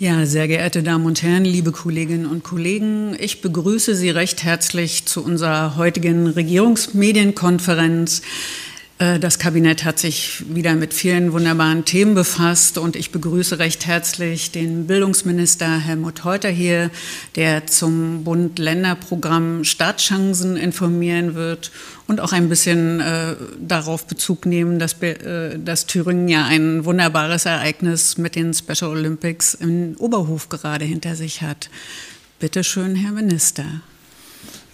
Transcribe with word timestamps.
Ja, 0.00 0.26
sehr 0.26 0.48
geehrte 0.48 0.82
Damen 0.82 1.06
und 1.06 1.22
Herren, 1.22 1.44
liebe 1.44 1.70
Kolleginnen 1.70 2.26
und 2.26 2.42
Kollegen, 2.42 3.16
ich 3.20 3.40
begrüße 3.42 3.94
Sie 3.94 4.10
recht 4.10 4.42
herzlich 4.42 5.06
zu 5.06 5.22
unserer 5.22 5.76
heutigen 5.76 6.26
Regierungsmedienkonferenz. 6.26 8.22
Äh, 8.98 9.18
das 9.18 9.38
Kabinett 9.38 9.84
hat 9.84 9.98
sich 9.98 10.44
wieder 10.48 10.74
mit 10.74 10.94
vielen 10.94 11.32
wunderbaren 11.32 11.84
Themen 11.84 12.14
befasst 12.14 12.78
und 12.78 12.96
ich 12.96 13.10
begrüße 13.10 13.58
recht 13.58 13.86
herzlich 13.86 14.52
den 14.52 14.86
Bildungsminister 14.86 15.78
Helmut 15.78 16.24
Heuter 16.24 16.48
hier, 16.48 16.90
der 17.34 17.66
zum 17.66 18.24
Bund-Länder-Programm 18.24 19.64
Startchancen 19.64 20.56
informieren 20.56 21.34
wird 21.34 21.72
und 22.06 22.20
auch 22.20 22.32
ein 22.32 22.48
bisschen 22.48 23.00
äh, 23.00 23.34
darauf 23.58 24.06
Bezug 24.06 24.46
nehmen, 24.46 24.78
dass, 24.78 25.00
äh, 25.02 25.58
dass 25.58 25.86
Thüringen 25.86 26.28
ja 26.28 26.44
ein 26.44 26.84
wunderbares 26.84 27.46
Ereignis 27.46 28.18
mit 28.18 28.36
den 28.36 28.54
Special 28.54 28.90
Olympics 28.90 29.54
in 29.54 29.96
Oberhof 29.96 30.48
gerade 30.48 30.84
hinter 30.84 31.16
sich 31.16 31.42
hat. 31.42 31.68
Bitte 32.38 32.62
schön, 32.62 32.94
Herr 32.94 33.12
Minister. 33.12 33.64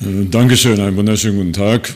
Äh, 0.00 0.26
Dankeschön, 0.26 0.78
einen 0.78 0.96
wunderschönen 0.96 1.36
guten 1.36 1.52
Tag. 1.54 1.94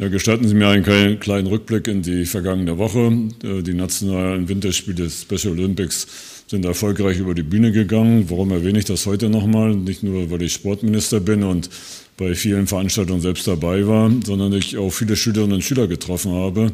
Ja, 0.00 0.08
gestatten 0.08 0.48
Sie 0.48 0.54
mir 0.54 0.68
einen 0.68 1.20
kleinen 1.20 1.46
Rückblick 1.46 1.86
in 1.86 2.00
die 2.00 2.24
vergangene 2.24 2.78
Woche. 2.78 3.12
Äh, 3.44 3.60
die 3.60 3.74
nationalen 3.74 4.48
Winterspiele 4.48 4.96
des 4.96 5.20
Special 5.20 5.52
Olympics 5.52 6.06
sind 6.46 6.64
erfolgreich 6.64 7.18
über 7.18 7.34
die 7.34 7.42
Bühne 7.42 7.70
gegangen. 7.70 8.24
Warum 8.30 8.50
erwähne 8.50 8.78
ich 8.78 8.86
das 8.86 9.04
heute 9.04 9.28
nochmal? 9.28 9.74
Nicht 9.74 10.02
nur, 10.02 10.30
weil 10.30 10.40
ich 10.40 10.54
Sportminister 10.54 11.20
bin 11.20 11.42
und 11.42 11.68
bei 12.16 12.34
vielen 12.34 12.66
Veranstaltungen 12.66 13.20
selbst 13.20 13.46
dabei 13.46 13.86
war, 13.86 14.10
sondern 14.24 14.54
ich 14.54 14.78
auch 14.78 14.88
viele 14.88 15.16
Schülerinnen 15.16 15.56
und 15.56 15.64
Schüler 15.64 15.86
getroffen 15.86 16.32
habe, 16.32 16.72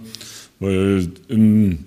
weil 0.60 1.08
im 1.26 1.80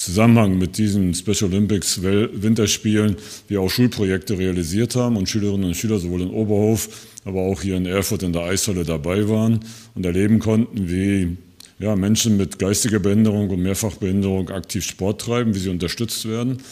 Zusammenhang 0.00 0.56
mit 0.56 0.78
diesen 0.78 1.12
Special 1.12 1.50
Olympics 1.50 2.02
Winterspielen 2.02 3.16
wir 3.48 3.60
auch 3.60 3.68
Schulprojekte 3.68 4.38
realisiert 4.38 4.96
haben 4.96 5.18
und 5.18 5.28
Schülerinnen 5.28 5.66
und 5.66 5.76
Schüler 5.76 5.98
sowohl 5.98 6.22
in 6.22 6.30
Oberhof, 6.30 6.88
aber 7.26 7.42
auch 7.42 7.60
hier 7.60 7.76
in 7.76 7.84
Erfurt 7.84 8.22
in 8.22 8.32
der 8.32 8.44
Eishalle 8.44 8.84
dabei 8.84 9.28
waren 9.28 9.60
und 9.94 10.06
erleben 10.06 10.38
konnten, 10.38 10.88
wie 10.88 11.36
ja, 11.80 11.96
Menschen 11.96 12.38
mit 12.38 12.58
geistiger 12.58 12.98
Behinderung 12.98 13.50
und 13.50 13.60
Mehrfachbehinderung 13.60 14.48
aktiv 14.48 14.86
Sport 14.86 15.20
treiben, 15.20 15.54
wie 15.54 15.58
sie 15.58 15.68
unterstützt 15.68 16.26
werden. 16.26 16.62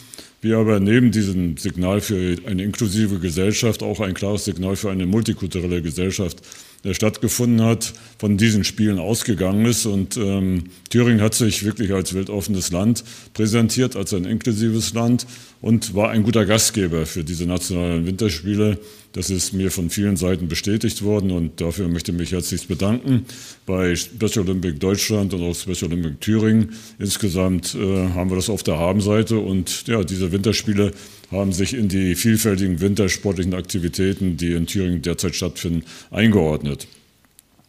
Wir 0.41 0.57
aber 0.57 0.79
neben 0.79 1.11
diesem 1.11 1.55
Signal 1.57 2.01
für 2.01 2.35
eine 2.47 2.63
inklusive 2.63 3.19
Gesellschaft 3.19 3.83
auch 3.83 3.99
ein 3.99 4.15
klares 4.15 4.45
Signal 4.45 4.75
für 4.75 4.89
eine 4.89 5.05
multikulturelle 5.05 5.83
Gesellschaft 5.83 6.41
der 6.83 6.93
stattgefunden 6.93 7.65
hat, 7.65 7.93
von 8.17 8.37
diesen 8.37 8.63
Spielen 8.63 8.99
ausgegangen 8.99 9.65
ist. 9.65 9.85
Und 9.85 10.17
ähm, 10.17 10.65
Thüringen 10.89 11.21
hat 11.21 11.33
sich 11.33 11.63
wirklich 11.63 11.93
als 11.93 12.13
weltoffenes 12.13 12.71
Land 12.71 13.03
präsentiert, 13.33 13.95
als 13.95 14.13
ein 14.13 14.25
inklusives 14.25 14.93
Land 14.93 15.25
und 15.61 15.93
war 15.93 16.09
ein 16.09 16.23
guter 16.23 16.45
Gastgeber 16.45 17.05
für 17.05 17.23
diese 17.23 17.45
nationalen 17.45 18.05
Winterspiele. 18.05 18.79
Das 19.11 19.29
ist 19.29 19.53
mir 19.53 19.71
von 19.71 19.89
vielen 19.89 20.17
Seiten 20.17 20.47
bestätigt 20.47 21.01
worden 21.03 21.31
und 21.31 21.59
dafür 21.59 21.87
möchte 21.87 22.11
ich 22.11 22.17
mich 22.17 22.31
herzlich 22.31 22.67
bedanken 22.67 23.25
bei 23.65 23.95
Special 23.95 24.45
Olympic 24.45 24.77
Deutschland 24.77 25.33
und 25.33 25.41
auch 25.41 25.55
Special 25.55 25.91
Olympic 25.91 26.19
Thüringen. 26.21 26.73
Insgesamt 26.99 27.75
äh, 27.75 28.09
haben 28.09 28.29
wir 28.29 28.35
das 28.35 28.49
auf 28.49 28.63
der 28.63 28.77
Habenseite 28.77 29.39
und 29.39 29.87
ja, 29.87 30.03
diese 30.03 30.31
Winterspiele 30.31 30.93
haben 31.31 31.53
sich 31.53 31.73
in 31.73 31.87
die 31.87 32.15
vielfältigen 32.15 32.81
wintersportlichen 32.81 33.53
Aktivitäten, 33.53 34.37
die 34.37 34.53
in 34.53 34.65
Thüringen 34.65 35.01
derzeit 35.01 35.35
stattfinden, 35.35 35.83
eingeordnet. 36.11 36.87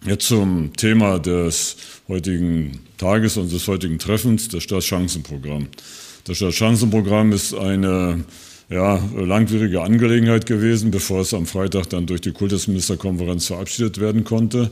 Jetzt 0.07 0.29
zum 0.29 0.73
Thema 0.77 1.19
des 1.19 1.77
heutigen 2.09 2.81
Tages 2.97 3.37
und 3.37 3.53
des 3.53 3.69
heutigen 3.69 3.99
Treffens, 3.99 4.49
das 4.49 4.63
Staatschancenprogramm. 4.63 5.69
Das 6.25 6.39
Staatschancenprogramm 6.39 7.33
ist 7.33 7.53
eine 7.53 8.25
ja, 8.71 9.03
langwierige 9.15 9.83
Angelegenheit 9.83 10.47
gewesen, 10.47 10.91
bevor 10.91 11.21
es 11.21 11.35
am 11.35 11.45
Freitag 11.45 11.91
dann 11.91 12.07
durch 12.07 12.23
die 12.23 12.33
Kultusministerkonferenz 12.33 13.49
verabschiedet 13.49 14.01
werden 14.01 14.25
konnte. 14.25 14.71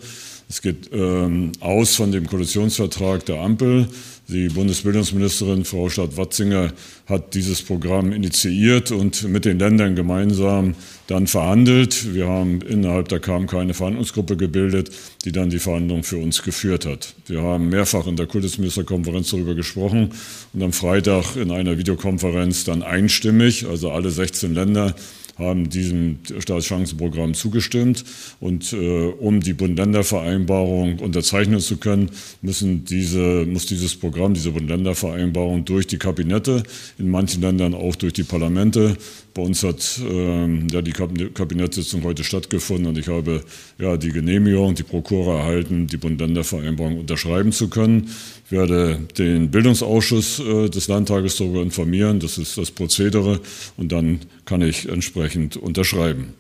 Es 0.51 0.63
geht 0.63 0.91
ähm, 0.93 1.53
aus 1.61 1.95
von 1.95 2.11
dem 2.11 2.27
Koalitionsvertrag 2.27 3.25
der 3.27 3.41
Ampel. 3.41 3.87
Die 4.29 4.49
Bundesbildungsministerin 4.49 5.67
Frau 5.67 5.91
Stadt-Watzinger 5.91 6.73
hat 7.07 7.35
dieses 7.35 7.63
Programm 7.63 8.13
initiiert 8.13 8.91
und 8.91 9.25
mit 9.25 9.45
den 9.45 9.59
Ländern 9.59 9.95
gemeinsam 9.95 10.75
dann 11.07 11.27
verhandelt. 11.27 12.15
Wir 12.15 12.29
haben 12.29 12.63
innerhalb 12.63 13.09
der 13.09 13.21
KMK 13.21 13.55
eine 13.55 13.75
Verhandlungsgruppe 13.75 14.39
gebildet, 14.39 14.91
die 15.25 15.33
dann 15.33 15.51
die 15.51 15.59
Verhandlungen 15.59 16.03
für 16.03 16.19
uns 16.19 16.43
geführt 16.43 16.87
hat. 16.87 17.15
Wir 17.27 17.43
haben 17.43 17.69
mehrfach 17.69 18.07
in 18.07 18.17
der 18.17 18.27
Kultusministerkonferenz 18.27 19.31
darüber 19.31 19.55
gesprochen 19.55 20.11
und 20.55 20.63
am 20.63 20.73
Freitag 20.73 21.37
in 21.37 21.51
einer 21.51 21.77
Videokonferenz 21.77 22.65
dann 22.65 22.83
einstimmig, 22.83 23.67
also 23.67 23.91
alle 23.91 24.11
16 24.11 24.55
Länder, 24.55 24.95
haben 25.39 25.71
diesem 25.71 26.19
Staatschancenprogramm 26.39 27.35
zugestimmt. 27.35 28.05
Und 28.41 28.73
äh, 28.73 29.07
um 29.07 29.41
die 29.41 29.55
Bund-Länder-Vereinbarung 29.55 30.99
unterzeichnen 30.99 31.61
zu 31.61 31.77
können, 31.77 32.11
müssen 32.43 32.85
diese, 32.85 33.47
muss 33.47 33.67
dieses 33.67 33.95
Programm, 33.95 34.35
diese 34.35 34.51
Bund-Länder-Vereinbarung 34.51 35.65
durch 35.65 35.87
die 35.87 35.99
Kabinette, 35.99 36.63
in 36.99 37.09
manchen 37.11 37.43
Ländern 37.43 37.75
auch 37.75 37.97
durch 37.97 38.13
die 38.13 38.25
Parlamente. 38.25 38.97
Bei 39.35 39.43
uns 39.43 39.63
hat 39.63 40.01
ähm, 40.05 40.67
ja, 40.73 40.83
die 40.83 40.93
Kabinettssitzung 40.93 42.03
heute 42.03 42.25
stattgefunden 42.25 42.87
und 42.87 42.99
ich 42.99 43.07
habe 43.07 43.45
ja, 43.79 43.97
die 43.97 44.11
Genehmigung, 44.11 44.75
die 44.75 44.83
Prokura 44.83 45.39
erhalten, 45.39 45.87
die 45.87 45.97
Bund-Länder-Vereinbarung 45.97 46.99
unterschreiben 46.99 47.53
zu 47.53 47.69
können. 47.69 48.11
Ich 48.47 48.53
werde 48.53 48.99
den 49.17 49.51
Bildungsausschuss 49.51 50.41
äh, 50.41 50.69
des 50.71 50.89
Landtages 50.89 51.37
darüber 51.37 51.63
informieren. 51.63 52.19
Das 52.19 52.39
ist 52.39 52.59
das 52.59 52.71
Prozedere. 52.71 53.41
Und 53.77 53.93
dann 53.93 54.21
kann 54.45 54.63
ich 54.63 54.89
entsprechend 54.89 55.28
unterschreiben. 55.37 56.35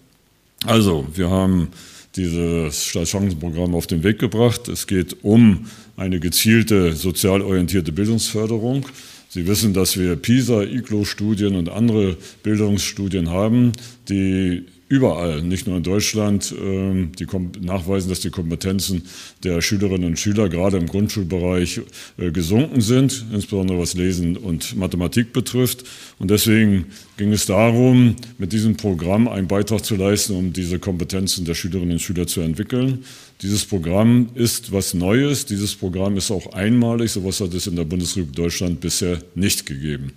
Also, 0.65 1.06
wir 1.15 1.31
haben 1.31 1.69
dieses 2.16 2.84
Staatschancenprogramm 2.84 3.75
auf 3.75 3.87
den 3.87 4.03
Weg 4.03 4.19
gebracht. 4.19 4.69
Es 4.69 4.87
geht 4.87 5.22
um 5.22 5.66
eine 5.97 6.21
gezielte 6.21 6.94
sozial 6.94 7.43
orientierte 7.43 7.93
Bildungsförderung. 7.93 8.87
Sie 9.28 9.47
wissen, 9.47 9.75
dass 9.75 9.98
wir 9.98 10.16
PISA, 10.16 10.62
IGLO-Studien 10.62 11.54
und 11.54 11.69
andere 11.69 12.16
Bildungsstudien 12.43 13.28
haben, 13.28 13.72
die 14.09 14.65
überall, 14.88 15.43
nicht 15.43 15.66
nur 15.66 15.76
in 15.76 15.82
Deutschland, 15.82 16.54
ähm, 16.59 17.12
die 17.19 17.26
nachweisen, 17.60 18.09
dass 18.09 18.21
die 18.21 18.31
Kompetenzen 18.31 19.03
der 19.44 19.60
Schülerinnen 19.60 20.09
und 20.09 20.19
Schüler 20.19 20.49
gerade 20.49 20.78
im 20.78 20.87
Grundschulbereich 20.87 21.82
äh, 22.16 22.31
gesunken 22.31 22.81
sind, 22.81 23.27
insbesondere 23.32 23.78
was 23.78 23.94
Lesen 23.94 24.37
und 24.37 24.77
Mathematik 24.77 25.32
betrifft. 25.34 25.84
Und 26.19 26.31
deswegen 26.31 26.87
ging 27.19 27.32
es 27.32 27.44
darum, 27.44 28.16
mit 28.38 28.53
diesem 28.53 28.77
Programm 28.77 29.28
einen 29.28 29.47
Beitrag 29.47 29.84
zu 29.84 29.97
leisten, 29.97 30.34
um 30.34 30.53
diese 30.54 30.78
Kompetenzen 30.78 31.44
der 31.44 31.54
Schülerinnen 31.54 31.93
und 31.93 32.00
Schüler 32.03 32.27
zu 32.27 32.41
entwickeln. 32.41 33.04
Dieses 33.43 33.66
Programm 33.66 34.31
ist 34.34 34.72
was 34.72 34.94
Neues. 34.94 35.44
Dieses 35.44 35.75
Programm 35.75 36.16
ist 36.16 36.31
auch 36.31 36.54
einmalig. 36.54 37.10
Sowas 37.12 37.41
hat 37.41 37.53
es 37.53 37.66
in 37.66 37.77
der 37.77 37.84
Bundesrepublik 37.84 38.37
Deutschland 38.37 38.81
bisher 38.81 39.19
nicht 39.34 39.66
gegeben. 39.66 40.12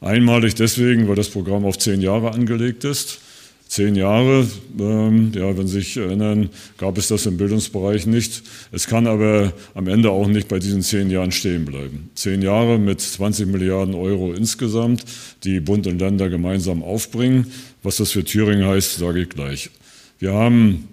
Einmalig 0.00 0.56
deswegen, 0.56 1.08
weil 1.08 1.14
das 1.14 1.28
Programm 1.28 1.64
auf 1.64 1.78
zehn 1.78 2.00
Jahre 2.00 2.32
angelegt 2.32 2.84
ist 2.84 3.20
zehn 3.70 3.94
Jahre, 3.94 4.48
ähm, 4.80 5.30
ja, 5.32 5.56
wenn 5.56 5.68
Sie 5.68 5.78
sich 5.78 5.96
erinnern, 5.96 6.50
gab 6.76 6.98
es 6.98 7.06
das 7.06 7.24
im 7.26 7.36
Bildungsbereich 7.36 8.04
nicht. 8.04 8.42
Es 8.72 8.88
kann 8.88 9.06
aber 9.06 9.52
am 9.74 9.86
Ende 9.86 10.10
auch 10.10 10.26
nicht 10.26 10.48
bei 10.48 10.58
diesen 10.58 10.82
zehn 10.82 11.08
Jahren 11.08 11.30
stehen 11.30 11.66
bleiben. 11.66 12.10
Zehn 12.16 12.42
Jahre 12.42 12.80
mit 12.80 13.00
20 13.00 13.46
Milliarden 13.46 13.94
Euro 13.94 14.32
insgesamt, 14.32 15.04
die 15.44 15.60
Bund 15.60 15.86
und 15.86 16.00
Länder 16.00 16.28
gemeinsam 16.28 16.82
aufbringen. 16.82 17.46
Was 17.84 17.98
das 17.98 18.10
für 18.10 18.24
Thüringen 18.24 18.66
heißt, 18.66 18.96
sage 18.96 19.22
ich 19.22 19.28
gleich. 19.28 19.70
Wir 20.18 20.32
haben 20.32 20.88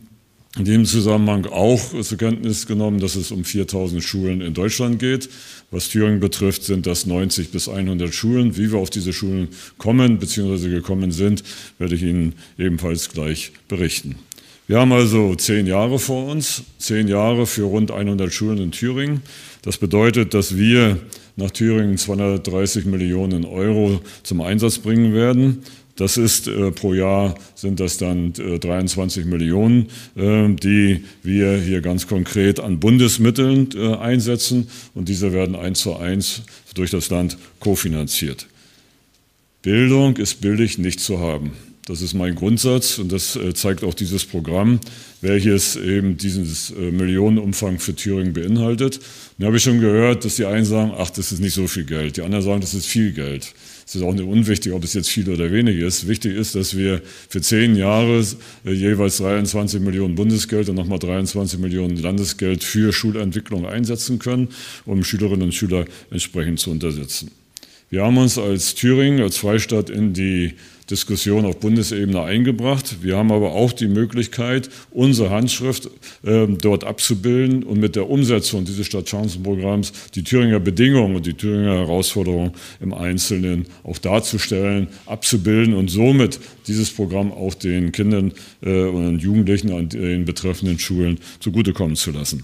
in 0.57 0.65
dem 0.65 0.85
Zusammenhang 0.85 1.45
auch 1.45 2.01
zur 2.01 2.17
Kenntnis 2.17 2.65
genommen, 2.65 2.99
dass 2.99 3.15
es 3.15 3.31
um 3.31 3.43
4000 3.43 4.03
Schulen 4.03 4.41
in 4.41 4.53
Deutschland 4.53 4.99
geht. 4.99 5.29
Was 5.71 5.89
Thüringen 5.89 6.19
betrifft, 6.19 6.63
sind 6.63 6.85
das 6.85 7.05
90 7.05 7.51
bis 7.51 7.67
100 7.69 8.13
Schulen. 8.13 8.57
Wie 8.57 8.71
wir 8.71 8.79
auf 8.79 8.89
diese 8.89 9.13
Schulen 9.13 9.49
kommen 9.77 10.17
bzw. 10.17 10.69
gekommen 10.69 11.11
sind, 11.11 11.43
werde 11.77 11.95
ich 11.95 12.03
Ihnen 12.03 12.33
ebenfalls 12.57 13.09
gleich 13.09 13.51
berichten. 13.67 14.15
Wir 14.67 14.79
haben 14.79 14.91
also 14.91 15.33
zehn 15.35 15.65
Jahre 15.65 15.97
vor 15.97 16.27
uns, 16.27 16.63
zehn 16.77 17.07
Jahre 17.07 17.45
für 17.45 17.63
rund 17.63 17.91
100 17.91 18.33
Schulen 18.33 18.57
in 18.57 18.71
Thüringen. 18.71 19.21
Das 19.61 19.77
bedeutet, 19.77 20.33
dass 20.33 20.57
wir 20.57 20.97
nach 21.37 21.51
Thüringen 21.51 21.97
230 21.97 22.85
Millionen 22.85 23.45
Euro 23.45 24.01
zum 24.23 24.41
Einsatz 24.41 24.79
bringen 24.79 25.13
werden. 25.13 25.63
Das 25.97 26.15
ist 26.15 26.47
äh, 26.47 26.71
pro 26.71 26.93
Jahr 26.93 27.35
sind 27.55 27.79
das 27.79 27.97
dann 27.97 28.33
äh, 28.37 28.59
23 28.59 29.25
Millionen, 29.25 29.87
äh, 30.15 30.47
die 30.49 31.03
wir 31.23 31.57
hier 31.57 31.81
ganz 31.81 32.07
konkret 32.07 32.59
an 32.59 32.79
Bundesmitteln 32.79 33.69
äh, 33.75 33.95
einsetzen 33.95 34.69
und 34.93 35.09
diese 35.09 35.33
werden 35.33 35.55
eins 35.55 35.79
zu 35.79 35.97
eins 35.97 36.43
durch 36.75 36.91
das 36.91 37.09
Land 37.09 37.37
kofinanziert. 37.59 38.47
Bildung 39.63 40.17
ist 40.17 40.39
billig 40.39 40.77
nicht 40.77 40.99
zu 40.99 41.19
haben. 41.19 41.51
Das 41.87 42.01
ist 42.01 42.13
mein 42.13 42.35
Grundsatz 42.35 42.99
und 42.99 43.11
das 43.11 43.35
äh, 43.35 43.53
zeigt 43.53 43.83
auch 43.83 43.93
dieses 43.93 44.25
Programm, 44.25 44.79
welches 45.21 45.77
eben 45.77 46.17
diesen 46.17 46.45
äh, 46.77 46.91
Millionenumfang 46.91 47.79
für 47.79 47.95
Thüringen 47.95 48.33
beinhaltet. 48.33 48.99
Da 49.39 49.47
habe 49.47 49.57
ich 49.57 49.63
schon 49.63 49.79
gehört, 49.79 50.25
dass 50.25 50.35
die 50.35 50.45
einen 50.45 50.65
sagen, 50.65 50.91
ach, 50.95 51.09
das 51.09 51.31
ist 51.31 51.39
nicht 51.39 51.53
so 51.53 51.65
viel 51.67 51.85
Geld. 51.85 52.17
Die 52.17 52.21
anderen 52.21 52.43
sagen, 52.43 52.61
das 52.61 52.73
ist 52.73 52.85
viel 52.85 53.13
Geld. 53.13 53.53
Es 53.87 53.95
ist 53.95 54.01
auch 54.01 54.13
nicht 54.13 54.25
unwichtig, 54.25 54.73
ob 54.73 54.83
es 54.83 54.93
jetzt 54.93 55.09
viel 55.09 55.29
oder 55.29 55.49
wenig 55.49 55.79
ist. 55.79 56.09
Wichtig 56.09 56.35
ist, 56.35 56.55
dass 56.55 56.75
wir 56.75 57.01
für 57.29 57.41
zehn 57.41 57.77
Jahre 57.77 58.21
äh, 58.65 58.73
jeweils 58.73 59.17
23 59.17 59.79
Millionen 59.79 60.15
Bundesgeld 60.15 60.67
und 60.67 60.75
nochmal 60.75 60.99
23 60.99 61.57
Millionen 61.57 61.95
Landesgeld 61.95 62.65
für 62.65 62.91
Schulentwicklung 62.91 63.65
einsetzen 63.65 64.19
können, 64.19 64.49
um 64.85 65.05
Schülerinnen 65.05 65.43
und 65.43 65.53
Schüler 65.53 65.85
entsprechend 66.11 66.59
zu 66.59 66.71
unterstützen. 66.71 67.31
Wir 67.89 68.03
haben 68.03 68.17
uns 68.17 68.37
als 68.37 68.75
Thüringen, 68.75 69.21
als 69.21 69.37
Freistaat 69.37 69.89
in 69.89 70.11
die 70.11 70.55
Diskussion 70.89 71.45
auf 71.45 71.59
Bundesebene 71.59 72.21
eingebracht. 72.21 72.97
Wir 73.01 73.17
haben 73.17 73.31
aber 73.31 73.51
auch 73.51 73.73
die 73.73 73.87
Möglichkeit, 73.87 74.69
unsere 74.91 75.29
Handschrift 75.29 75.89
äh, 76.23 76.47
dort 76.47 76.83
abzubilden 76.83 77.63
und 77.63 77.79
mit 77.79 77.95
der 77.95 78.09
Umsetzung 78.09 78.65
dieses 78.65 78.85
Stadtchancenprogramms 78.85 79.91
die 80.15 80.23
Thüringer 80.23 80.59
Bedingungen 80.59 81.15
und 81.15 81.25
die 81.25 81.33
Thüringer 81.33 81.75
Herausforderungen 81.75 82.51
im 82.79 82.93
Einzelnen 82.93 83.65
auch 83.83 83.97
darzustellen, 83.97 84.87
abzubilden 85.05 85.73
und 85.73 85.89
somit 85.89 86.39
dieses 86.67 86.89
Programm 86.89 87.31
auch 87.31 87.53
den 87.53 87.91
Kindern 87.91 88.31
äh, 88.61 88.83
und 88.83 89.19
Jugendlichen 89.19 89.71
an 89.73 89.89
den 89.89 90.25
betreffenden 90.25 90.79
Schulen 90.79 91.19
zugutekommen 91.39 91.95
zu 91.95 92.11
lassen. 92.11 92.43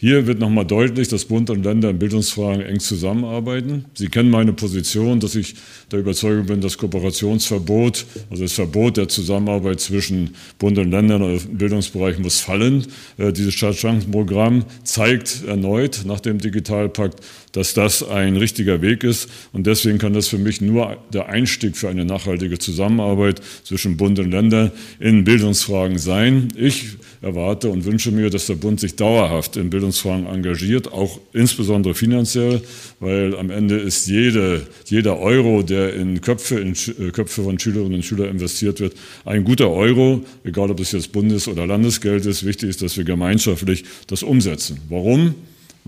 Hier 0.00 0.28
wird 0.28 0.38
nochmal 0.38 0.64
deutlich, 0.64 1.08
dass 1.08 1.24
Bund 1.24 1.50
und 1.50 1.64
Länder 1.64 1.90
in 1.90 1.98
Bildungsfragen 1.98 2.64
eng 2.64 2.78
zusammenarbeiten. 2.78 3.86
Sie 3.94 4.06
kennen 4.06 4.30
meine 4.30 4.52
Position, 4.52 5.18
dass 5.18 5.34
ich 5.34 5.56
der 5.90 5.98
Überzeugung 5.98 6.46
bin, 6.46 6.60
das 6.60 6.78
Kooperationsverbot, 6.78 8.06
also 8.30 8.44
das 8.44 8.52
Verbot 8.52 8.96
der 8.96 9.08
Zusammenarbeit 9.08 9.80
zwischen 9.80 10.36
Bund 10.60 10.78
und 10.78 10.92
Ländern 10.92 11.22
im 11.22 11.58
Bildungsbereich 11.58 12.20
muss 12.20 12.38
fallen. 12.38 12.86
Äh, 13.16 13.32
dieses 13.32 13.54
Stadtchancenprogramm 13.54 14.66
zeigt 14.84 15.42
erneut 15.48 16.02
nach 16.06 16.20
dem 16.20 16.38
Digitalpakt, 16.38 17.18
dass 17.50 17.74
das 17.74 18.08
ein 18.08 18.36
richtiger 18.36 18.80
Weg 18.82 19.02
ist. 19.02 19.28
Und 19.52 19.66
deswegen 19.66 19.98
kann 19.98 20.12
das 20.12 20.28
für 20.28 20.38
mich 20.38 20.60
nur 20.60 20.96
der 21.12 21.28
Einstieg 21.28 21.76
für 21.76 21.88
eine 21.88 22.04
nachhaltige 22.04 22.60
Zusammenarbeit 22.60 23.40
zwischen 23.64 23.96
Bund 23.96 24.20
und 24.20 24.30
Ländern 24.30 24.70
in 25.00 25.24
Bildungsfragen 25.24 25.98
sein. 25.98 26.52
Ich 26.54 26.98
erwarte 27.20 27.68
und 27.68 27.84
wünsche 27.84 28.10
mir, 28.10 28.30
dass 28.30 28.46
der 28.46 28.54
Bund 28.54 28.80
sich 28.80 28.96
dauerhaft 28.96 29.56
in 29.56 29.70
Bildungsfragen 29.70 30.26
engagiert, 30.26 30.92
auch 30.92 31.20
insbesondere 31.32 31.94
finanziell, 31.94 32.60
weil 33.00 33.36
am 33.36 33.50
Ende 33.50 33.76
ist 33.76 34.06
jede, 34.06 34.66
jeder 34.86 35.18
Euro, 35.18 35.62
der 35.62 35.94
in 35.94 36.20
Köpfe, 36.20 36.60
in 36.60 36.72
äh, 36.72 37.10
Köpfe 37.10 37.42
von 37.42 37.58
Schülerinnen 37.58 37.94
und 37.94 38.04
Schülern 38.04 38.28
investiert 38.28 38.80
wird, 38.80 38.94
ein 39.24 39.44
guter 39.44 39.70
Euro, 39.70 40.24
egal 40.44 40.70
ob 40.70 40.80
es 40.80 40.92
jetzt 40.92 41.12
Bundes- 41.12 41.48
oder 41.48 41.66
Landesgeld 41.66 42.26
ist. 42.26 42.44
Wichtig 42.44 42.70
ist, 42.70 42.82
dass 42.82 42.96
wir 42.96 43.04
gemeinschaftlich 43.04 43.84
das 44.06 44.22
umsetzen. 44.22 44.80
Warum? 44.88 45.34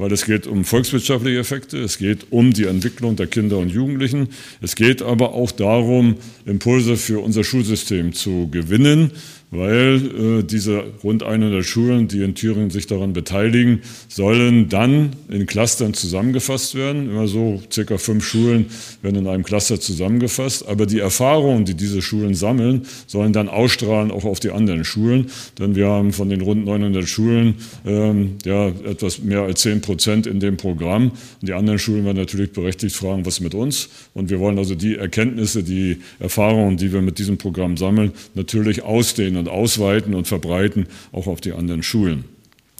weil 0.00 0.12
es 0.12 0.24
geht 0.24 0.46
um 0.46 0.64
volkswirtschaftliche 0.64 1.38
Effekte, 1.38 1.78
es 1.78 1.98
geht 1.98 2.28
um 2.30 2.54
die 2.54 2.64
Entwicklung 2.64 3.16
der 3.16 3.26
Kinder 3.26 3.58
und 3.58 3.68
Jugendlichen, 3.68 4.28
es 4.62 4.74
geht 4.74 5.02
aber 5.02 5.34
auch 5.34 5.50
darum, 5.50 6.16
Impulse 6.46 6.96
für 6.96 7.20
unser 7.20 7.44
Schulsystem 7.44 8.14
zu 8.14 8.48
gewinnen, 8.50 9.10
weil 9.50 10.40
äh, 10.40 10.42
diese 10.44 10.84
rund 11.02 11.22
100 11.22 11.64
Schulen, 11.64 12.06
die 12.06 12.22
in 12.22 12.34
Thüringen 12.34 12.70
sich 12.70 12.86
daran 12.86 13.12
beteiligen, 13.12 13.80
sollen 14.08 14.68
dann 14.68 15.10
in 15.28 15.46
Clustern 15.46 15.92
zusammengefasst 15.92 16.74
werden. 16.74 17.10
Immer 17.10 17.26
so 17.26 17.60
circa 17.72 17.98
fünf 17.98 18.24
Schulen 18.24 18.66
werden 19.02 19.16
in 19.16 19.26
einem 19.26 19.42
Cluster 19.42 19.80
zusammengefasst. 19.80 20.66
Aber 20.68 20.86
die 20.86 21.00
Erfahrungen, 21.00 21.64
die 21.64 21.74
diese 21.74 22.00
Schulen 22.00 22.34
sammeln, 22.34 22.82
sollen 23.06 23.32
dann 23.32 23.48
ausstrahlen 23.48 24.12
auch 24.12 24.24
auf 24.24 24.38
die 24.38 24.50
anderen 24.50 24.84
Schulen. 24.84 25.26
Denn 25.58 25.74
wir 25.74 25.88
haben 25.88 26.12
von 26.12 26.28
den 26.28 26.42
rund 26.42 26.64
900 26.64 27.08
Schulen 27.08 27.56
ähm, 27.84 28.36
ja 28.44 28.68
etwas 28.68 29.20
mehr 29.20 29.42
als 29.42 29.62
10 29.62 29.80
Prozent 29.80 30.26
in 30.28 30.38
dem 30.38 30.56
Programm. 30.56 31.10
Und 31.40 31.48
die 31.48 31.54
anderen 31.54 31.78
Schulen 31.80 32.04
werden 32.04 32.18
natürlich 32.18 32.52
berechtigt 32.52 32.94
fragen, 32.94 33.26
was 33.26 33.40
mit 33.40 33.54
uns? 33.54 33.88
Und 34.14 34.30
wir 34.30 34.38
wollen 34.38 34.58
also 34.58 34.76
die 34.76 34.96
Erkenntnisse, 34.96 35.64
die 35.64 35.98
Erfahrungen, 36.20 36.76
die 36.76 36.92
wir 36.92 37.02
mit 37.02 37.18
diesem 37.18 37.36
Programm 37.36 37.76
sammeln, 37.76 38.12
natürlich 38.34 38.82
ausdehnen 38.82 39.39
und 39.40 39.48
ausweiten 39.48 40.14
und 40.14 40.28
verbreiten, 40.28 40.86
auch 41.10 41.26
auf 41.26 41.40
die 41.40 41.52
anderen 41.52 41.82
Schulen. 41.82 42.24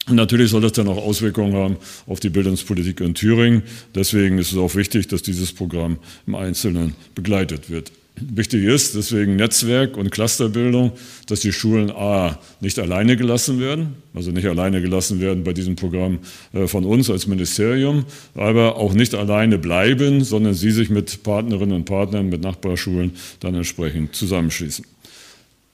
Und 0.09 0.17
natürlich 0.17 0.51
soll 0.51 0.61
das 0.61 0.73
dann 0.73 0.89
auch 0.89 0.97
Auswirkungen 0.97 1.55
haben 1.55 1.77
auf 2.07 2.21
die 2.21 2.31
Bildungspolitik 2.31 3.01
in 3.01 3.15
Thüringen. 3.15 3.63
Deswegen 3.95 4.39
ist 4.39 4.53
es 4.53 4.59
auch 4.59 4.75
wichtig, 4.75 5.09
dass 5.09 5.23
dieses 5.23 5.53
Programm 5.53 5.99
im 6.27 6.35
Einzelnen 6.35 6.95
begleitet 7.15 7.71
wird. 7.71 7.93
Wichtig 8.17 8.65
ist 8.65 8.95
deswegen 8.97 9.37
Netzwerk 9.37 9.97
und 9.97 10.11
Clusterbildung, 10.11 10.93
dass 11.27 11.41
die 11.41 11.53
Schulen 11.53 11.91
A 11.91 12.39
nicht 12.61 12.79
alleine 12.79 13.17
gelassen 13.17 13.61
werden, 13.61 13.95
also 14.13 14.31
nicht 14.31 14.47
alleine 14.47 14.83
gelassen 14.83 15.21
werden 15.21 15.43
bei 15.43 15.53
diesem 15.53 15.77
Programm 15.77 16.19
äh, 16.53 16.67
von 16.67 16.85
uns 16.85 17.09
als 17.09 17.27
Ministerium, 17.27 18.05
aber 18.35 18.77
auch 18.77 18.93
nicht 18.93 19.15
alleine 19.15 19.59
bleiben, 19.59 20.23
sondern 20.23 20.53
sie 20.55 20.71
sich 20.71 20.91
mit 20.91 21.23
Partnerinnen 21.23 21.75
und 21.75 21.85
Partnern, 21.87 22.29
mit 22.29 22.43
Nachbarschulen 22.43 23.13
dann 23.39 23.55
entsprechend 23.55 24.15
zusammenschließen. 24.15 24.85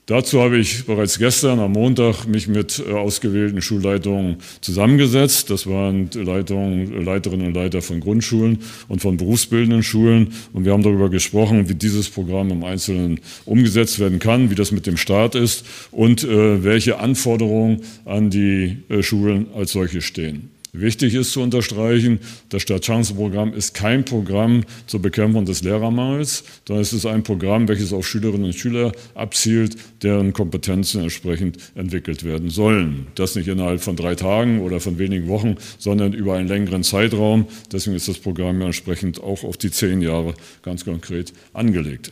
Dazu 0.07 0.39
habe 0.39 0.57
ich 0.57 0.85
bereits 0.85 1.19
gestern 1.19 1.59
am 1.59 1.73
Montag 1.73 2.27
mich 2.27 2.47
mit 2.47 2.79
äh, 2.79 2.93
ausgewählten 2.93 3.61
Schulleitungen 3.61 4.37
zusammengesetzt. 4.61 5.49
Das 5.49 5.67
waren 5.67 6.09
Leitungen, 6.13 7.03
Leiterinnen 7.03 7.47
und 7.47 7.53
Leiter 7.53 7.81
von 7.81 7.99
Grundschulen 7.99 8.59
und 8.87 9.01
von 9.01 9.17
berufsbildenden 9.17 9.83
Schulen. 9.83 10.31
Und 10.53 10.63
wir 10.63 10.71
haben 10.71 10.81
darüber 10.81 11.09
gesprochen, 11.09 11.67
wie 11.67 11.75
dieses 11.75 12.07
Programm 12.07 12.51
im 12.51 12.63
Einzelnen 12.63 13.19
umgesetzt 13.43 13.99
werden 13.99 14.19
kann, 14.19 14.49
wie 14.49 14.55
das 14.55 14.71
mit 14.71 14.87
dem 14.87 14.95
Staat 14.95 15.35
ist 15.35 15.65
und 15.91 16.23
äh, 16.23 16.63
welche 16.63 16.99
Anforderungen 16.99 17.81
an 18.05 18.29
die 18.29 18.77
äh, 18.87 19.03
Schulen 19.03 19.47
als 19.53 19.73
solche 19.73 20.01
stehen. 20.01 20.56
Wichtig 20.79 21.15
ist 21.15 21.31
zu 21.31 21.41
unterstreichen, 21.41 22.19
das 22.49 22.61
Stadtchancenprogramm 22.61 23.53
ist 23.53 23.73
kein 23.73 24.05
Programm 24.05 24.63
zur 24.85 25.01
Bekämpfung 25.01 25.43
des 25.43 25.63
Lehrermangels, 25.63 26.43
sondern 26.67 26.83
es 26.83 26.93
ist 26.93 27.07
ein 27.07 27.23
Programm, 27.23 27.67
welches 27.67 27.93
auf 27.93 28.07
Schülerinnen 28.07 28.45
und 28.45 28.53
Schüler 28.53 28.91
abzielt, 29.15 29.75
deren 30.03 30.33
Kompetenzen 30.33 31.01
entsprechend 31.01 31.57
entwickelt 31.73 32.23
werden 32.23 32.51
sollen. 32.51 33.07
Das 33.15 33.35
nicht 33.35 33.47
innerhalb 33.47 33.81
von 33.81 33.95
drei 33.95 34.13
Tagen 34.13 34.61
oder 34.61 34.79
von 34.79 34.99
wenigen 34.99 35.27
Wochen, 35.27 35.55
sondern 35.79 36.13
über 36.13 36.35
einen 36.35 36.47
längeren 36.47 36.83
Zeitraum. 36.83 37.47
Deswegen 37.71 37.95
ist 37.95 38.07
das 38.07 38.19
Programm 38.19 38.59
ja 38.59 38.67
entsprechend 38.67 39.19
auch 39.19 39.43
auf 39.43 39.57
die 39.57 39.71
zehn 39.71 40.01
Jahre 40.03 40.35
ganz 40.61 40.85
konkret 40.85 41.33
angelegt. 41.53 42.11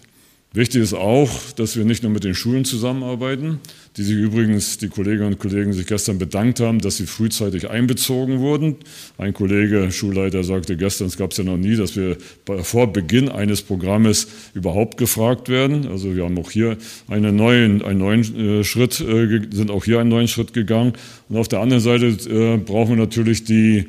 Wichtig 0.55 0.81
ist 0.81 0.93
auch, 0.93 1.29
dass 1.57 1.75
wir 1.75 1.83
nicht 1.83 2.01
nur 2.01 2.13
mit 2.13 2.23
den 2.23 2.33
Schulen 2.33 2.63
zusammenarbeiten, 2.63 3.59
die 3.97 4.03
sich 4.03 4.17
übrigens, 4.17 4.77
die 4.77 4.89
Kolleginnen 4.89 5.27
und 5.27 5.39
Kollegen 5.39 5.71
sich 5.71 5.87
gestern 5.87 6.17
bedankt 6.17 6.59
haben, 6.59 6.79
dass 6.79 6.97
sie 6.97 7.05
frühzeitig 7.05 7.69
einbezogen 7.69 8.39
wurden. 8.39 8.75
Ein 9.17 9.33
Kollege, 9.33 9.89
Schulleiter, 9.91 10.43
sagte 10.43 10.75
gestern, 10.75 11.07
es 11.07 11.17
gab 11.17 11.31
es 11.31 11.37
ja 11.37 11.45
noch 11.45 11.57
nie, 11.57 11.77
dass 11.77 11.95
wir 11.95 12.17
vor 12.63 12.91
Beginn 12.91 13.29
eines 13.29 13.61
Programmes 13.61 14.27
überhaupt 14.53 14.97
gefragt 14.97 15.47
werden. 15.47 15.87
Also 15.87 16.13
wir 16.13 16.25
haben 16.25 16.37
auch 16.37 16.51
hier 16.51 16.77
einen 17.07 17.37
neuen, 17.37 17.81
einen 17.83 17.99
neuen 17.99 18.59
äh, 18.59 18.63
Schritt, 18.65 18.99
äh, 18.99 19.41
sind 19.51 19.71
auch 19.71 19.85
hier 19.85 19.99
einen 19.99 20.09
neuen 20.09 20.27
Schritt 20.27 20.53
gegangen. 20.53 20.93
Und 21.29 21.37
auf 21.37 21.47
der 21.47 21.61
anderen 21.61 21.81
Seite 21.81 22.07
äh, 22.07 22.57
brauchen 22.57 22.89
wir 22.89 22.97
natürlich 22.97 23.43
die 23.43 23.85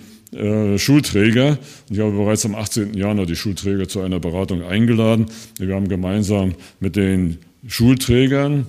Schulträger. 0.76 1.57
Ich 1.88 2.00
habe 2.00 2.11
bereits 2.11 2.45
am 2.45 2.57
18. 2.57 2.95
Januar 2.95 3.26
die 3.26 3.37
Schulträger 3.37 3.88
zu 3.88 4.00
einer 4.00 4.19
Beratung 4.19 4.61
eingeladen. 4.62 5.26
Wir 5.59 5.75
haben 5.75 5.88
gemeinsam 5.88 6.57
mit 6.81 6.97
den 6.97 7.38
Schulträgern 7.66 8.66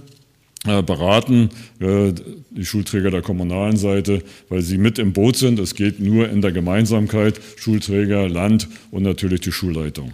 beraten, 0.83 1.49
äh, 1.79 2.13
die 2.51 2.65
Schulträger 2.65 3.11
der 3.11 3.21
kommunalen 3.21 3.77
Seite, 3.77 4.23
weil 4.49 4.61
sie 4.61 4.77
mit 4.77 4.99
im 4.99 5.13
Boot 5.13 5.37
sind. 5.37 5.59
Es 5.59 5.75
geht 5.75 5.99
nur 5.99 6.29
in 6.29 6.41
der 6.41 6.51
Gemeinsamkeit, 6.51 7.39
Schulträger, 7.55 8.29
Land 8.29 8.67
und 8.91 9.03
natürlich 9.03 9.41
die 9.41 9.51
Schulleitung. 9.51 10.11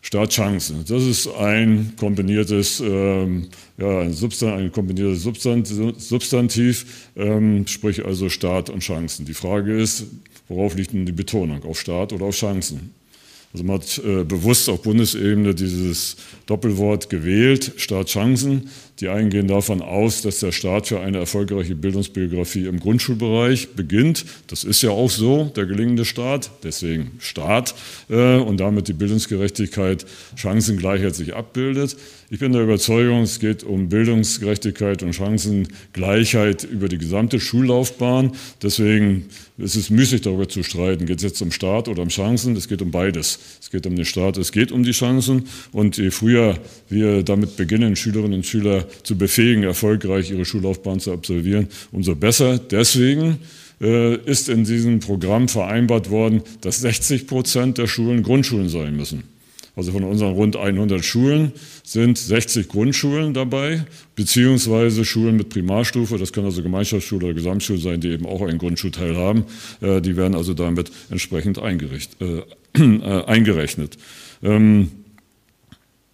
Startchancen. 0.00 0.84
Das 0.86 1.02
ist 1.02 1.28
ein 1.28 1.94
kombiniertes, 1.98 2.80
ähm, 2.80 3.48
ja, 3.78 4.00
ein, 4.00 4.12
Substan 4.12 4.58
ein 4.58 4.70
kombiniertes 4.70 5.22
Substantiv, 5.22 7.08
ähm, 7.16 7.66
sprich 7.66 8.04
also 8.04 8.28
Start 8.28 8.68
und 8.68 8.80
Chancen. 8.80 9.24
Die 9.24 9.32
Frage 9.32 9.74
ist, 9.80 10.04
Worauf 10.48 10.76
liegt 10.76 10.92
denn 10.92 11.06
die 11.06 11.12
Betonung? 11.12 11.64
Auf 11.64 11.80
Staat 11.80 12.12
oder 12.12 12.26
auf 12.26 12.36
Chancen? 12.36 12.94
Also 13.52 13.64
man 13.64 13.76
hat 13.76 13.98
äh, 14.04 14.24
bewusst 14.24 14.68
auf 14.68 14.82
Bundesebene 14.82 15.54
dieses 15.54 16.16
Doppelwort 16.46 17.08
gewählt, 17.08 17.72
Staat 17.76 18.08
Chancen. 18.08 18.68
Die 19.00 19.08
einen 19.08 19.28
gehen 19.28 19.48
davon 19.48 19.82
aus, 19.82 20.22
dass 20.22 20.38
der 20.38 20.52
Staat 20.52 20.86
für 20.86 21.00
eine 21.00 21.18
erfolgreiche 21.18 21.74
Bildungsbiografie 21.74 22.66
im 22.66 22.78
Grundschulbereich 22.78 23.70
beginnt. 23.70 24.24
Das 24.46 24.62
ist 24.62 24.82
ja 24.82 24.90
auch 24.90 25.10
so, 25.10 25.50
der 25.56 25.66
gelingende 25.66 26.04
Staat, 26.04 26.50
deswegen 26.62 27.10
Staat 27.18 27.74
äh, 28.08 28.36
und 28.36 28.60
damit 28.60 28.86
die 28.86 28.92
Bildungsgerechtigkeit, 28.92 30.06
Chancengleichheit 30.36 31.16
sich 31.16 31.34
abbildet. 31.34 31.96
Ich 32.30 32.38
bin 32.38 32.52
der 32.52 32.62
Überzeugung, 32.62 33.22
es 33.22 33.38
geht 33.38 33.64
um 33.64 33.88
Bildungsgerechtigkeit 33.88 35.02
und 35.02 35.12
Chancengleichheit 35.12 36.64
über 36.64 36.88
die 36.88 36.98
gesamte 36.98 37.38
Schullaufbahn. 37.38 38.32
Deswegen 38.62 39.26
ist 39.58 39.76
es 39.76 39.90
müßig 39.90 40.22
darüber 40.22 40.48
zu 40.48 40.62
streiten, 40.62 41.06
geht 41.06 41.18
es 41.18 41.22
jetzt 41.22 41.42
um 41.42 41.52
Staat 41.52 41.86
oder 41.86 42.02
um 42.02 42.08
Chancen. 42.08 42.56
Es 42.56 42.66
geht 42.66 42.82
um 42.82 42.90
beides. 42.90 43.38
Es 43.60 43.70
geht 43.70 43.86
um 43.86 43.94
den 43.94 44.04
Staat, 44.04 44.36
es 44.38 44.52
geht 44.52 44.72
um 44.72 44.82
die 44.82 44.92
Chancen. 44.92 45.44
Und 45.70 45.96
je 45.96 46.10
früher 46.10 46.58
wir 46.88 47.22
damit 47.22 47.56
beginnen, 47.56 47.94
Schülerinnen 47.94 48.38
und 48.38 48.46
Schüler 48.46 48.83
zu 49.02 49.16
befähigen, 49.16 49.62
erfolgreich 49.62 50.30
ihre 50.30 50.44
Schullaufbahn 50.44 51.00
zu 51.00 51.12
absolvieren, 51.12 51.68
umso 51.92 52.14
besser. 52.14 52.58
Deswegen 52.58 53.38
äh, 53.80 54.16
ist 54.16 54.48
in 54.48 54.64
diesem 54.64 55.00
Programm 55.00 55.48
vereinbart 55.48 56.10
worden, 56.10 56.42
dass 56.60 56.80
60 56.80 57.26
Prozent 57.26 57.78
der 57.78 57.86
Schulen 57.86 58.22
Grundschulen 58.22 58.68
sein 58.68 58.96
müssen. 58.96 59.24
Also 59.76 59.90
von 59.90 60.04
unseren 60.04 60.34
rund 60.34 60.56
100 60.56 61.04
Schulen 61.04 61.52
sind 61.82 62.16
60 62.16 62.68
Grundschulen 62.68 63.34
dabei, 63.34 63.84
beziehungsweise 64.14 65.04
Schulen 65.04 65.36
mit 65.36 65.48
Primarstufe, 65.48 66.16
das 66.16 66.32
kann 66.32 66.44
also 66.44 66.62
Gemeinschaftsschule 66.62 67.26
oder 67.26 67.34
Gesamtschule 67.34 67.80
sein, 67.80 68.00
die 68.00 68.10
eben 68.10 68.24
auch 68.24 68.42
einen 68.42 68.58
Grundschulteil 68.58 69.16
haben. 69.16 69.44
Äh, 69.80 70.00
die 70.00 70.16
werden 70.16 70.36
also 70.36 70.54
damit 70.54 70.92
entsprechend 71.10 71.58
äh, 72.78 73.24
eingerechnet. 73.26 73.98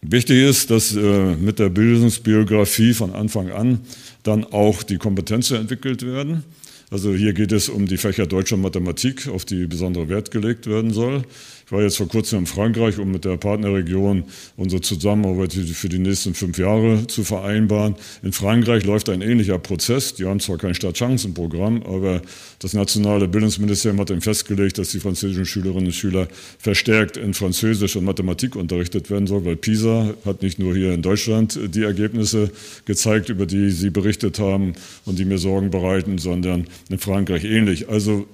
Wichtig 0.03 0.43
ist, 0.43 0.71
dass 0.71 0.97
äh, 0.97 1.37
mit 1.37 1.59
der 1.59 1.69
Bildungsbiografie 1.69 2.95
von 2.95 3.13
Anfang 3.15 3.51
an 3.51 3.81
dann 4.23 4.45
auch 4.45 4.83
die 4.83 4.97
Kompetenzen 4.97 5.59
entwickelt 5.59 6.05
werden. 6.05 6.43
Also 6.91 7.15
hier 7.15 7.35
geht 7.35 7.53
es 7.53 7.69
um 7.69 7.87
die 7.87 7.99
Fächer 7.99 8.27
Deutsch 8.27 8.53
und 8.53 8.63
Mathematik, 8.63 9.29
auf 9.29 9.45
die 9.45 9.67
besonderer 9.67 10.09
Wert 10.09 10.31
gelegt 10.31 10.67
werden 10.67 10.93
soll. 10.93 11.23
Ich 11.71 11.73
war 11.73 11.83
jetzt 11.83 11.99
vor 11.99 12.09
kurzem 12.09 12.41
in 12.41 12.47
Frankreich, 12.47 12.99
um 12.99 13.13
mit 13.13 13.25
der 13.25 13.37
Partnerregion 13.37 14.25
unsere 14.57 14.83
Zusammenarbeit 14.83 15.53
für 15.53 15.89
die 15.89 16.01
nächsten 16.01 16.35
fünf 16.35 16.59
Jahre 16.59 17.07
zu 17.07 17.23
vereinbaren. 17.23 17.95
In 18.25 18.33
Frankreich 18.33 18.85
läuft 18.85 19.09
ein 19.09 19.23
ähnlicher 19.23 19.57
Prozess. 19.61 20.15
Die 20.15 20.25
haben 20.25 20.41
zwar 20.41 20.59
kein 20.59 20.75
Stadtchancenprogramm, 20.75 21.85
aber 21.85 22.23
das 22.59 22.73
nationale 22.75 23.29
Bildungsministerium 23.29 24.01
hat 24.01 24.11
dann 24.11 24.21
festgelegt, 24.21 24.79
dass 24.79 24.91
die 24.91 24.99
französischen 24.99 25.47
Schülerinnen 25.47 25.87
und 25.87 25.93
Schüler 25.93 26.27
verstärkt 26.59 27.17
in 27.17 27.35
Französisch 27.35 27.95
und 27.95 28.03
Mathematik 28.03 28.57
unterrichtet 28.57 29.09
werden 29.09 29.29
sollen, 29.29 29.45
weil 29.45 29.55
PISA 29.55 30.15
hat 30.25 30.43
nicht 30.43 30.59
nur 30.59 30.75
hier 30.75 30.93
in 30.93 31.03
Deutschland 31.03 31.57
die 31.73 31.85
Ergebnisse 31.85 32.51
gezeigt, 32.85 33.29
über 33.29 33.47
die 33.47 33.71
Sie 33.71 33.91
berichtet 33.91 34.41
haben 34.41 34.73
und 35.05 35.21
die 35.21 35.25
mir 35.25 35.39
Sorgen 35.39 35.71
bereiten, 35.71 36.19
sondern 36.19 36.67
in 36.89 36.99
Frankreich 36.99 37.45
ähnlich. 37.45 37.89
Also 37.89 38.27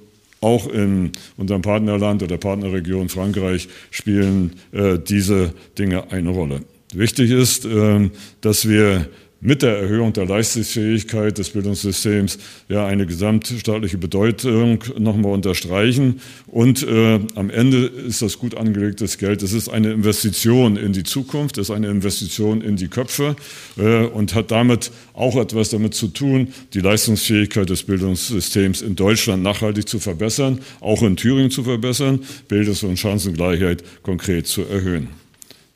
auch 0.46 0.68
in 0.68 1.10
unserem 1.36 1.62
Partnerland 1.62 2.22
oder 2.22 2.38
Partnerregion 2.38 3.08
Frankreich 3.08 3.68
spielen 3.90 4.52
äh, 4.70 4.96
diese 4.96 5.52
Dinge 5.76 6.12
eine 6.12 6.30
Rolle. 6.30 6.60
Wichtig 6.94 7.32
ist, 7.32 7.64
äh, 7.64 8.10
dass 8.40 8.68
wir 8.68 9.08
mit 9.40 9.62
der 9.62 9.76
Erhöhung 9.78 10.12
der 10.12 10.24
Leistungsfähigkeit 10.24 11.36
des 11.36 11.50
Bildungssystems 11.50 12.38
ja 12.68 12.86
eine 12.86 13.06
gesamtstaatliche 13.06 13.98
Bedeutung 13.98 14.82
nochmal 14.98 15.32
unterstreichen. 15.32 16.20
Und 16.46 16.82
äh, 16.82 17.20
am 17.34 17.50
Ende 17.50 17.86
ist 17.86 18.22
das 18.22 18.38
gut 18.38 18.56
angelegtes 18.56 19.18
Geld. 19.18 19.42
Es 19.42 19.52
ist 19.52 19.68
eine 19.68 19.92
Investition 19.92 20.76
in 20.76 20.92
die 20.92 21.04
Zukunft, 21.04 21.58
es 21.58 21.68
ist 21.68 21.74
eine 21.74 21.88
Investition 21.88 22.62
in 22.62 22.76
die 22.76 22.88
Köpfe 22.88 23.36
äh, 23.76 24.04
und 24.06 24.34
hat 24.34 24.50
damit 24.50 24.90
auch 25.12 25.36
etwas 25.36 25.70
damit 25.70 25.94
zu 25.94 26.08
tun, 26.08 26.48
die 26.72 26.80
Leistungsfähigkeit 26.80 27.68
des 27.68 27.82
Bildungssystems 27.82 28.80
in 28.80 28.96
Deutschland 28.96 29.42
nachhaltig 29.42 29.88
zu 29.88 29.98
verbessern, 29.98 30.60
auch 30.80 31.02
in 31.02 31.16
Thüringen 31.16 31.50
zu 31.50 31.62
verbessern, 31.62 32.20
Bildungs- 32.48 32.82
und 32.82 32.98
Chancengleichheit 32.98 33.84
konkret 34.02 34.46
zu 34.46 34.62
erhöhen. 34.62 35.08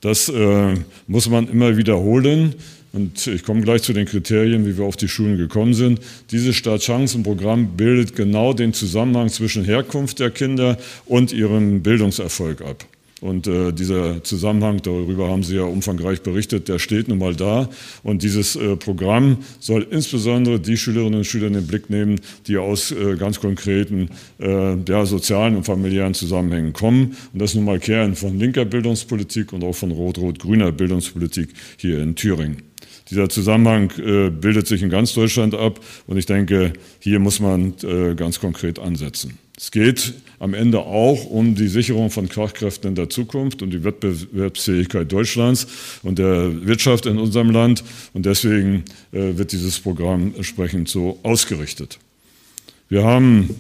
Das 0.01 0.31
äh, 0.31 0.75
muss 1.07 1.29
man 1.29 1.49
immer 1.49 1.77
wiederholen. 1.77 2.55
Und 2.93 3.27
ich 3.27 3.45
komme 3.45 3.61
gleich 3.61 3.83
zu 3.83 3.93
den 3.93 4.07
Kriterien, 4.07 4.67
wie 4.67 4.77
wir 4.77 4.85
auf 4.85 4.97
die 4.97 5.09
Schulen 5.09 5.37
gekommen 5.37 5.75
sind. 5.75 6.01
Dieses 6.33 6.57
Startchancenprogramm 6.57 7.77
bildet 7.77 8.17
genau 8.17 8.53
den 8.53 8.73
Zusammenhang 8.73 9.29
zwischen 9.29 9.65
Herkunft 9.65 10.19
der 10.19 10.31
Kinder 10.31 10.77
und 11.07 11.33
ihrem 11.33 11.83
Bildungserfolg 11.83 12.63
ab. 12.63 12.85
Und 13.21 13.47
äh, 13.47 13.73
dieser 13.73 14.25
Zusammenhang, 14.25 14.81
darüber 14.83 15.29
haben 15.29 15.43
Sie 15.43 15.57
ja 15.57 15.65
umfangreich 15.65 16.23
berichtet, 16.23 16.69
der 16.69 16.79
steht 16.79 17.09
nun 17.09 17.19
mal 17.19 17.37
da. 17.37 17.69
Und 18.03 18.23
dieses 18.23 18.57
äh, 18.57 18.77
Programm 18.77 19.39
soll 19.59 19.87
insbesondere 19.91 20.59
die 20.59 20.79
Schülerinnen 20.79 21.19
und 21.19 21.25
Schüler 21.25 21.49
in 21.49 21.53
den 21.53 21.67
Blick 21.67 21.91
nehmen, 21.91 22.21
die 22.47 22.57
aus 22.57 22.93
äh, 22.93 23.17
ganz 23.17 23.39
konkreten 23.39 24.09
äh, 24.41 24.75
ja, 24.89 25.05
sozialen 25.05 25.57
und 25.57 25.65
familiären 25.65 26.15
Zusammenhängen 26.15 26.73
kommen. 26.73 27.15
Und 27.33 27.43
das 27.43 27.51
ist 27.51 27.57
nun 27.57 27.67
mal 27.67 27.79
Kern 27.79 28.15
von 28.15 28.39
linker 28.39 28.65
Bildungspolitik 28.65 29.53
und 29.53 29.65
auch 29.65 29.75
von 29.75 29.91
rot-rot-grüner 29.91 30.73
Bildungspolitik 30.73 31.51
hier 31.77 32.01
in 32.01 32.15
Thüringen. 32.15 32.70
Dieser 33.11 33.29
Zusammenhang 33.29 33.91
äh, 33.99 34.31
bildet 34.31 34.67
sich 34.67 34.83
in 34.83 34.91
ganz 34.91 35.15
Deutschland 35.15 35.55
ab 35.55 35.81
und 36.07 36.17
ich 36.17 36.27
denke, 36.27 36.73
hier 37.01 37.19
muss 37.19 37.41
man 37.41 37.75
äh, 37.83 38.15
ganz 38.15 38.41
konkret 38.41 38.79
ansetzen. 38.79 39.39
Es 39.61 39.71
geht 39.71 40.15
am 40.39 40.55
Ende 40.55 40.79
auch 40.79 41.27
um 41.27 41.55
die 41.55 41.69
Sicherung 41.69 42.09
von 42.09 42.29
Fachkräften 42.29 42.89
in 42.89 42.95
der 42.95 43.11
Zukunft 43.11 43.61
und 43.61 43.71
die 43.71 43.85
Wettbewerbsfähigkeit 43.85 45.13
Deutschlands 45.13 45.67
und 46.03 46.19
der 46.19 46.67
Wirtschaft 46.67 47.05
in 47.05 47.19
unserem 47.19 47.51
Land. 47.51 47.85
Und 48.15 48.25
deswegen 48.25 48.85
äh, 49.13 49.37
wird 49.37 49.53
dieses 49.53 49.79
Programm 49.79 50.33
entsprechend 50.35 50.89
so 50.89 51.19
ausgerichtet. 51.25 51.99
Wir 52.89 53.05
haben, 53.05 53.51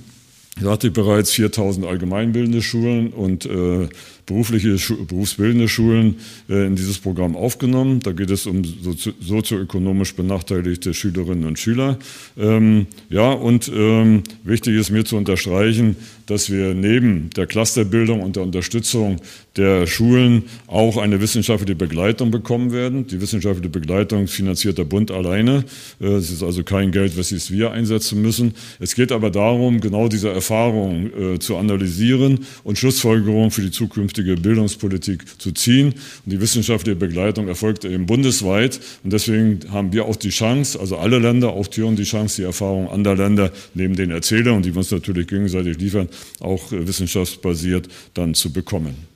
sagte 0.58 0.86
ich 0.86 0.94
bereits, 0.94 1.32
4000 1.32 1.84
allgemeinbildende 1.84 2.62
Schulen 2.62 3.08
und 3.08 3.44
äh, 3.44 3.88
berufliche, 4.30 4.76
berufsbildende 5.06 5.68
Schulen 5.68 6.16
äh, 6.48 6.66
in 6.66 6.76
dieses 6.76 6.98
Programm 6.98 7.34
aufgenommen. 7.34 7.98
Da 8.00 8.12
geht 8.12 8.30
es 8.30 8.46
um 8.46 8.62
sozioökonomisch 8.64 10.14
benachteiligte 10.14 10.94
Schülerinnen 10.94 11.44
und 11.44 11.58
Schüler. 11.58 11.98
Ähm, 12.38 12.86
ja, 13.08 13.32
und 13.32 13.70
ähm, 13.74 14.22
wichtig 14.44 14.76
ist 14.76 14.90
mir 14.90 15.04
zu 15.04 15.16
unterstreichen, 15.16 15.96
dass 16.30 16.48
wir 16.48 16.74
neben 16.74 17.30
der 17.30 17.46
Clusterbildung 17.46 18.22
und 18.22 18.36
der 18.36 18.44
Unterstützung 18.44 19.16
der 19.56 19.88
Schulen 19.88 20.44
auch 20.68 20.96
eine 20.96 21.20
wissenschaftliche 21.20 21.74
Begleitung 21.74 22.30
bekommen 22.30 22.72
werden. 22.72 23.06
Die 23.08 23.20
wissenschaftliche 23.20 23.68
Begleitung 23.68 24.28
finanziert 24.28 24.78
der 24.78 24.84
Bund 24.84 25.10
alleine. 25.10 25.64
Äh, 26.00 26.06
es 26.06 26.30
ist 26.30 26.42
also 26.42 26.62
kein 26.62 26.92
Geld, 26.92 27.18
was 27.18 27.30
wir 27.50 27.72
einsetzen 27.72 28.22
müssen. 28.22 28.54
Es 28.78 28.94
geht 28.94 29.10
aber 29.10 29.30
darum, 29.30 29.80
genau 29.80 30.08
diese 30.08 30.30
Erfahrung 30.30 31.10
äh, 31.12 31.38
zu 31.40 31.56
analysieren 31.56 32.40
und 32.62 32.78
Schlussfolgerungen 32.78 33.50
für 33.50 33.62
die 33.62 33.72
zukünftige 33.72 34.36
Bildungspolitik 34.36 35.40
zu 35.40 35.50
ziehen. 35.50 35.94
Und 36.24 36.32
die 36.32 36.40
wissenschaftliche 36.40 36.96
Begleitung 36.96 37.48
erfolgt 37.48 37.84
eben 37.84 38.06
bundesweit. 38.06 38.78
Und 39.02 39.12
deswegen 39.12 39.60
haben 39.72 39.92
wir 39.92 40.04
auch 40.04 40.16
die 40.16 40.30
Chance, 40.30 40.78
also 40.78 40.96
alle 40.96 41.18
Länder, 41.18 41.50
auch 41.50 41.66
Thüringen, 41.66 41.96
die 41.96 42.04
Chance, 42.04 42.42
die 42.42 42.46
Erfahrungen 42.46 42.88
anderer 42.88 43.16
Länder 43.16 43.52
neben 43.74 43.96
den 43.96 44.12
Erzählungen, 44.12 44.62
die 44.62 44.72
wir 44.72 44.78
uns 44.78 44.92
natürlich 44.92 45.26
gegenseitig 45.26 45.78
liefern, 45.78 46.08
auch 46.40 46.70
wissenschaftsbasiert 46.70 47.88
dann 48.14 48.34
zu 48.34 48.52
bekommen. 48.52 49.10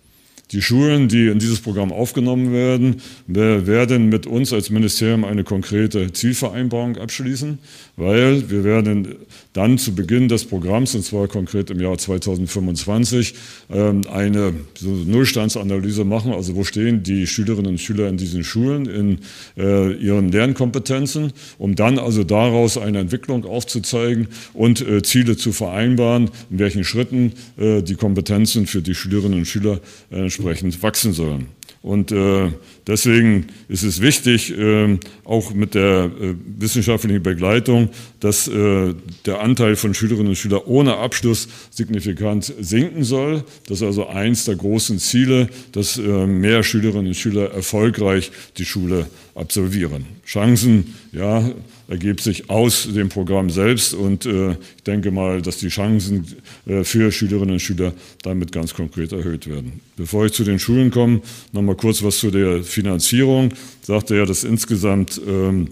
Die 0.53 0.63
Schulen, 0.63 1.09
die 1.09 1.29
in 1.29 1.39
dieses 1.39 1.61
Programm 1.61 1.91
aufgenommen 1.91 2.53
werden, 2.53 3.01
werden 3.27 4.09
mit 4.09 4.27
uns 4.27 4.53
als 4.53 4.71
Ministerium 4.71 5.25
eine 5.25 5.43
konkrete 5.43 6.13
Zielvereinbarung 6.13 6.97
abschließen, 6.97 7.59
weil 7.97 8.51
wir 8.51 8.63
werden 8.63 9.17
dann 9.55 9.79
zu 9.79 9.95
Beginn 9.95 10.29
des 10.29 10.45
Programms, 10.45 10.95
und 10.95 11.03
zwar 11.03 11.27
konkret 11.27 11.71
im 11.71 11.81
Jahr 11.81 11.97
2025, 11.97 13.35
ähm, 13.71 14.03
eine 14.13 14.53
Nullstandsanalyse 14.83 16.05
machen. 16.05 16.33
Also 16.33 16.55
wo 16.55 16.65
stehen 16.65 17.03
die 17.03 17.27
Schülerinnen 17.27 17.73
und 17.73 17.79
Schüler 17.79 18.09
in 18.09 18.19
diesen 18.19 18.45
Schulen 18.45 18.87
in 18.87 19.19
äh, 19.57 19.95
ihren 19.95 20.31
Lernkompetenzen, 20.31 21.33
um 21.59 21.75
dann 21.75 21.99
also 21.99 22.23
daraus 22.23 22.77
eine 22.77 22.99
Entwicklung 22.99 23.47
aufzuzeigen 23.47 24.29
und 24.53 24.81
äh, 24.83 25.03
Ziele 25.03 25.37
zu 25.37 25.53
vereinbaren, 25.53 26.31
in 26.51 26.59
welchen 26.59 26.85
Schritten 26.85 27.33
äh, 27.57 27.83
die 27.83 27.95
Kompetenzen 27.95 28.67
für 28.67 28.83
die 28.83 28.95
Schülerinnen 28.95 29.39
und 29.39 29.47
Schüler 29.47 29.81
entsprechend 30.11 30.45
entsprechend 30.45 30.83
wachsen 30.83 31.13
sollen. 31.13 31.49
Und 31.85 32.13
äh, 32.13 32.51
deswegen 32.87 33.49
ist 33.69 33.83
es 33.83 34.01
wichtig, 34.01 34.57
äh, 34.57 34.99
auch 35.23 35.53
mit 35.53 35.75
der 35.75 36.11
äh, 36.19 36.35
wissenschaftlichen 36.59 37.23
Begleitung, 37.23 37.91
dass 38.21 38.49
äh, 38.49 38.95
der 39.27 39.41
Anteil 39.43 39.77
von 39.77 39.93
Schülerinnen 39.93 40.29
und 40.29 40.37
Schülern 40.37 40.63
ohne 40.65 40.97
Abschluss 40.97 41.47
signifikant 41.69 42.55
sinken 42.59 43.05
soll. 43.05 43.45
Das 43.69 43.83
ist 43.83 43.87
also 43.87 44.07
eins 44.07 44.47
der 44.47 44.57
großen 44.57 44.99
Ziele, 44.99 45.51
dass 45.73 45.99
äh, 45.99 46.27
mehr 46.27 46.63
Schülerinnen 46.63 47.09
und 47.09 47.17
Schüler 47.17 47.53
erfolgreich 47.53 48.33
die 48.57 48.65
Schule 48.65 49.07
absolvieren. 49.35 50.07
Chancen, 50.25 50.95
ja, 51.13 51.51
ergibt 51.89 52.21
sich 52.21 52.51
aus 52.51 52.89
dem 52.93 53.09
Programm 53.09 53.51
selbst 53.51 53.95
und 53.95 54.27
äh, 54.27 54.53
ich 54.53 54.83
denke 54.87 55.11
mal, 55.11 55.43
dass 55.43 55.59
die 55.59 55.69
Chancen 55.69 56.27
äh, 56.67 56.85
für 56.85 57.13
Schülerinnen 57.13 57.55
und 57.55 57.61
Schüler 57.61 57.93
damit 58.23 58.53
ganz 58.53 58.75
konkret 58.75 59.13
erhöht 59.13 59.47
werden. 59.47 59.81
Bevor 59.97 60.27
ich 60.27 60.33
zu 60.33 60.45
den 60.45 60.59
Schulen 60.59 60.91
komme, 60.91 61.21
noch 61.53 61.63
mal 61.63 61.77
kurz 61.77 62.03
was 62.03 62.19
zu 62.19 62.31
der 62.31 62.63
Finanzierung. 62.63 63.53
Ich 63.81 63.87
sagte 63.87 64.17
ja, 64.17 64.25
dass 64.25 64.45
insgesamt 64.45 65.21
ähm, 65.27 65.69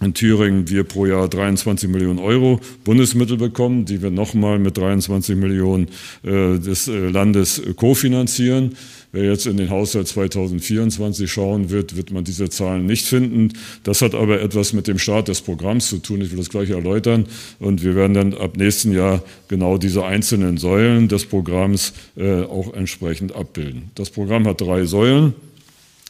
in 0.00 0.12
Thüringen 0.12 0.68
wir 0.68 0.82
pro 0.84 1.06
Jahr 1.06 1.28
23 1.28 1.88
Millionen 1.88 2.18
Euro 2.18 2.60
Bundesmittel 2.82 3.36
bekommen, 3.36 3.84
die 3.84 4.02
wir 4.02 4.10
nochmal 4.10 4.58
mit 4.58 4.76
23 4.76 5.36
Millionen 5.36 5.88
äh, 6.24 6.58
des 6.58 6.88
äh, 6.88 7.08
Landes 7.08 7.62
kofinanzieren. 7.76 8.76
Wer 9.12 9.30
jetzt 9.30 9.46
in 9.46 9.56
den 9.56 9.70
Haushalt 9.70 10.08
2024 10.08 11.30
schauen 11.30 11.70
wird, 11.70 11.96
wird 11.96 12.10
man 12.10 12.24
diese 12.24 12.48
Zahlen 12.48 12.86
nicht 12.86 13.06
finden. 13.06 13.52
Das 13.84 14.02
hat 14.02 14.12
aber 14.16 14.40
etwas 14.40 14.72
mit 14.72 14.88
dem 14.88 14.98
Start 14.98 15.28
des 15.28 15.40
Programms 15.40 15.88
zu 15.88 15.98
tun. 15.98 16.20
Ich 16.20 16.32
will 16.32 16.38
das 16.38 16.48
gleich 16.48 16.70
erläutern. 16.70 17.26
Und 17.60 17.84
wir 17.84 17.94
werden 17.94 18.14
dann 18.14 18.34
ab 18.34 18.56
nächsten 18.56 18.90
Jahr 18.90 19.22
genau 19.46 19.78
diese 19.78 20.04
einzelnen 20.04 20.58
Säulen 20.58 21.06
des 21.06 21.26
Programms 21.26 21.92
äh, 22.16 22.42
auch 22.42 22.74
entsprechend 22.74 23.36
abbilden. 23.36 23.92
Das 23.94 24.10
Programm 24.10 24.48
hat 24.48 24.60
drei 24.60 24.84
Säulen. 24.84 25.34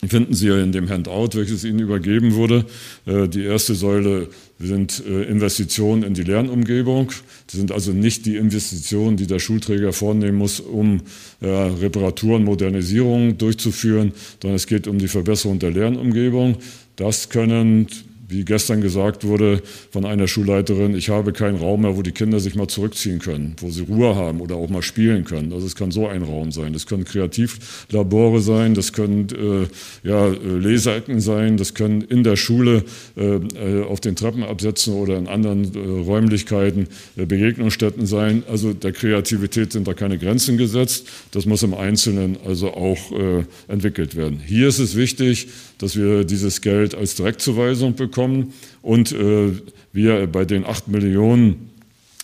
Finden 0.09 0.35
Sie 0.35 0.49
in 0.49 0.73
dem 0.73 0.89
Handout, 0.89 1.31
welches 1.35 1.65
Ihnen 1.65 1.79
übergeben 1.79 2.35
wurde. 2.35 2.65
Äh, 3.07 3.29
die 3.29 3.43
erste 3.45 3.75
Säule 3.75 4.29
sind 4.59 5.03
äh, 5.07 5.25
Investitionen 5.25 6.03
in 6.03 6.15
die 6.15 6.23
Lernumgebung. 6.23 7.09
Das 7.47 7.57
sind 7.57 7.73
also 7.73 7.93
nicht 7.93 8.27
die 8.27 8.37
Investitionen, 8.37 9.17
die 9.17 9.27
der 9.27 9.39
Schulträger 9.39 9.93
vornehmen 9.93 10.39
muss, 10.39 10.61
um 10.61 11.03
Reparaturen, 11.43 12.45
Modernisierungen 12.45 13.37
durchzuführen, 13.37 14.13
sondern 14.41 14.57
es 14.57 14.67
geht 14.67 14.87
um 14.87 14.99
die 14.99 15.09
Verbesserung 15.09 15.59
der 15.59 15.73
Lernumgebung. 15.73 16.57
Das 16.97 17.29
können 17.29 17.89
wie 18.35 18.45
gestern 18.45 18.81
gesagt 18.81 19.25
wurde 19.25 19.63
von 19.91 20.05
einer 20.05 20.27
Schulleiterin, 20.27 20.97
ich 20.97 21.09
habe 21.09 21.33
keinen 21.33 21.57
Raum 21.57 21.83
mehr, 21.83 21.97
wo 21.97 22.03
die 22.03 22.13
Kinder 22.13 22.41
sich 22.41 22.57
mal 22.57 22.67
zurückziehen 22.67 23.21
können, 23.21 23.55
wo 23.59 23.71
sie 23.71 23.83
Ruhe 23.83 24.17
haben 24.17 24.41
oder 24.41 24.57
auch 24.57 24.69
mal 24.69 24.83
spielen 24.83 25.25
können. 25.25 25.53
Also 25.53 25.67
es 25.67 25.77
kann 25.77 25.91
so 25.93 26.09
ein 26.09 26.23
Raum 26.23 26.51
sein. 26.51 26.73
Das 26.73 26.87
können 26.87 27.05
Kreativlabore 27.05 28.41
sein, 28.41 28.75
das 28.75 28.93
können 28.93 29.29
äh, 29.31 30.09
ja, 30.09 30.27
Leseecken 30.27 31.21
sein, 31.21 31.57
das 31.57 31.75
können 31.75 32.03
in 32.03 32.25
der 32.25 32.37
Schule 32.37 32.85
äh, 33.17 33.37
äh 33.37 33.85
auf 33.85 34.01
den 34.01 34.17
Treppenabsätzen 34.17 34.95
oder 34.95 35.17
in 35.17 35.29
anderen 35.29 35.75
äh, 35.75 36.03
Räumlichkeiten 36.05 36.89
äh, 37.17 37.27
Begegnungsstätten 37.27 38.07
sein. 38.07 38.43
Also 38.51 38.73
der 38.73 38.93
Kreativität 38.93 39.73
sind 39.73 39.87
da 39.87 39.95
keine 39.95 40.19
Grenzen 40.19 40.59
gesetzt. 40.59 41.07
Das 41.31 41.47
muss 41.47 41.63
im 41.63 41.75
Einzelnen 41.75 42.37
also 42.45 42.73
auch 42.73 43.13
äh, 43.13 43.45
entwickelt 43.69 44.17
werden. 44.17 44.41
Hier 44.45 44.69
ist 44.69 44.79
es 44.79 44.97
wichtig, 44.97 45.49
dass 45.79 45.97
wir 45.97 46.25
dieses 46.25 46.61
Geld 46.61 46.95
als 46.95 47.15
Direktzuweisung 47.15 47.95
bekommen 47.95 48.53
und 48.83 49.13
äh, 49.13 49.53
wir 49.93 50.27
bei 50.27 50.45
den 50.45 50.67
8 50.67 50.89
Millionen, 50.89 51.71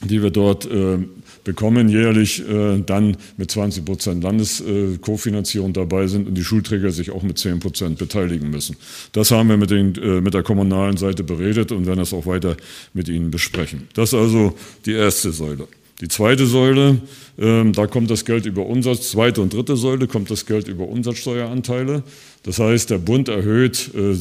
die 0.02 0.22
wir 0.22 0.30
dort 0.30 0.66
äh, 0.70 0.98
bekommen, 1.44 1.88
jährlich 1.88 2.46
äh, 2.48 2.80
dann 2.84 3.16
mit 3.36 3.50
20 3.50 3.84
Prozent 3.84 4.22
Landeskofinanzierung 4.22 5.72
dabei 5.72 6.06
sind 6.06 6.28
und 6.28 6.34
die 6.34 6.44
Schulträger 6.44 6.90
sich 6.90 7.10
auch 7.10 7.22
mit 7.22 7.38
10 7.38 7.60
Prozent 7.60 7.98
beteiligen 7.98 8.50
müssen. 8.50 8.76
Das 9.12 9.30
haben 9.30 9.48
wir 9.48 9.56
mit, 9.56 9.70
den, 9.70 9.94
äh, 9.96 10.20
mit 10.20 10.34
der 10.34 10.42
kommunalen 10.42 10.96
Seite 10.96 11.24
beredet 11.24 11.72
und 11.72 11.86
werden 11.86 11.98
das 11.98 12.12
auch 12.12 12.26
weiter 12.26 12.56
mit 12.94 13.08
Ihnen 13.08 13.30
besprechen. 13.30 13.88
Das 13.94 14.12
ist 14.12 14.18
also 14.18 14.54
die 14.86 14.92
erste 14.92 15.32
Säule. 15.32 15.66
Die 16.00 16.08
zweite 16.08 16.46
Säule, 16.46 16.98
ähm, 17.38 17.74
da 17.74 17.86
kommt 17.86 18.10
das 18.10 18.24
Geld 18.24 18.46
über 18.46 18.64
Umsatz, 18.64 19.10
zweite 19.10 19.42
und 19.42 19.52
dritte 19.52 19.76
Säule 19.76 20.06
kommt 20.06 20.30
das 20.30 20.46
Geld 20.46 20.66
über 20.66 20.88
Umsatzsteueranteile. 20.88 22.02
Das 22.42 22.58
heißt, 22.58 22.88
der 22.88 22.96
Bund 22.96 23.28
erhöht 23.28 23.90
äh, 23.94 24.14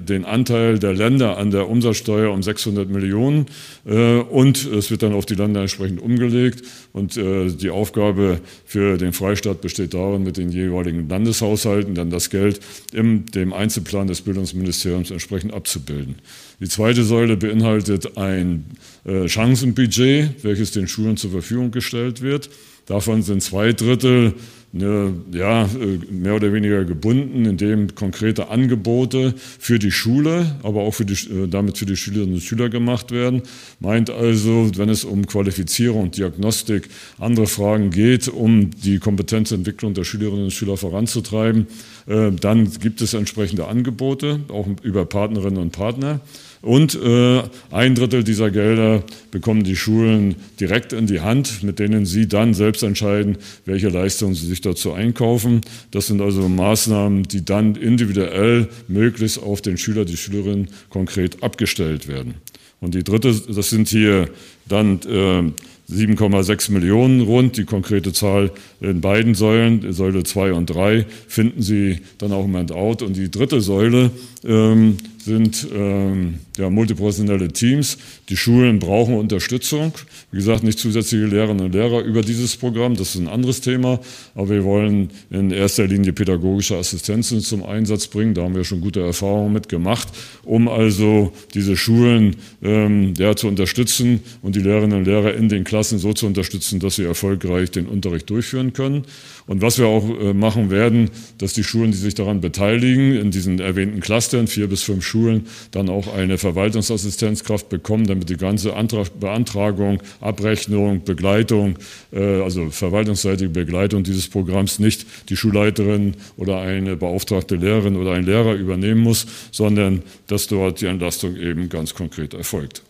den 0.00 0.24
Anteil 0.24 0.80
der 0.80 0.92
Länder 0.92 1.38
an 1.38 1.52
der 1.52 1.68
Umsatzsteuer 1.68 2.32
um 2.32 2.42
600 2.42 2.90
Millionen 2.90 3.46
äh, 3.86 4.16
und 4.16 4.66
es 4.66 4.90
wird 4.90 5.04
dann 5.04 5.12
auf 5.12 5.24
die 5.24 5.36
Länder 5.36 5.60
entsprechend 5.60 6.02
umgelegt. 6.02 6.64
Und 6.92 7.16
äh, 7.16 7.48
die 7.48 7.70
Aufgabe 7.70 8.40
für 8.66 8.98
den 8.98 9.12
Freistaat 9.12 9.60
besteht 9.60 9.94
darin, 9.94 10.24
mit 10.24 10.36
den 10.36 10.50
jeweiligen 10.50 11.08
Landeshaushalten 11.08 11.94
dann 11.94 12.10
das 12.10 12.30
Geld 12.30 12.58
im 12.92 13.26
dem 13.26 13.52
Einzelplan 13.52 14.08
des 14.08 14.22
Bildungsministeriums 14.22 15.12
entsprechend 15.12 15.54
abzubilden. 15.54 16.16
Die 16.58 16.68
zweite 16.68 17.04
Säule 17.04 17.36
beinhaltet 17.36 18.16
ein 18.16 18.64
äh, 19.04 19.28
Chancenbudget, 19.28 20.42
welches 20.42 20.72
den 20.72 20.88
Schulen 20.88 21.16
zur 21.16 21.30
Verfügung 21.30 21.70
gestellt 21.70 22.20
wird. 22.20 22.50
Davon 22.86 23.22
sind 23.22 23.40
zwei 23.40 23.72
Drittel 23.72 24.34
ne, 24.72 25.14
ja, 25.32 25.64
äh, 25.64 25.98
mehr 26.10 26.34
oder 26.34 26.52
weniger 26.52 26.84
gebunden, 26.84 27.44
indem 27.44 27.94
konkrete 27.94 28.48
Angebote 28.48 29.34
für 29.36 29.78
die 29.78 29.90
Schule, 29.90 30.56
aber 30.62 30.82
auch 30.82 30.94
für 30.94 31.04
die, 31.04 31.14
äh, 31.14 31.48
damit 31.48 31.78
für 31.78 31.86
die 31.86 31.96
Schülerinnen 31.96 32.34
und 32.34 32.42
Schüler 32.42 32.68
gemacht 32.68 33.10
werden. 33.10 33.42
Meint 33.80 34.10
also, 34.10 34.70
wenn 34.76 34.88
es 34.88 35.04
um 35.04 35.26
Qualifizierung, 35.26 36.10
Diagnostik, 36.10 36.88
andere 37.18 37.46
Fragen 37.46 37.90
geht, 37.90 38.28
um 38.28 38.70
die 38.70 38.98
Kompetenzentwicklung 38.98 39.94
der 39.94 40.04
Schülerinnen 40.04 40.44
und 40.44 40.52
Schüler 40.52 40.76
voranzutreiben, 40.76 41.66
dann 42.06 42.70
gibt 42.80 43.02
es 43.02 43.14
entsprechende 43.14 43.68
Angebote, 43.68 44.40
auch 44.48 44.66
über 44.82 45.04
Partnerinnen 45.04 45.58
und 45.58 45.70
Partner. 45.70 46.20
Und 46.62 46.94
äh, 46.94 47.42
ein 47.70 47.94
Drittel 47.94 48.22
dieser 48.22 48.50
Gelder 48.50 49.02
bekommen 49.30 49.64
die 49.64 49.76
Schulen 49.76 50.36
direkt 50.60 50.92
in 50.92 51.06
die 51.06 51.20
Hand, 51.20 51.62
mit 51.62 51.78
denen 51.78 52.04
sie 52.04 52.28
dann 52.28 52.52
selbst 52.52 52.82
entscheiden, 52.82 53.38
welche 53.64 53.88
Leistungen 53.88 54.34
sie 54.34 54.46
sich 54.46 54.60
dazu 54.60 54.92
einkaufen. 54.92 55.62
Das 55.90 56.08
sind 56.08 56.20
also 56.20 56.48
Maßnahmen, 56.48 57.22
die 57.22 57.44
dann 57.44 57.76
individuell 57.76 58.68
möglichst 58.88 59.42
auf 59.42 59.62
den 59.62 59.78
Schüler, 59.78 60.04
die 60.04 60.18
Schülerin 60.18 60.68
konkret 60.90 61.42
abgestellt 61.42 62.08
werden. 62.08 62.34
Und 62.80 62.94
die 62.94 63.04
dritte, 63.04 63.34
das 63.48 63.70
sind 63.70 63.88
hier 63.88 64.28
dann 64.70 65.00
äh, 65.06 65.52
7,6 65.92 66.70
Millionen 66.72 67.20
rund. 67.20 67.56
Die 67.56 67.64
konkrete 67.64 68.12
Zahl 68.12 68.50
in 68.80 69.00
beiden 69.00 69.34
Säulen, 69.34 69.92
Säule 69.92 70.22
2 70.22 70.52
und 70.52 70.66
3, 70.66 71.04
finden 71.26 71.62
Sie 71.62 71.98
dann 72.18 72.32
auch 72.32 72.44
im 72.44 72.56
Handout. 72.56 73.04
Und 73.04 73.16
die 73.16 73.30
dritte 73.30 73.60
Säule 73.60 74.10
ähm, 74.44 74.96
sind 75.18 75.68
ähm, 75.74 76.38
ja, 76.56 76.70
multiprofessionelle 76.70 77.48
Teams. 77.48 77.98
Die 78.28 78.36
Schulen 78.36 78.78
brauchen 78.78 79.14
Unterstützung. 79.14 79.92
Wie 80.32 80.38
gesagt, 80.38 80.62
nicht 80.62 80.78
zusätzliche 80.78 81.26
Lehrerinnen 81.26 81.66
und 81.66 81.74
Lehrer 81.74 82.02
über 82.02 82.22
dieses 82.22 82.56
Programm, 82.56 82.96
das 82.96 83.14
ist 83.14 83.20
ein 83.20 83.28
anderes 83.28 83.60
Thema. 83.60 84.00
Aber 84.34 84.48
wir 84.48 84.64
wollen 84.64 85.10
in 85.30 85.50
erster 85.50 85.86
Linie 85.86 86.12
pädagogische 86.12 86.76
Assistenzen 86.76 87.40
zum 87.40 87.64
Einsatz 87.64 88.06
bringen. 88.06 88.34
Da 88.34 88.42
haben 88.42 88.54
wir 88.54 88.64
schon 88.64 88.80
gute 88.80 89.00
Erfahrungen 89.00 89.52
mit 89.52 89.68
gemacht, 89.68 90.08
um 90.44 90.68
also 90.68 91.32
diese 91.54 91.76
Schulen 91.76 92.36
ähm, 92.62 93.14
ja, 93.18 93.36
zu 93.36 93.48
unterstützen 93.48 94.20
und 94.42 94.56
die 94.56 94.59
Lehrerinnen 94.62 94.98
und 94.98 95.04
Lehrer 95.04 95.34
in 95.34 95.48
den 95.48 95.64
Klassen 95.64 95.98
so 95.98 96.12
zu 96.12 96.26
unterstützen, 96.26 96.80
dass 96.80 96.96
sie 96.96 97.04
erfolgreich 97.04 97.70
den 97.70 97.86
Unterricht 97.86 98.28
durchführen 98.30 98.72
können. 98.72 99.04
Und 99.46 99.62
was 99.62 99.78
wir 99.78 99.86
auch 99.86 100.08
äh, 100.08 100.32
machen 100.32 100.70
werden, 100.70 101.10
dass 101.38 101.52
die 101.52 101.64
Schulen, 101.64 101.90
die 101.90 101.98
sich 101.98 102.14
daran 102.14 102.40
beteiligen, 102.40 103.16
in 103.16 103.30
diesen 103.30 103.58
erwähnten 103.58 104.00
Clustern, 104.00 104.46
vier 104.46 104.68
bis 104.68 104.82
fünf 104.82 105.04
Schulen, 105.04 105.46
dann 105.72 105.88
auch 105.88 106.12
eine 106.12 106.38
Verwaltungsassistenzkraft 106.38 107.68
bekommen, 107.68 108.06
damit 108.06 108.28
die 108.28 108.36
ganze 108.36 108.74
Antrag, 108.74 109.18
Beantragung, 109.18 110.02
Abrechnung, 110.20 111.04
Begleitung, 111.04 111.78
äh, 112.12 112.40
also 112.42 112.70
verwaltungsseitige 112.70 113.50
Begleitung 113.50 114.04
dieses 114.04 114.28
Programms 114.28 114.78
nicht 114.78 115.06
die 115.28 115.36
Schulleiterin 115.36 116.14
oder 116.36 116.60
eine 116.60 116.96
beauftragte 116.96 117.56
Lehrerin 117.56 117.96
oder 117.96 118.12
ein 118.12 118.24
Lehrer 118.24 118.54
übernehmen 118.54 119.00
muss, 119.00 119.26
sondern 119.50 120.02
dass 120.26 120.46
dort 120.46 120.80
die 120.80 120.86
Entlastung 120.86 121.36
eben 121.36 121.68
ganz 121.68 121.94
konkret 121.94 122.34
erfolgt. 122.34 122.82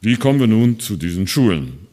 Wie 0.00 0.16
kommen 0.16 0.40
wir 0.40 0.46
nun 0.46 0.78
zu 0.78 0.96
diesen 0.96 1.26
Schulen? 1.26 1.86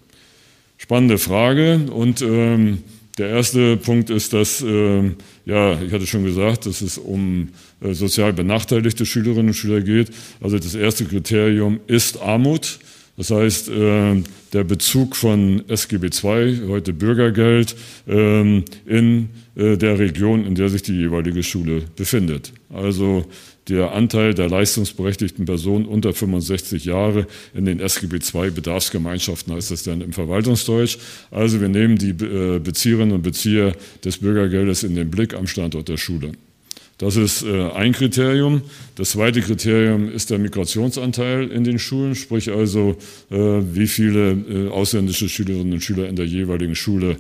Spannende 0.77 1.17
Frage 1.17 1.85
und 1.91 2.21
ähm, 2.21 2.79
der 3.17 3.29
erste 3.29 3.77
Punkt 3.77 4.09
ist, 4.09 4.33
dass, 4.33 4.61
äh, 4.61 5.11
ja, 5.45 5.81
ich 5.81 5.93
hatte 5.93 6.07
schon 6.07 6.25
gesagt, 6.25 6.65
dass 6.65 6.81
es 6.81 6.97
um 6.97 7.49
äh, 7.79 7.93
sozial 7.93 8.33
benachteiligte 8.33 9.05
Schülerinnen 9.05 9.47
und 9.49 9.53
Schüler 9.53 9.81
geht. 9.81 10.09
Also 10.41 10.57
das 10.57 10.73
erste 10.73 11.05
Kriterium 11.05 11.79
ist 11.87 12.19
Armut. 12.21 12.79
Das 13.15 13.29
heißt, 13.29 13.69
äh, 13.69 14.23
der 14.53 14.63
Bezug 14.63 15.15
von 15.15 15.63
SGB 15.67 16.07
II, 16.07 16.67
heute 16.67 16.93
Bürgergeld, 16.93 17.75
ähm, 18.07 18.65
in 18.87 19.29
äh, 19.55 19.77
der 19.77 19.99
Region, 19.99 20.45
in 20.47 20.55
der 20.55 20.69
sich 20.69 20.81
die 20.81 20.93
jeweilige 20.93 21.43
Schule 21.43 21.83
befindet. 21.95 22.51
Also 22.73 23.25
der 23.69 23.93
Anteil 23.93 24.33
der 24.33 24.49
leistungsberechtigten 24.49 25.45
Personen 25.45 25.85
unter 25.85 26.13
65 26.13 26.85
Jahre 26.85 27.27
in 27.53 27.65
den 27.65 27.79
SGB 27.79 28.19
II 28.33 28.51
Bedarfsgemeinschaften 28.51 29.53
heißt 29.53 29.71
das 29.71 29.83
dann 29.83 30.01
im 30.01 30.13
Verwaltungsdeutsch. 30.13 30.97
Also 31.31 31.61
wir 31.61 31.69
nehmen 31.69 31.97
die 31.97 32.09
äh, 32.09 32.59
Bezieherinnen 32.59 33.13
und 33.13 33.21
Bezieher 33.21 33.73
des 34.03 34.17
Bürgergeldes 34.17 34.83
in 34.83 34.95
den 34.95 35.09
Blick 35.09 35.33
am 35.33 35.47
Standort 35.47 35.87
der 35.87 35.97
Schule. 35.97 36.33
Das 36.99 37.15
ist 37.15 37.43
äh, 37.43 37.71
ein 37.71 37.91
Kriterium. 37.91 38.61
Das 38.95 39.11
zweite 39.11 39.41
Kriterium 39.41 40.09
ist 40.09 40.29
der 40.29 40.37
Migrationsanteil 40.37 41.49
in 41.49 41.63
den 41.63 41.79
Schulen, 41.79 42.13
sprich 42.13 42.51
also, 42.51 42.95
äh, 43.31 43.35
wie 43.35 43.87
viele 43.87 44.31
äh, 44.31 44.69
ausländische 44.69 45.27
Schülerinnen 45.27 45.73
und 45.73 45.83
Schüler 45.83 46.07
in 46.07 46.15
der 46.15 46.25
jeweiligen 46.25 46.75
Schule 46.75 47.17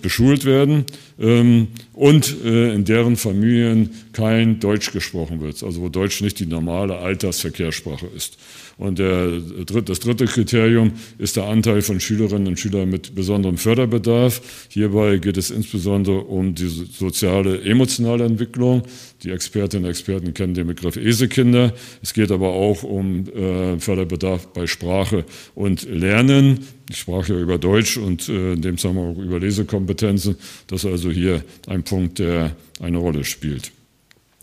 beschult 0.00 0.46
werden 0.46 0.86
ähm, 1.20 1.68
und 1.92 2.42
in 2.42 2.86
deren 2.86 3.16
Familien 3.16 3.90
kein 4.14 4.60
Deutsch 4.60 4.92
gesprochen 4.92 5.42
wird, 5.42 5.62
also 5.62 5.82
wo 5.82 5.90
Deutsch 5.90 6.22
nicht 6.22 6.40
die 6.40 6.46
normale 6.46 6.96
Altersverkehrssprache 6.96 8.06
ist. 8.16 8.38
Und 8.82 8.98
der, 8.98 9.38
das 9.84 10.00
dritte 10.00 10.24
Kriterium 10.24 10.90
ist 11.16 11.36
der 11.36 11.44
Anteil 11.44 11.82
von 11.82 12.00
Schülerinnen 12.00 12.48
und 12.48 12.58
Schülern 12.58 12.90
mit 12.90 13.14
besonderem 13.14 13.56
Förderbedarf. 13.56 14.42
Hierbei 14.70 15.18
geht 15.18 15.36
es 15.36 15.52
insbesondere 15.52 16.18
um 16.22 16.56
die 16.56 16.66
soziale, 16.66 17.62
emotionale 17.62 18.24
Entwicklung. 18.24 18.82
Die 19.22 19.30
Expertinnen 19.30 19.84
und 19.84 19.90
Experten 19.90 20.34
kennen 20.34 20.54
den 20.54 20.66
Begriff 20.66 20.96
ESE-Kinder. 20.96 21.72
Es 22.02 22.12
geht 22.12 22.32
aber 22.32 22.48
auch 22.48 22.82
um 22.82 23.28
äh, 23.28 23.78
Förderbedarf 23.78 24.48
bei 24.48 24.66
Sprache 24.66 25.26
und 25.54 25.84
Lernen. 25.88 26.66
Ich 26.90 26.96
sprach 26.96 27.28
ja 27.28 27.38
über 27.38 27.58
Deutsch 27.58 27.98
und 27.98 28.28
äh, 28.28 28.54
in 28.54 28.62
dem 28.62 28.78
Zusammenhang 28.78 29.14
auch 29.14 29.22
über 29.22 29.38
Lesekompetenzen. 29.38 30.34
Das 30.66 30.82
ist 30.82 30.90
also 30.90 31.08
hier 31.12 31.44
ein 31.68 31.84
Punkt, 31.84 32.18
der 32.18 32.56
eine 32.80 32.98
Rolle 32.98 33.22
spielt. 33.22 33.70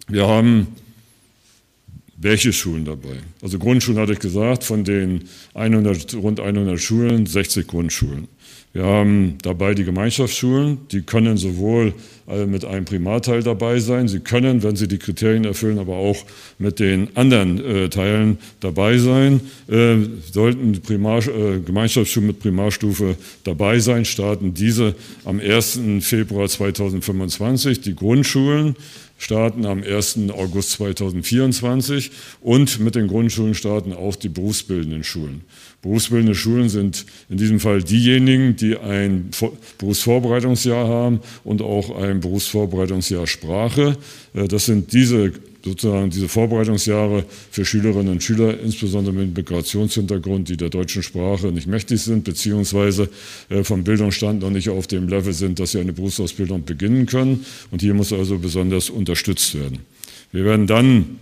Wir 0.07 0.27
haben 0.27 0.67
welche 2.21 2.51
Schulen 2.51 2.85
dabei? 2.85 3.17
Also 3.41 3.59
Grundschulen 3.59 3.99
hatte 3.99 4.13
ich 4.13 4.19
gesagt, 4.19 4.63
von 4.63 4.83
den 4.83 5.25
100, 5.53 6.15
rund 6.15 6.39
100 6.39 6.79
Schulen, 6.79 7.25
60 7.25 7.65
Grundschulen. 7.67 8.27
Wir 8.73 8.83
haben 8.83 9.37
dabei 9.41 9.73
die 9.73 9.83
Gemeinschaftsschulen, 9.83 10.79
die 10.91 11.01
können 11.01 11.37
sowohl 11.37 11.93
mit 12.47 12.65
einem 12.65 12.85
Primarteil 12.85 13.43
dabei 13.43 13.79
sein, 13.79 14.07
sie 14.07 14.19
können, 14.19 14.63
wenn 14.63 14.75
sie 14.75 14.87
die 14.87 14.97
Kriterien 14.97 15.45
erfüllen, 15.45 15.79
aber 15.79 15.95
auch 15.95 16.17
mit 16.57 16.79
den 16.79 17.15
anderen 17.15 17.63
äh, 17.63 17.89
Teilen 17.89 18.37
dabei 18.59 18.97
sein. 18.97 19.41
Äh, 19.67 19.97
sollten 20.31 20.81
Primar, 20.81 21.25
äh, 21.27 21.59
Gemeinschaftsschulen 21.59 22.27
mit 22.27 22.39
Primarstufe 22.39 23.15
dabei 23.43 23.79
sein, 23.79 24.05
starten 24.05 24.53
diese 24.53 24.95
am 25.25 25.39
1. 25.39 25.79
Februar 26.01 26.47
2025. 26.47 27.81
Die 27.81 27.95
Grundschulen 27.95 28.75
starten 29.19 29.65
am 29.65 29.83
1. 29.83 30.19
August 30.31 30.71
2024 30.71 32.11
und 32.41 32.79
mit 32.79 32.95
den 32.95 33.07
Grundschulen 33.07 33.53
starten 33.53 33.93
auch 33.93 34.15
die 34.15 34.29
berufsbildenden 34.29 35.03
Schulen. 35.03 35.41
Berufsbildende 35.81 36.35
Schulen 36.35 36.67
sind 36.67 37.05
in 37.29 37.37
diesem 37.37 37.59
Fall 37.59 37.83
diejenigen, 37.83 38.55
die 38.55 38.77
ein 38.77 39.29
Berufsvorbereitungsjahr 39.77 40.87
haben 40.87 41.19
und 41.43 41.61
auch 41.61 41.95
ein 42.01 42.18
Berufsvorbereitungsjahr 42.19 43.27
Sprache. 43.27 43.97
Äh, 44.33 44.47
das 44.47 44.65
sind 44.65 44.93
diese 44.93 45.33
sozusagen 45.63 46.09
diese 46.09 46.27
Vorbereitungsjahre 46.27 47.25
für 47.51 47.65
Schülerinnen 47.65 48.13
und 48.13 48.23
Schüler, 48.23 48.59
insbesondere 48.59 49.13
mit 49.13 49.35
Migrationshintergrund, 49.35 50.49
die 50.49 50.57
der 50.57 50.69
deutschen 50.69 51.03
Sprache 51.03 51.51
nicht 51.51 51.67
mächtig 51.67 52.01
sind, 52.01 52.23
beziehungsweise 52.23 53.09
äh, 53.49 53.63
vom 53.63 53.83
Bildungsstand 53.83 54.41
noch 54.41 54.51
nicht 54.51 54.69
auf 54.69 54.87
dem 54.87 55.07
Level 55.07 55.33
sind, 55.33 55.59
dass 55.59 55.71
sie 55.71 55.79
eine 55.79 55.93
Berufsausbildung 55.93 56.63
beginnen 56.63 57.05
können. 57.05 57.45
Und 57.71 57.81
hier 57.81 57.93
muss 57.93 58.13
also 58.13 58.37
besonders 58.37 58.89
unterstützt 58.89 59.55
werden. 59.55 59.79
Wir 60.31 60.45
werden 60.45 60.67
dann 60.67 61.17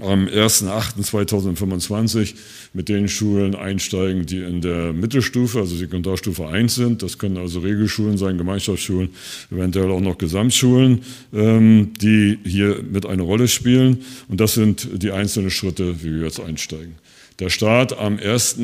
am 0.00 0.26
1.8.2025 0.26 2.32
mit 2.72 2.88
den 2.88 3.08
Schulen 3.08 3.54
einsteigen, 3.54 4.24
die 4.24 4.38
in 4.38 4.62
der 4.62 4.94
Mittelstufe, 4.94 5.58
also 5.58 5.76
Sekundarstufe 5.76 6.48
1 6.48 6.74
sind. 6.74 7.02
Das 7.02 7.18
können 7.18 7.36
also 7.36 7.60
Regelschulen 7.60 8.16
sein, 8.16 8.38
Gemeinschaftsschulen, 8.38 9.10
eventuell 9.50 9.90
auch 9.90 10.00
noch 10.00 10.16
Gesamtschulen, 10.16 11.02
ähm, 11.34 11.92
die 12.00 12.38
hier 12.44 12.82
mit 12.82 13.04
eine 13.04 13.20
Rolle 13.22 13.48
spielen. 13.48 14.02
Und 14.28 14.40
das 14.40 14.54
sind 14.54 14.88
die 14.94 15.10
einzelnen 15.10 15.50
Schritte, 15.50 16.02
wie 16.02 16.14
wir 16.14 16.22
jetzt 16.24 16.40
einsteigen. 16.40 16.94
Der 17.38 17.50
Start 17.50 17.98
am 17.98 18.18
1. 18.18 18.56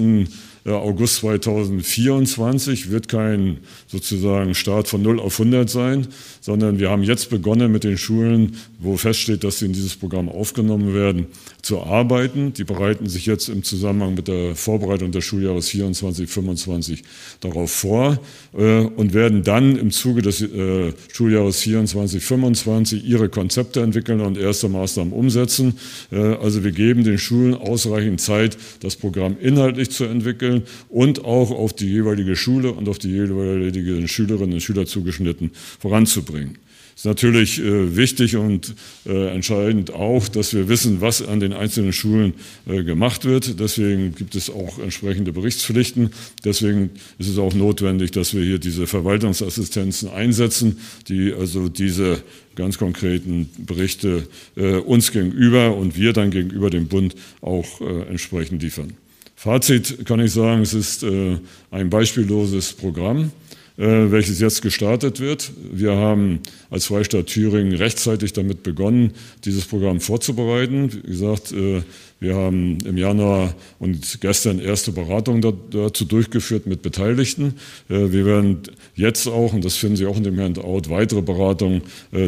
August 0.64 1.16
2024 1.16 2.90
wird 2.90 3.08
kein 3.08 3.58
sozusagen 3.86 4.54
Start 4.54 4.88
von 4.88 5.02
0 5.02 5.20
auf 5.20 5.38
100 5.38 5.68
sein, 5.68 6.06
sondern 6.40 6.78
wir 6.78 6.90
haben 6.90 7.02
jetzt 7.02 7.30
begonnen 7.30 7.72
mit 7.72 7.84
den 7.84 7.96
Schulen, 7.96 8.56
wo 8.78 8.96
feststeht, 8.96 9.44
dass 9.44 9.58
sie 9.58 9.66
in 9.66 9.72
dieses 9.72 9.96
Programm 9.96 10.28
aufgenommen 10.28 10.94
werden, 10.94 11.26
zu 11.62 11.82
arbeiten. 11.82 12.52
Die 12.52 12.64
bereiten 12.64 13.08
sich 13.08 13.26
jetzt 13.26 13.48
im 13.48 13.62
Zusammenhang 13.62 14.14
mit 14.14 14.28
der 14.28 14.54
Vorbereitung 14.54 15.12
des 15.12 15.24
Schuljahres 15.24 15.68
24, 15.68 16.28
25 16.28 17.02
darauf 17.40 17.70
vor 17.70 18.18
äh, 18.56 18.80
und 18.80 19.14
werden 19.14 19.42
dann 19.42 19.76
im 19.76 19.90
Zuge 19.90 20.22
des 20.22 20.40
äh, 20.40 20.92
Schuljahres 21.12 21.60
24, 21.60 22.22
25 22.22 23.04
ihre 23.04 23.28
Konzepte 23.28 23.80
entwickeln 23.80 24.20
und 24.20 24.38
erste 24.38 24.68
Maßnahmen 24.68 25.12
umsetzen. 25.12 25.78
Äh, 26.10 26.16
also 26.18 26.64
wir 26.64 26.72
geben 26.72 27.04
den 27.04 27.18
Schulen 27.18 27.54
ausreichend 27.54 28.20
Zeit, 28.20 28.56
das 28.80 28.96
Programm 28.96 29.36
inhaltlich 29.40 29.90
zu 29.90 30.04
entwickeln 30.04 30.47
und 30.88 31.24
auch 31.24 31.50
auf 31.50 31.72
die 31.72 31.88
jeweilige 31.88 32.36
Schule 32.36 32.72
und 32.72 32.88
auf 32.88 32.98
die 32.98 33.10
jeweiligen 33.10 34.08
Schülerinnen 34.08 34.54
und 34.54 34.60
Schüler 34.60 34.86
zugeschnitten 34.86 35.50
voranzubringen 35.78 36.58
ist 36.98 37.04
natürlich 37.04 37.60
äh, 37.60 37.96
wichtig 37.96 38.34
und 38.34 38.74
äh, 39.06 39.28
entscheidend 39.32 39.92
auch, 39.92 40.26
dass 40.26 40.52
wir 40.52 40.68
wissen, 40.68 41.00
was 41.00 41.22
an 41.22 41.38
den 41.38 41.52
einzelnen 41.52 41.92
Schulen 41.92 42.34
äh, 42.66 42.82
gemacht 42.82 43.24
wird. 43.24 43.60
Deswegen 43.60 44.16
gibt 44.16 44.34
es 44.34 44.50
auch 44.50 44.80
entsprechende 44.80 45.32
Berichtspflichten. 45.32 46.10
Deswegen 46.44 46.90
ist 47.20 47.28
es 47.28 47.38
auch 47.38 47.54
notwendig, 47.54 48.10
dass 48.10 48.34
wir 48.34 48.42
hier 48.42 48.58
diese 48.58 48.88
Verwaltungsassistenzen 48.88 50.10
einsetzen, 50.10 50.80
die 51.08 51.32
also 51.32 51.68
diese 51.68 52.20
ganz 52.56 52.78
konkreten 52.78 53.48
Berichte 53.58 54.26
äh, 54.56 54.78
uns 54.78 55.12
gegenüber 55.12 55.76
und 55.76 55.96
wir 55.96 56.12
dann 56.12 56.32
gegenüber 56.32 56.68
dem 56.68 56.88
Bund 56.88 57.14
auch 57.42 57.80
äh, 57.80 58.08
entsprechend 58.08 58.60
liefern. 58.60 58.94
Fazit 59.38 60.04
kann 60.04 60.18
ich 60.18 60.32
sagen, 60.32 60.62
es 60.62 60.74
ist 60.74 61.04
äh, 61.04 61.36
ein 61.70 61.90
beispielloses 61.90 62.72
Programm. 62.72 63.30
Äh, 63.76 64.10
welches 64.10 64.40
jetzt 64.40 64.60
gestartet 64.60 65.20
wird. 65.20 65.52
Wir 65.72 65.92
haben 65.94 66.40
als 66.68 66.86
Freistaat 66.86 67.26
Thüringen 67.26 67.76
rechtzeitig 67.76 68.32
damit 68.32 68.64
begonnen, 68.64 69.12
dieses 69.44 69.66
Programm 69.66 70.00
vorzubereiten. 70.00 70.90
Wie 70.92 71.10
gesagt, 71.10 71.52
äh, 71.52 71.82
wir 72.18 72.34
haben 72.34 72.78
im 72.84 72.96
Januar 72.96 73.54
und 73.78 74.20
gestern 74.20 74.58
erste 74.58 74.90
Beratungen 74.90 75.40
dazu 75.70 76.04
durchgeführt 76.04 76.66
mit 76.66 76.82
Beteiligten. 76.82 77.54
Wir 77.86 78.26
werden 78.26 78.62
jetzt 78.96 79.28
auch, 79.28 79.52
und 79.52 79.64
das 79.64 79.76
finden 79.76 79.94
Sie 79.94 80.06
auch 80.06 80.16
in 80.16 80.24
dem 80.24 80.40
Handout, 80.40 80.90
weitere 80.90 81.22
Beratungen 81.22 81.82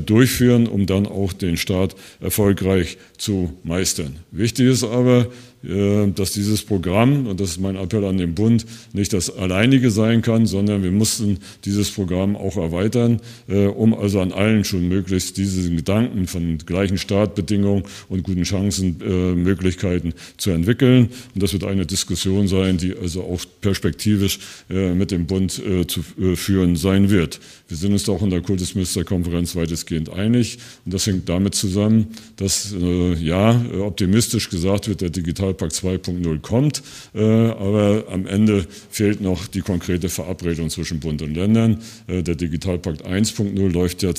durchführen, 0.06 0.68
um 0.68 0.86
dann 0.86 1.08
auch 1.08 1.32
den 1.32 1.56
Start 1.56 1.96
erfolgreich 2.20 2.98
zu 3.18 3.52
meistern. 3.64 4.14
Wichtig 4.30 4.68
ist 4.68 4.84
aber, 4.84 5.26
dass 5.62 6.32
dieses 6.32 6.62
Programm, 6.62 7.26
und 7.26 7.38
das 7.38 7.50
ist 7.50 7.60
mein 7.60 7.76
Appell 7.76 8.04
an 8.06 8.16
den 8.16 8.34
Bund, 8.34 8.64
nicht 8.94 9.12
das 9.12 9.36
alleinige 9.36 9.90
sein 9.90 10.22
kann, 10.22 10.46
sondern 10.46 10.82
wir 10.82 10.90
mussten 10.90 11.38
dieses 11.64 11.90
Programm 11.90 12.34
auch 12.34 12.56
erweitern, 12.56 13.20
äh, 13.48 13.66
um 13.66 13.92
also 13.92 14.20
an 14.20 14.32
allen 14.32 14.64
schon 14.64 14.88
möglichst 14.88 15.36
diese 15.36 15.70
Gedanken 15.70 16.26
von 16.26 16.58
gleichen 16.64 16.96
Startbedingungen 16.96 17.84
und 18.08 18.22
guten 18.22 18.44
Chancenmöglichkeiten 18.44 20.12
äh, 20.12 20.14
zu 20.38 20.50
entwickeln. 20.50 21.10
Und 21.34 21.42
das 21.42 21.52
wird 21.52 21.64
eine 21.64 21.84
Diskussion 21.84 22.48
sein, 22.48 22.78
die 22.78 22.96
also 22.96 23.22
auch 23.22 23.40
perspektivisch 23.60 24.38
mit 24.68 25.10
dem 25.10 25.26
Bund 25.26 25.52
zu 25.86 26.02
führen 26.34 26.76
sein 26.76 27.10
wird. 27.10 27.40
Wir 27.68 27.76
sind 27.76 27.92
uns 27.92 28.08
auch 28.08 28.22
in 28.22 28.30
der 28.30 28.40
Kultusministerkonferenz 28.40 29.56
weitestgehend 29.56 30.10
einig. 30.10 30.58
Und 30.84 30.94
das 30.94 31.06
hängt 31.06 31.28
damit 31.28 31.54
zusammen, 31.54 32.08
dass 32.36 32.74
ja 33.20 33.60
optimistisch 33.80 34.50
gesagt 34.50 34.88
wird, 34.88 35.00
der 35.00 35.10
Digital 35.10 35.49
Digitalpakt 35.50 35.72
2.0 35.72 36.40
kommt, 36.40 36.82
äh, 37.14 37.20
aber 37.20 38.04
am 38.10 38.26
Ende 38.26 38.66
fehlt 38.90 39.20
noch 39.20 39.46
die 39.46 39.60
konkrete 39.60 40.08
Verabredung 40.08 40.70
zwischen 40.70 41.00
Bund 41.00 41.22
und 41.22 41.34
Ländern. 41.34 41.78
Äh, 42.06 42.22
der 42.22 42.34
Digitalpakt 42.34 43.06
1.0 43.06 43.72
läuft 43.72 44.02
ja 44.02 44.12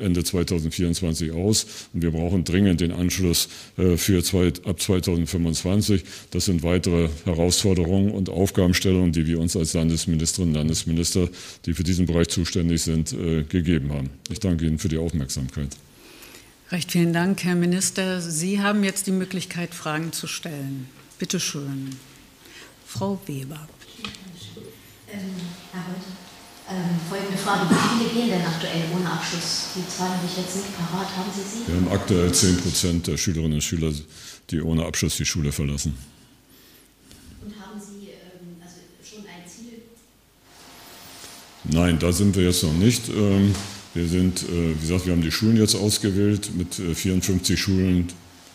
Ende 0.00 0.24
2024 0.24 1.32
aus 1.32 1.66
und 1.92 2.02
wir 2.02 2.10
brauchen 2.10 2.44
dringend 2.44 2.80
den 2.80 2.92
Anschluss 2.92 3.48
äh, 3.76 3.96
für 3.96 4.22
ab 4.66 4.80
2025. 4.80 6.04
Das 6.30 6.44
sind 6.44 6.62
weitere 6.62 7.08
Herausforderungen 7.24 8.10
und 8.10 8.28
Aufgabenstellungen, 8.28 9.12
die 9.12 9.26
wir 9.26 9.40
uns 9.40 9.56
als 9.56 9.74
Landesministerinnen 9.74 10.54
und 10.54 10.58
Landesminister, 10.60 11.28
die 11.64 11.74
für 11.74 11.84
diesen 11.84 12.06
Bereich 12.06 12.28
zuständig 12.28 12.82
sind, 12.82 13.14
gegeben 13.48 13.92
haben. 13.92 14.10
Ich 14.30 14.40
danke 14.40 14.66
Ihnen 14.66 14.78
für 14.78 14.88
die 14.88 14.98
Aufmerksamkeit. 14.98 15.76
Recht 16.72 16.90
vielen 16.90 17.12
Dank, 17.12 17.44
Herr 17.44 17.54
Minister. 17.54 18.20
Sie 18.20 18.60
haben 18.60 18.82
jetzt 18.82 19.06
die 19.06 19.12
Möglichkeit, 19.12 19.72
Fragen 19.72 20.12
zu 20.12 20.26
stellen. 20.26 20.88
Bitte 21.16 21.38
schön. 21.38 21.94
Frau 22.84 23.20
Weber. 23.26 23.68
Ähm, 25.08 25.20
ähm, 26.68 27.00
folgende 27.08 27.38
Frage. 27.38 27.70
Wie 27.70 28.04
viele 28.04 28.10
gehen 28.10 28.30
denn 28.30 28.44
aktuell 28.44 28.82
ohne 28.92 29.08
Abschluss? 29.08 29.68
Die 29.76 29.88
Zahlen 29.88 30.14
habe 30.14 30.26
ich 30.26 30.36
jetzt 30.36 30.56
nicht 30.56 30.76
parat. 30.76 31.06
Haben 31.16 31.30
Sie 31.32 31.42
sie? 31.42 31.68
Wir 31.68 31.76
haben 31.76 31.88
aktuell 31.92 32.32
10 32.34 32.56
Prozent 32.56 33.06
der 33.06 33.16
Schülerinnen 33.16 33.54
und 33.54 33.62
Schüler, 33.62 33.92
die 34.50 34.60
ohne 34.60 34.84
Abschluss 34.84 35.16
die 35.16 35.24
Schule 35.24 35.52
verlassen. 35.52 35.96
Und 37.44 37.54
haben 37.60 37.80
Sie 37.80 38.08
ähm, 38.08 38.56
also 38.60 38.74
schon 39.08 39.24
ein 39.24 39.48
Ziel? 39.48 39.82
Nein, 41.62 42.00
da 42.00 42.10
sind 42.10 42.34
wir 42.34 42.42
jetzt 42.42 42.64
noch 42.64 42.74
nicht. 42.74 43.08
Ähm, 43.08 43.54
wir 43.96 44.06
sind, 44.06 44.42
äh, 44.42 44.74
wie 44.76 44.80
gesagt, 44.80 45.06
wir 45.06 45.12
haben 45.12 45.22
die 45.22 45.32
Schulen 45.32 45.56
jetzt 45.56 45.74
ausgewählt 45.74 46.50
mit 46.56 46.74
54 46.74 47.54
äh, 47.54 47.56
Schulen, 47.56 48.08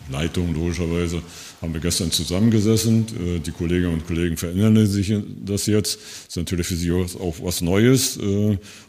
Leitungen 0.10 0.56
logischerweise, 0.56 1.22
haben 1.62 1.74
wir 1.74 1.80
gestern 1.80 2.12
zusammengesessen. 2.12 3.06
Äh, 3.06 3.40
die 3.40 3.52
Kolleginnen 3.52 3.94
und 3.94 4.06
Kollegen 4.06 4.38
verändern 4.38 4.86
sich 4.88 5.14
das 5.44 5.68
jetzt. 5.68 5.96
Das 5.96 6.28
ist 6.30 6.38
natürlich 6.38 6.68
für 6.68 6.76
sie 6.76 6.92
auch 6.92 7.36
was 7.42 7.62
Neues 7.62 8.18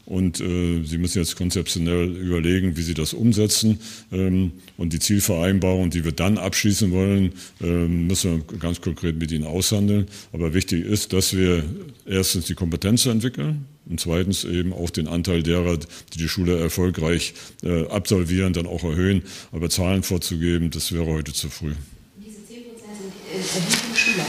und 0.04 0.36
sie 0.38 0.98
müssen 0.98 1.18
jetzt 1.18 1.36
konzeptionell 1.36 2.16
überlegen, 2.16 2.76
wie 2.76 2.82
sie 2.82 2.94
das 2.94 3.12
umsetzen. 3.12 3.78
Ähm, 4.10 4.52
und 4.76 4.92
die 4.92 4.98
Zielvereinbarung, 4.98 5.90
die 5.90 6.04
wir 6.04 6.12
dann 6.12 6.38
abschließen 6.38 6.90
wollen, 6.90 7.32
ähm, 7.60 8.08
müssen 8.08 8.42
wir 8.48 8.58
ganz 8.58 8.80
konkret 8.80 9.16
mit 9.16 9.30
ihnen 9.32 9.44
aushandeln. 9.44 10.06
Aber 10.32 10.54
wichtig 10.54 10.84
ist, 10.84 11.12
dass 11.12 11.36
wir 11.36 11.64
erstens 12.06 12.46
die 12.46 12.54
Kompetenz 12.54 13.06
entwickeln, 13.06 13.66
und 13.86 14.00
zweitens 14.00 14.44
eben 14.44 14.72
auch 14.72 14.90
den 14.90 15.08
Anteil 15.08 15.42
derer, 15.42 15.76
die 15.76 16.18
die 16.18 16.28
Schule 16.28 16.58
erfolgreich 16.58 17.34
äh, 17.62 17.86
absolvieren, 17.86 18.52
dann 18.52 18.66
auch 18.66 18.84
erhöhen. 18.84 19.22
Aber 19.50 19.70
Zahlen 19.70 20.02
vorzugeben, 20.02 20.70
das 20.70 20.92
wäre 20.92 21.06
heute 21.06 21.32
zu 21.32 21.50
früh. 21.50 21.74
Diese 22.16 22.46
10 22.46 22.64
Prozent 22.64 22.96
sind 22.98 23.12
äh, 23.32 23.38
wie 23.38 23.76
viele 23.76 23.96
Schüler? 23.96 24.26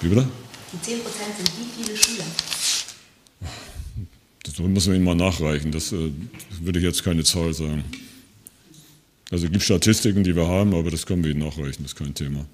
Wie 0.00 0.08
bitte? 0.08 0.28
Die 0.72 0.82
10 0.82 1.00
Prozent 1.00 1.36
sind 1.36 1.50
wie 1.58 1.84
viele 1.84 1.96
Schüler? 1.96 2.24
Das 4.44 4.58
müssen 4.58 4.92
wir 4.92 4.96
Ihnen 4.96 5.04
mal 5.04 5.14
nachreichen. 5.14 5.72
Das 5.72 5.92
äh, 5.92 6.10
würde 6.60 6.78
ich 6.78 6.84
jetzt 6.84 7.02
keine 7.02 7.24
Zahl 7.24 7.54
sagen. 7.54 7.84
Also 9.30 9.46
es 9.46 9.52
gibt 9.52 9.64
Statistiken, 9.64 10.22
die 10.22 10.36
wir 10.36 10.46
haben, 10.46 10.74
aber 10.74 10.90
das 10.90 11.06
können 11.06 11.24
wir 11.24 11.30
Ihnen 11.30 11.40
nachreichen, 11.40 11.82
das 11.82 11.92
ist 11.92 11.96
kein 11.96 12.14
Thema. 12.14 12.44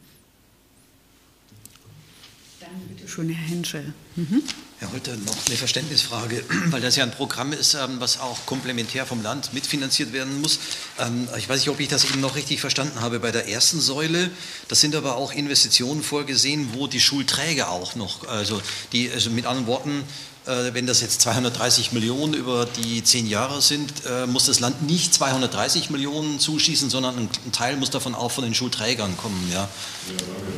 Dann 2.60 2.70
bitte 2.88 2.99
schön, 3.10 3.28
Herr 3.28 3.48
Henschel. 3.48 3.92
Mhm. 4.14 4.42
Herr 4.78 4.92
Holter, 4.92 5.14
noch 5.16 5.36
eine 5.46 5.56
Verständnisfrage, 5.56 6.42
weil 6.70 6.80
das 6.80 6.96
ja 6.96 7.02
ein 7.02 7.10
Programm 7.10 7.52
ist, 7.52 7.74
ähm, 7.74 7.96
was 7.98 8.20
auch 8.20 8.46
komplementär 8.46 9.04
vom 9.04 9.22
Land 9.22 9.52
mitfinanziert 9.52 10.12
werden 10.12 10.40
muss. 10.40 10.60
Ähm, 10.98 11.28
ich 11.36 11.48
weiß 11.48 11.58
nicht, 11.58 11.68
ob 11.68 11.80
ich 11.80 11.88
das 11.88 12.04
eben 12.04 12.20
noch 12.20 12.36
richtig 12.36 12.60
verstanden 12.60 13.00
habe. 13.00 13.18
Bei 13.18 13.32
der 13.32 13.48
ersten 13.48 13.80
Säule, 13.80 14.30
das 14.68 14.80
sind 14.80 14.94
aber 14.94 15.16
auch 15.16 15.32
Investitionen 15.32 16.02
vorgesehen, 16.02 16.68
wo 16.72 16.86
die 16.86 17.00
Schulträger 17.00 17.70
auch 17.70 17.96
noch, 17.96 18.28
also 18.28 18.62
die, 18.92 19.10
also 19.10 19.30
mit 19.30 19.44
anderen 19.44 19.66
Worten, 19.66 20.04
äh, 20.46 20.72
wenn 20.72 20.86
das 20.86 21.00
jetzt 21.02 21.20
230 21.20 21.92
Millionen 21.92 22.32
über 22.32 22.64
die 22.64 23.02
zehn 23.02 23.26
Jahre 23.26 23.60
sind, 23.60 23.92
äh, 24.08 24.26
muss 24.26 24.46
das 24.46 24.60
Land 24.60 24.82
nicht 24.82 25.12
230 25.12 25.90
Millionen 25.90 26.38
zuschießen, 26.38 26.88
sondern 26.88 27.18
ein 27.18 27.52
Teil 27.52 27.76
muss 27.76 27.90
davon 27.90 28.14
auch 28.14 28.30
von 28.30 28.44
den 28.44 28.54
Schulträgern 28.54 29.16
kommen. 29.16 29.48
Ja, 29.52 29.62
ja 29.62 29.68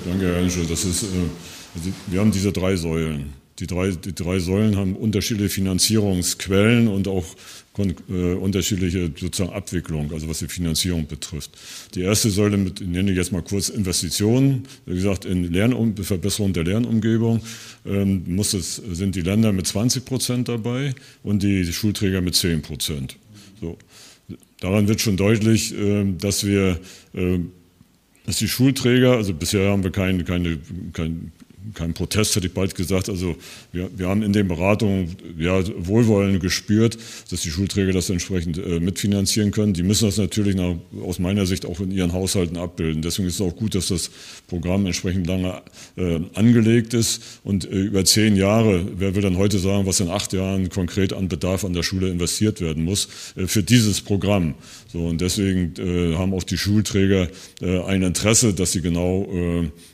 danke, 0.05 0.27
Herr 0.27 0.37
Henschel. 0.37 0.67
Das 0.67 0.85
ist, 0.85 1.03
äh, 1.03 1.07
also 1.75 1.91
wir 2.07 2.21
haben 2.21 2.33
diese 2.33 2.53
drei 2.53 2.77
Säulen. 2.77 3.33
Die 3.59 3.67
drei, 3.67 3.91
die 3.91 4.15
drei 4.15 4.39
Säulen 4.39 4.77
haben 4.77 4.97
unterschiedliche 4.97 5.51
Finanzierungsquellen 5.51 6.89
und 6.89 7.07
auch 7.07 7.25
äh, 7.79 8.35
unterschiedliche 8.35 9.13
sozusagen 9.19 9.53
Abwicklung, 9.53 10.11
also 10.13 10.29
was 10.29 10.41
die 10.41 10.49
Finanzierung 10.49 11.07
betrifft. 11.07 11.53
Die 11.95 12.01
erste 12.01 12.31
Säule 12.31 12.57
mit, 12.57 12.81
nenne 12.81 13.11
ich 13.11 13.17
jetzt 13.17 13.31
mal 13.31 13.43
kurz 13.43 13.69
Investitionen, 13.69 14.65
wie 14.87 14.95
gesagt, 14.95 15.25
in 15.25 15.53
Lernum 15.53 15.97
Verbesserung 15.97 16.53
der 16.53 16.65
Lernumgebung 16.65 17.41
ähm, 17.87 18.25
muss 18.27 18.53
es, 18.53 18.77
sind 18.77 19.15
die 19.15 19.23
Länder 19.23 19.53
mit 19.53 19.67
20 19.67 20.05
Prozent 20.05 20.49
dabei 20.49 20.95
und 21.23 21.43
die 21.43 21.65
Schulträger 21.73 22.21
mit 22.21 22.35
10 22.35 22.63
Prozent. 22.63 23.17
So. 23.61 23.79
Daran 24.61 24.89
wird 24.89 25.01
schon 25.01 25.17
deutlich, 25.17 25.75
äh, 25.75 26.05
dass 26.19 26.47
wir 26.47 26.81
äh, 27.15 27.39
dass 28.25 28.37
die 28.37 28.49
Schulträger, 28.49 29.17
also 29.17 29.35
bisher 29.35 29.71
haben 29.71 29.83
wir 29.83 29.91
keine, 29.91 30.23
keine, 30.25 30.59
kein, 30.93 31.33
kein 31.75 31.95
Protest, 31.95 32.37
hätte 32.37 32.47
ich 32.47 32.55
bald 32.55 32.75
gesagt. 32.75 33.09
Also 33.09 33.37
wir, 33.73 33.91
wir 33.97 34.09
haben 34.09 34.23
in 34.23 34.33
den 34.33 34.49
Beratungen 34.49 35.17
ja, 35.39 35.63
Wohlwollen 35.87 36.41
gespürt, 36.41 36.99
dass 37.31 37.43
die 37.43 37.51
Schulträger 37.51 37.93
das 37.93 38.11
entsprechend 38.11 38.59
äh, 38.59 38.81
mitfinanzieren 38.81 39.51
können. 39.51 39.75
Die 39.75 39.83
müssen 39.83 40.07
das 40.07 40.17
natürlich 40.19 40.57
nach, 40.57 40.75
aus 41.03 41.19
meiner 41.19 41.47
Sicht 41.47 41.67
auch 41.67 41.81
in 41.81 41.91
ihren 41.91 42.13
Haushalten 42.13 42.57
abbilden. 42.57 43.03
Deswegen 43.03 43.29
ist 43.29 43.35
es 43.35 43.41
auch 43.41 43.57
gut, 43.57 43.75
dass 43.75 43.89
das 43.89 44.11
Programm 44.49 44.87
entsprechend 44.87 45.27
lange 45.27 45.63
äh, 45.97 46.21
angelegt 46.35 46.95
ist 46.95 47.23
und 47.45 47.65
äh, 47.65 47.69
über 47.69 48.05
zehn 48.05 48.37
Jahre, 48.37 48.87
wer 48.97 49.15
will 49.15 49.23
dann 49.23 49.37
heute 49.37 49.59
sagen, 49.59 49.87
was 49.87 50.01
in 50.01 50.09
acht 50.09 50.33
Jahren 50.33 50.69
konkret 50.69 51.13
an 51.13 51.29
Bedarf 51.29 51.65
an 51.65 51.73
der 51.73 51.83
Schule 51.83 52.11
investiert 52.11 52.61
werden 52.61 52.85
muss, 52.85 53.09
äh, 53.37 53.47
für 53.47 53.63
dieses 53.63 54.01
Programm. 54.01 54.55
So, 54.93 55.07
und 55.07 55.21
deswegen 55.21 55.73
äh, 55.79 56.17
haben 56.17 56.35
auch 56.35 56.43
die 56.43 56.59
Schulträger 56.59 57.29
äh, 57.63 57.83
ein 57.85 58.03
Interesse, 58.03 58.53
dass 58.53 58.73
sie 58.73 58.83
genau 58.83 59.29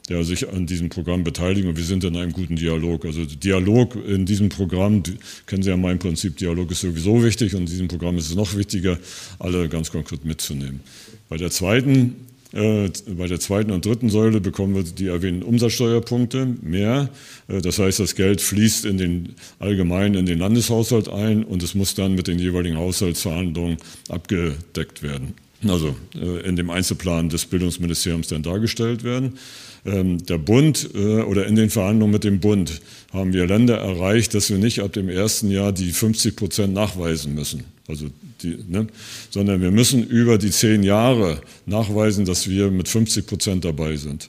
ja, 0.08 0.22
sich 0.24 0.48
an 0.48 0.66
diesem 0.66 0.88
Programm 0.88 1.22
beteiligen 1.22 1.68
und 1.68 1.76
wir 1.76 1.84
sind 1.84 2.02
in 2.04 2.16
einem 2.16 2.32
guten 2.32 2.56
Dialog. 2.56 3.04
Also 3.04 3.24
Dialog 3.24 3.96
in 4.06 4.26
diesem 4.26 4.48
Programm, 4.48 5.02
kennen 5.46 5.62
Sie 5.62 5.70
ja 5.70 5.76
mein 5.76 5.98
Prinzip, 5.98 6.36
Dialog 6.36 6.70
ist 6.70 6.80
sowieso 6.80 7.22
wichtig 7.22 7.54
und 7.54 7.60
in 7.60 7.66
diesem 7.66 7.88
Programm 7.88 8.16
ist 8.18 8.30
es 8.30 8.34
noch 8.34 8.56
wichtiger, 8.56 8.98
alle 9.38 9.68
ganz 9.68 9.90
konkret 9.90 10.24
mitzunehmen. 10.24 10.80
Bei 11.28 11.36
der 11.36 11.50
zweiten 11.50 12.08
äh, 12.08 12.37
bei 12.52 13.26
der 13.26 13.40
zweiten 13.40 13.70
und 13.72 13.84
dritten 13.84 14.08
Säule 14.08 14.40
bekommen 14.40 14.74
wir 14.74 14.82
die 14.82 15.08
erwähnten 15.08 15.42
Umsatzsteuerpunkte 15.42 16.46
mehr. 16.62 17.10
Äh, 17.48 17.60
das 17.60 17.78
heißt, 17.78 18.00
das 18.00 18.14
Geld 18.14 18.40
fließt 18.40 18.86
in 18.86 18.98
den 18.98 19.34
allgemein 19.58 20.14
in 20.14 20.26
den 20.26 20.38
Landeshaushalt 20.38 21.08
ein 21.08 21.44
und 21.44 21.62
es 21.62 21.74
muss 21.74 21.94
dann 21.94 22.14
mit 22.14 22.26
den 22.26 22.38
jeweiligen 22.38 22.78
Haushaltsverhandlungen 22.78 23.76
abgedeckt 24.08 25.02
werden. 25.02 25.34
Also 25.66 25.96
äh, 26.14 26.48
in 26.48 26.56
dem 26.56 26.70
Einzelplan 26.70 27.28
des 27.28 27.46
Bildungsministeriums 27.46 28.28
dann 28.28 28.42
dargestellt 28.42 29.02
werden. 29.04 29.38
Ähm, 29.84 30.24
der 30.24 30.38
Bund 30.38 30.90
äh, 30.94 31.22
oder 31.22 31.46
in 31.46 31.56
den 31.56 31.68
Verhandlungen 31.68 32.12
mit 32.12 32.24
dem 32.24 32.40
Bund 32.40 32.80
haben 33.12 33.32
wir 33.32 33.46
Länder 33.46 33.78
erreicht, 33.78 34.34
dass 34.34 34.50
wir 34.50 34.58
nicht 34.58 34.80
ab 34.80 34.92
dem 34.92 35.08
ersten 35.08 35.50
Jahr 35.50 35.72
die 35.72 35.90
50 35.90 36.36
Prozent 36.36 36.74
nachweisen 36.74 37.34
müssen. 37.34 37.64
Also 37.88 38.06
die, 38.42 38.58
ne? 38.68 38.86
sondern 39.30 39.62
wir 39.62 39.70
müssen 39.70 40.06
über 40.06 40.36
die 40.36 40.50
zehn 40.50 40.82
Jahre 40.82 41.40
nachweisen, 41.64 42.26
dass 42.26 42.48
wir 42.48 42.70
mit 42.70 42.86
50 42.86 43.26
Prozent 43.26 43.64
dabei 43.64 43.96
sind. 43.96 44.28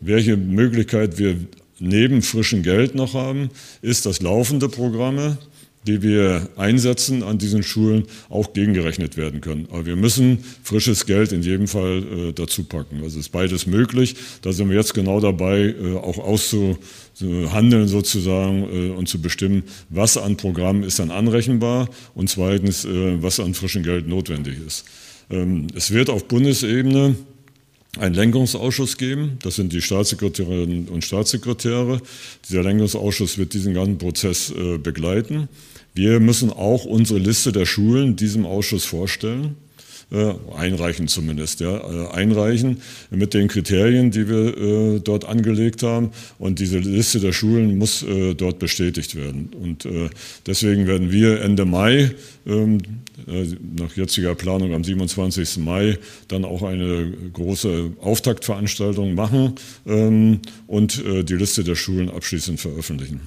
Welche 0.00 0.36
Möglichkeit 0.36 1.18
wir 1.18 1.36
neben 1.80 2.22
frischem 2.22 2.62
Geld 2.62 2.94
noch 2.94 3.14
haben, 3.14 3.50
ist, 3.82 4.06
dass 4.06 4.22
laufende 4.22 4.68
Programme 4.68 5.38
die 5.86 6.02
wir 6.02 6.48
einsetzen 6.56 7.22
an 7.22 7.38
diesen 7.38 7.62
Schulen, 7.62 8.04
auch 8.28 8.52
gegengerechnet 8.52 9.16
werden 9.16 9.40
können. 9.40 9.66
Aber 9.70 9.86
wir 9.86 9.96
müssen 9.96 10.44
frisches 10.62 11.06
Geld 11.06 11.32
in 11.32 11.42
jedem 11.42 11.68
Fall 11.68 12.02
äh, 12.02 12.32
dazu 12.32 12.64
packen. 12.64 13.02
Also 13.02 13.18
ist 13.18 13.30
beides 13.30 13.66
möglich. 13.66 14.16
Da 14.42 14.52
sind 14.52 14.68
wir 14.68 14.76
jetzt 14.76 14.92
genau 14.92 15.20
dabei, 15.20 15.74
äh, 15.80 15.96
auch 15.96 16.18
auszuhandeln 16.18 17.88
sozusagen 17.88 18.62
äh, 18.64 18.90
und 18.90 19.08
zu 19.08 19.22
bestimmen, 19.22 19.62
was 19.88 20.18
an 20.18 20.36
Programmen 20.36 20.82
ist 20.82 20.98
dann 20.98 21.10
anrechenbar 21.10 21.88
und 22.14 22.28
zweitens, 22.28 22.84
äh, 22.84 23.22
was 23.22 23.40
an 23.40 23.54
frischem 23.54 23.82
Geld 23.82 24.06
notwendig 24.06 24.56
ist. 24.66 24.84
Ähm, 25.30 25.68
es 25.74 25.92
wird 25.92 26.10
auf 26.10 26.28
Bundesebene 26.28 27.16
einen 27.98 28.14
Lenkungsausschuss 28.14 28.98
geben. 28.98 29.38
Das 29.42 29.56
sind 29.56 29.72
die 29.72 29.82
Staatssekretärinnen 29.82 30.88
und 30.88 31.04
Staatssekretäre. 31.04 32.00
Dieser 32.48 32.62
Lenkungsausschuss 32.62 33.38
wird 33.38 33.54
diesen 33.54 33.74
ganzen 33.74 33.98
Prozess 33.98 34.50
äh, 34.50 34.78
begleiten. 34.78 35.48
Wir 35.94 36.20
müssen 36.20 36.50
auch 36.50 36.84
unsere 36.84 37.18
Liste 37.18 37.52
der 37.52 37.66
Schulen 37.66 38.16
diesem 38.16 38.46
Ausschuss 38.46 38.84
vorstellen. 38.84 39.56
Äh, 40.12 40.34
einreichen 40.56 41.06
zumindest, 41.06 41.60
ja, 41.60 41.76
äh, 41.76 42.08
einreichen 42.10 42.78
mit 43.10 43.32
den 43.32 43.46
Kriterien, 43.46 44.10
die 44.10 44.28
wir 44.28 44.56
äh, 44.58 44.98
dort 44.98 45.24
angelegt 45.24 45.84
haben. 45.84 46.10
Und 46.36 46.58
diese 46.58 46.80
Liste 46.80 47.20
der 47.20 47.32
Schulen 47.32 47.78
muss 47.78 48.02
äh, 48.02 48.34
dort 48.34 48.58
bestätigt 48.58 49.14
werden. 49.14 49.50
Und 49.62 49.84
äh, 49.84 50.10
deswegen 50.46 50.88
werden 50.88 51.12
wir 51.12 51.40
Ende 51.42 51.64
Mai, 51.64 52.10
ähm, 52.44 52.78
äh, 53.28 53.54
nach 53.78 53.96
jetziger 53.96 54.34
Planung 54.34 54.74
am 54.74 54.82
27. 54.82 55.58
Mai, 55.58 55.96
dann 56.26 56.44
auch 56.44 56.64
eine 56.64 57.12
große 57.32 57.92
Auftaktveranstaltung 58.00 59.14
machen 59.14 59.54
ähm, 59.86 60.40
und 60.66 61.04
die 61.06 61.34
Liste 61.34 61.62
der 61.62 61.76
Schulen 61.76 62.10
abschließend 62.10 62.58
veröffentlichen. 62.58 63.20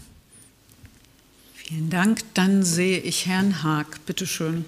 Vielen 1.66 1.90
Dank. 1.90 2.22
Dann 2.34 2.64
sehe 2.64 3.00
ich 3.00 3.26
Herrn 3.26 3.64
Haag. 3.64 4.06
Bitte 4.06 4.28
schön. 4.28 4.66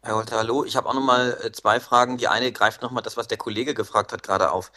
Herr 0.00 0.16
Holter, 0.16 0.38
hallo. 0.38 0.64
Ich 0.64 0.74
habe 0.74 0.88
auch 0.88 0.94
noch 0.94 1.02
mal 1.02 1.38
äh, 1.44 1.52
zwei 1.52 1.78
Fragen. 1.78 2.16
Die 2.16 2.28
eine 2.28 2.50
greift 2.50 2.80
noch 2.80 2.90
mal 2.90 3.02
das, 3.02 3.18
was 3.18 3.28
der 3.28 3.36
Kollege 3.36 3.74
gefragt 3.74 4.12
hat, 4.12 4.22
gerade 4.22 4.50
auf. 4.50 4.72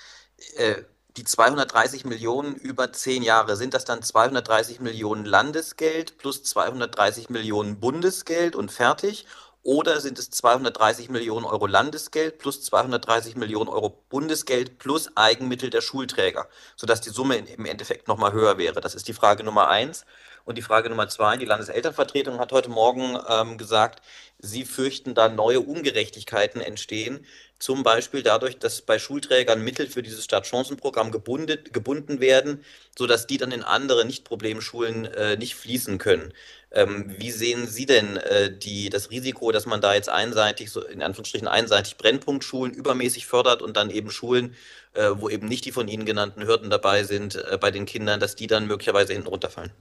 Äh, 0.58 0.84
die 1.16 1.24
230 1.24 2.04
Millionen 2.04 2.56
über 2.56 2.92
zehn 2.92 3.24
Jahre, 3.24 3.56
sind 3.56 3.74
das 3.74 3.86
dann 3.86 4.04
230 4.04 4.82
Millionen 4.82 5.24
Landesgeld 5.24 6.18
plus 6.18 6.44
230 6.44 7.30
Millionen 7.30 7.80
Bundesgeld 7.80 8.58
und 8.58 8.70
fertig? 8.70 9.26
Oder 9.66 10.00
sind 10.00 10.20
es 10.20 10.30
230 10.30 11.10
Millionen 11.10 11.44
Euro 11.44 11.66
Landesgeld 11.66 12.38
plus 12.38 12.62
230 12.62 13.36
Millionen 13.36 13.68
Euro 13.68 13.90
Bundesgeld 14.10 14.78
plus 14.78 15.10
Eigenmittel 15.18 15.72
der 15.72 15.82
Schulträger, 15.82 16.48
sodass 16.76 17.02
die 17.02 17.10
Summe 17.10 17.38
im 17.38 17.66
Endeffekt 17.66 18.08
noch 18.08 18.20
mal 18.20 18.32
höher 18.32 18.60
wäre? 18.60 18.80
Das 18.80 18.94
ist 18.94 19.08
die 19.08 19.14
Frage 19.14 19.44
Nummer 19.44 19.68
eins. 19.68 20.06
Und 20.44 20.60
die 20.60 20.62
Frage 20.62 20.92
Nummer 20.92 21.08
zwei, 21.08 21.38
die 21.38 21.46
Landeselternvertretung 21.46 22.38
hat 22.38 22.52
heute 22.52 22.70
Morgen 22.70 23.18
ähm, 23.28 23.58
gesagt, 23.58 24.04
sie 24.38 24.66
fürchten, 24.66 25.16
da 25.16 25.30
neue 25.30 25.62
Ungerechtigkeiten 25.62 26.62
entstehen. 26.62 27.26
Zum 27.58 27.84
Beispiel 27.84 28.22
dadurch, 28.22 28.60
dass 28.60 28.82
bei 28.82 29.00
Schulträgern 29.00 29.64
Mittel 29.64 29.88
für 29.88 30.04
dieses 30.04 30.26
Startchancenprogramm 30.26 31.12
gebunden, 31.12 31.58
gebunden 31.72 32.20
werden, 32.20 32.60
sodass 32.98 33.28
die 33.28 33.38
dann 33.38 33.52
in 33.52 33.64
andere 33.64 34.04
Nicht-Problemschulen 34.06 35.06
äh, 35.06 35.38
nicht 35.38 35.56
fließen 35.56 35.98
können. 35.98 36.34
Ähm, 36.72 37.16
wie 37.18 37.32
sehen 37.32 37.68
Sie 37.68 37.86
denn 37.86 38.18
äh, 38.18 38.52
die, 38.56 38.90
das 38.90 39.10
Risiko, 39.10 39.54
dass 39.54 39.66
man 39.66 39.80
da 39.80 39.96
jetzt 39.96 40.10
einseitig, 40.10 40.70
so 40.70 40.86
in 40.86 41.02
Anführungsstrichen 41.02 41.48
einseitig 41.48 41.96
Brennpunktschulen 41.96 42.74
übermäßig 42.74 43.26
fördert 43.26 43.62
und 43.62 43.78
dann 43.78 43.90
eben 43.90 44.12
Schulen, 44.12 44.54
äh, 44.94 45.12
wo 45.16 45.30
eben 45.30 45.48
nicht 45.48 45.64
die 45.64 45.72
von 45.72 45.88
Ihnen 45.88 46.06
genannten 46.06 46.46
Hürden 46.46 46.70
dabei 46.70 47.06
sind, 47.06 47.36
äh, 47.36 47.58
bei 47.58 47.72
den 47.72 47.86
Kindern, 47.86 48.20
dass 48.20 48.36
die 48.36 48.48
dann 48.48 48.68
möglicherweise 48.68 49.14
hinten 49.14 49.30
runterfallen? 49.30 49.72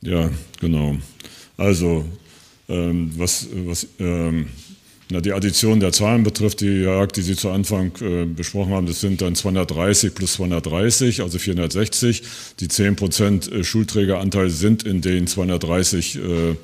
Ja, 0.00 0.28
genau. 0.60 0.96
Also, 1.56 2.04
ähm, 2.68 3.12
was, 3.16 3.46
was 3.52 3.86
ähm, 4.00 4.50
na, 5.08 5.20
die 5.20 5.32
Addition 5.32 5.78
der 5.78 5.92
Zahlen 5.92 6.24
betrifft, 6.24 6.60
die 6.60 6.82
Jagd, 6.82 7.16
die 7.16 7.22
Sie 7.22 7.36
zu 7.36 7.50
Anfang 7.50 7.92
äh, 8.00 8.24
besprochen 8.24 8.72
haben, 8.72 8.86
das 8.86 9.00
sind 9.00 9.22
dann 9.22 9.36
230 9.36 10.14
plus 10.16 10.32
230, 10.32 11.22
also 11.22 11.38
460. 11.38 12.22
Die 12.58 12.66
10% 12.66 13.52
äh, 13.52 13.62
Schulträgeranteil 13.62 14.50
sind 14.50 14.82
in 14.82 15.02
den 15.02 15.28
230, 15.28 16.18
äh, 16.18 16.56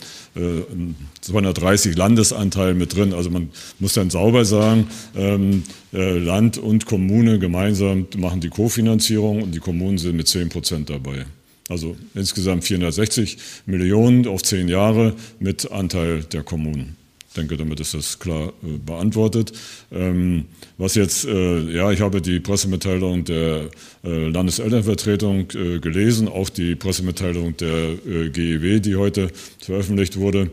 230 1.20 1.92
äh, 1.92 1.94
Landesanteil 1.94 2.74
mit 2.74 2.96
drin. 2.96 3.12
Also 3.12 3.30
man 3.30 3.50
muss 3.78 3.92
dann 3.92 4.10
sauber 4.10 4.44
sagen, 4.44 4.88
ähm, 5.14 5.62
äh, 5.92 6.18
Land 6.18 6.58
und 6.58 6.86
Kommune 6.86 7.38
gemeinsam 7.38 8.08
machen 8.16 8.40
die 8.40 8.48
Kofinanzierung 8.48 9.44
und 9.44 9.54
die 9.54 9.60
Kommunen 9.60 9.98
sind 9.98 10.16
mit 10.16 10.26
10% 10.26 10.86
dabei. 10.86 11.26
Also 11.68 11.96
insgesamt 12.14 12.64
460 12.64 13.38
Millionen 13.66 14.26
auf 14.26 14.42
zehn 14.42 14.66
Jahre 14.66 15.14
mit 15.38 15.70
Anteil 15.70 16.24
der 16.24 16.42
Kommunen. 16.42 16.96
Denke, 17.32 17.56
damit 17.56 17.80
ist 17.80 17.94
das 17.94 18.18
klar 18.18 18.52
äh, 18.62 18.78
beantwortet. 18.84 19.52
Ähm, 19.90 20.46
was 20.78 20.94
jetzt, 20.94 21.24
äh, 21.24 21.60
ja, 21.72 21.90
ich 21.90 22.00
habe 22.00 22.20
die 22.20 22.40
Pressemitteilung 22.40 23.24
der 23.24 23.70
äh, 24.04 24.28
Landeselternvertretung 24.28 25.50
äh, 25.54 25.78
gelesen, 25.78 26.28
auch 26.28 26.48
die 26.48 26.74
Pressemitteilung 26.74 27.56
der 27.56 27.90
äh, 28.06 28.30
GEW, 28.30 28.80
die 28.80 28.96
heute 28.96 29.30
veröffentlicht 29.58 30.18
wurde. 30.18 30.50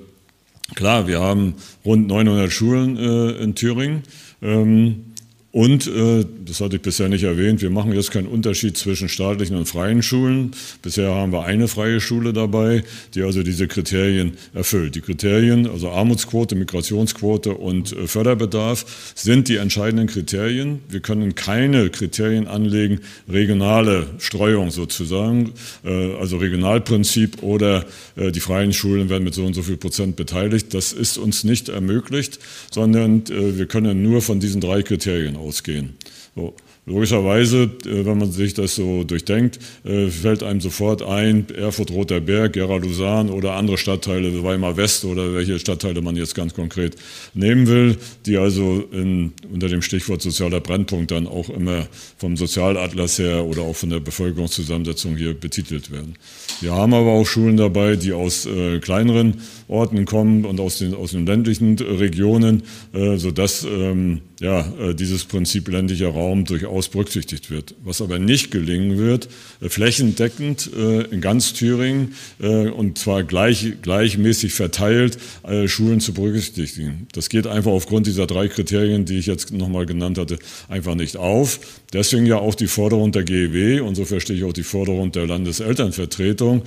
Klar, 0.75 1.07
wir 1.07 1.19
haben 1.19 1.55
rund 1.83 2.07
900 2.07 2.51
Schulen 2.51 2.97
äh, 2.97 3.43
in 3.43 3.55
Thüringen. 3.55 4.03
Ähm, 4.41 5.08
und, 5.51 5.88
äh, 5.88 6.25
das 6.45 6.62
hatte 6.62 6.75
ich 6.75 6.81
bisher 6.83 7.09
nicht 7.09 7.23
erwähnt, 7.23 7.63
wir 7.63 7.71
machen 7.71 7.91
jetzt 7.91 8.12
keinen 8.12 8.27
Unterschied 8.27 8.77
zwischen 8.77 9.09
staatlichen 9.09 9.55
und 9.57 9.65
freien 9.65 10.03
Schulen. 10.03 10.51
Bisher 10.83 11.09
haben 11.15 11.31
wir 11.31 11.43
eine 11.43 11.67
freie 11.67 11.99
Schule 11.99 12.33
dabei, 12.33 12.83
die 13.15 13.23
also 13.23 13.41
diese 13.41 13.67
Kriterien 13.67 14.33
erfüllt. 14.53 14.93
Die 14.93 15.01
Kriterien, 15.01 15.67
also 15.67 15.89
Armutsquote, 15.89 16.53
Migrationsquote 16.53 17.55
und 17.55 17.93
äh, 17.93 18.05
Förderbedarf, 18.05 19.13
sind 19.15 19.47
die 19.47 19.55
entscheidenden 19.55 20.05
Kriterien. 20.05 20.81
Wir 20.88 20.99
können 20.99 21.33
keine 21.33 21.89
Kriterien 21.89 22.47
anlegen, 22.47 22.99
regionale 23.27 24.05
Streuung 24.19 24.69
sozusagen, 24.69 25.53
äh, 25.83 26.13
also 26.13 26.38
Regionalprinzip 26.38 27.41
oder 27.41 27.85
die 28.15 28.39
freien 28.39 28.73
Schulen 28.73 29.09
werden 29.09 29.23
mit 29.23 29.33
so 29.33 29.45
und 29.45 29.53
so 29.53 29.62
viel 29.62 29.77
Prozent 29.77 30.15
beteiligt. 30.15 30.73
Das 30.73 30.91
ist 30.91 31.17
uns 31.17 31.43
nicht 31.43 31.69
ermöglicht, 31.69 32.39
sondern 32.69 33.23
wir 33.27 33.65
können 33.65 34.03
nur 34.03 34.21
von 34.21 34.39
diesen 34.39 34.59
drei 34.59 34.81
Kriterien 34.83 35.38
ausgehen. 35.39 35.95
So. 36.36 36.54
Logischerweise, 36.89 37.69
äh, 37.86 38.04
wenn 38.04 38.17
man 38.17 38.32
sich 38.32 38.56
das 38.56 38.73
so 38.73 39.04
durchdenkt, 39.04 39.60
äh, 39.86 40.08
fällt 40.08 40.41
einem 40.41 40.60
sofort 40.60 41.04
ein, 41.04 41.47
Erfurt 41.54 41.91
Roter 41.91 42.19
Berg, 42.19 42.54
Gera 42.54 42.78
Lusan 42.78 43.30
oder 43.30 43.54
andere 43.54 43.78
Stadtteile, 43.78 44.43
Weimar 44.43 44.75
West 44.75 45.06
oder 45.06 45.36
welche 45.36 45.60
Stadtteile 45.60 46.02
man 46.02 46.15
jetzt 46.15 46.34
ganz 46.34 46.56
konkret 46.56 46.95
nehmen 47.36 47.67
will, 47.67 47.97
die 48.25 48.38
also 48.38 48.84
in, 48.91 49.34
unter 49.54 49.69
dem 49.69 49.84
Stichwort 49.84 50.23
sozialer 50.23 50.62
Brennpunkt 50.62 51.12
dann 51.12 51.28
auch 51.28 51.49
immer 51.49 51.88
vom 52.17 52.36
Sozialatlas 52.36 53.19
her 53.19 53.45
oder 53.45 53.62
auch 53.62 53.75
von 53.75 53.91
der 53.91 53.99
Bevölkerungszusammensetzung 53.99 55.15
hier 55.15 55.36
betitelt 55.36 55.91
werden. 55.91 56.15
Wir 56.60 56.73
haben 56.73 56.95
aber 56.95 57.12
auch 57.12 57.25
Schulen 57.25 57.58
dabei, 57.58 57.97
die 57.97 58.13
aus 58.13 58.47
äh, 58.47 58.80
kleineren 58.80 59.41
Orten 59.67 60.06
kommen 60.06 60.43
und 60.43 60.60
aus 60.60 60.80
den, 60.80 60.95
aus 60.95 61.12
den 61.12 61.28
ländlichen 61.28 61.78
Regionen, 61.78 62.63
äh, 62.93 63.17
sodass 63.17 63.63
ähm, 63.63 64.21
ja, 64.39 64.62
äh, 64.80 64.95
dieses 64.95 65.25
Prinzip 65.25 65.67
ländlicher 65.67 66.10
Raum 66.10 66.45
durchaus 66.45 66.88
berücksichtigt 66.88 67.52
wird. 67.52 67.75
Was 67.84 68.02
aber 68.02 68.19
nicht 68.19 68.52
gelingen 68.52 68.97
wird, 68.97 69.28
äh, 69.62 69.69
flächendeckend 69.69 70.69
äh, 70.73 71.02
in 71.04 71.21
ganz 71.21 71.54
Thüringen 71.54 72.13
und 72.39 72.97
zwar 72.97 73.23
gleich, 73.23 73.73
gleichmäßig 73.82 74.54
verteilt 74.54 75.17
Schulen 75.65 75.99
zu 75.99 76.13
berücksichtigen. 76.13 77.08
Das 77.12 77.30
geht 77.30 77.47
einfach 77.47 77.71
aufgrund 77.71 78.08
dieser 78.08 78.28
drei 78.28 78.47
Kriterien, 78.47 79.06
die 79.06 79.17
ich 79.17 79.25
jetzt 79.25 79.52
nochmal 79.52 79.86
genannt 79.86 80.17
hatte, 80.17 80.39
einfach 80.67 80.95
nicht 80.95 81.17
auf. 81.17 81.60
Deswegen 81.91 82.25
ja 82.25 82.38
auch 82.38 82.56
die 82.56 82.67
Forderung 82.67 83.12
der 83.12 83.23
GEW 83.23 83.82
und 83.82 83.95
so 83.95 84.06
verstehe 84.06 84.38
ich 84.38 84.43
auch 84.43 84.54
die 84.54 84.63
Forderung 84.63 85.12
der 85.12 85.28
Landeselternvertretung. 85.28 86.63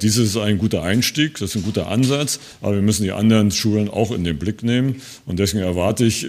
Dieses 0.00 0.30
ist 0.30 0.36
ein 0.36 0.58
guter 0.58 0.82
Einstieg, 0.82 1.38
das 1.38 1.50
ist 1.50 1.56
ein 1.56 1.62
guter 1.62 1.88
Ansatz, 1.88 2.38
aber 2.60 2.74
wir 2.74 2.82
müssen 2.82 3.04
die 3.04 3.12
anderen 3.12 3.50
Schulen 3.50 3.88
auch 3.88 4.12
in 4.12 4.24
den 4.24 4.38
Blick 4.38 4.62
nehmen 4.62 5.00
und 5.26 5.38
deswegen 5.38 5.64
erwarte 5.64 6.04
ich 6.04 6.26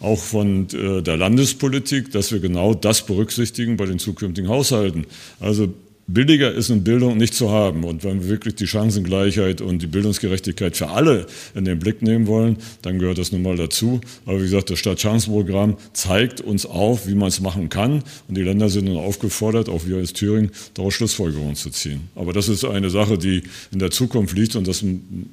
auch 0.00 0.13
auch 0.14 0.20
von 0.20 0.68
äh, 0.72 1.02
der 1.02 1.16
Landespolitik, 1.16 2.12
dass 2.12 2.30
wir 2.30 2.38
genau 2.38 2.72
das 2.72 3.04
berücksichtigen 3.04 3.76
bei 3.76 3.86
den 3.86 3.98
zukünftigen 3.98 4.48
Haushalten. 4.48 5.06
Also 5.40 5.74
Billiger 6.06 6.52
ist 6.52 6.68
in 6.68 6.84
Bildung 6.84 7.16
nicht 7.16 7.34
zu 7.34 7.50
haben. 7.50 7.84
Und 7.84 8.04
wenn 8.04 8.22
wir 8.22 8.28
wirklich 8.28 8.56
die 8.56 8.66
Chancengleichheit 8.66 9.60
und 9.60 9.80
die 9.80 9.86
Bildungsgerechtigkeit 9.86 10.76
für 10.76 10.88
alle 10.88 11.26
in 11.54 11.64
den 11.64 11.78
Blick 11.78 12.02
nehmen 12.02 12.26
wollen, 12.26 12.58
dann 12.82 12.98
gehört 12.98 13.18
das 13.18 13.32
nun 13.32 13.42
mal 13.42 13.56
dazu. 13.56 14.00
Aber 14.26 14.38
wie 14.38 14.44
gesagt, 14.44 14.70
das 14.70 14.78
Stadtchancenprogramm 14.78 15.76
zeigt 15.94 16.42
uns 16.42 16.66
auf, 16.66 17.06
wie 17.06 17.14
man 17.14 17.28
es 17.28 17.40
machen 17.40 17.70
kann. 17.70 18.02
Und 18.28 18.36
die 18.36 18.42
Länder 18.42 18.68
sind 18.68 18.84
nun 18.84 18.98
aufgefordert, 18.98 19.68
auch 19.68 19.86
wir 19.86 19.96
als 19.96 20.12
Thüringen, 20.12 20.50
daraus 20.74 20.94
Schlussfolgerungen 20.94 21.54
zu 21.54 21.70
ziehen. 21.70 22.08
Aber 22.14 22.32
das 22.32 22.48
ist 22.48 22.64
eine 22.64 22.90
Sache, 22.90 23.16
die 23.16 23.42
in 23.72 23.78
der 23.78 23.90
Zukunft 23.90 24.36
liegt. 24.36 24.56
Und 24.56 24.68
das 24.68 24.84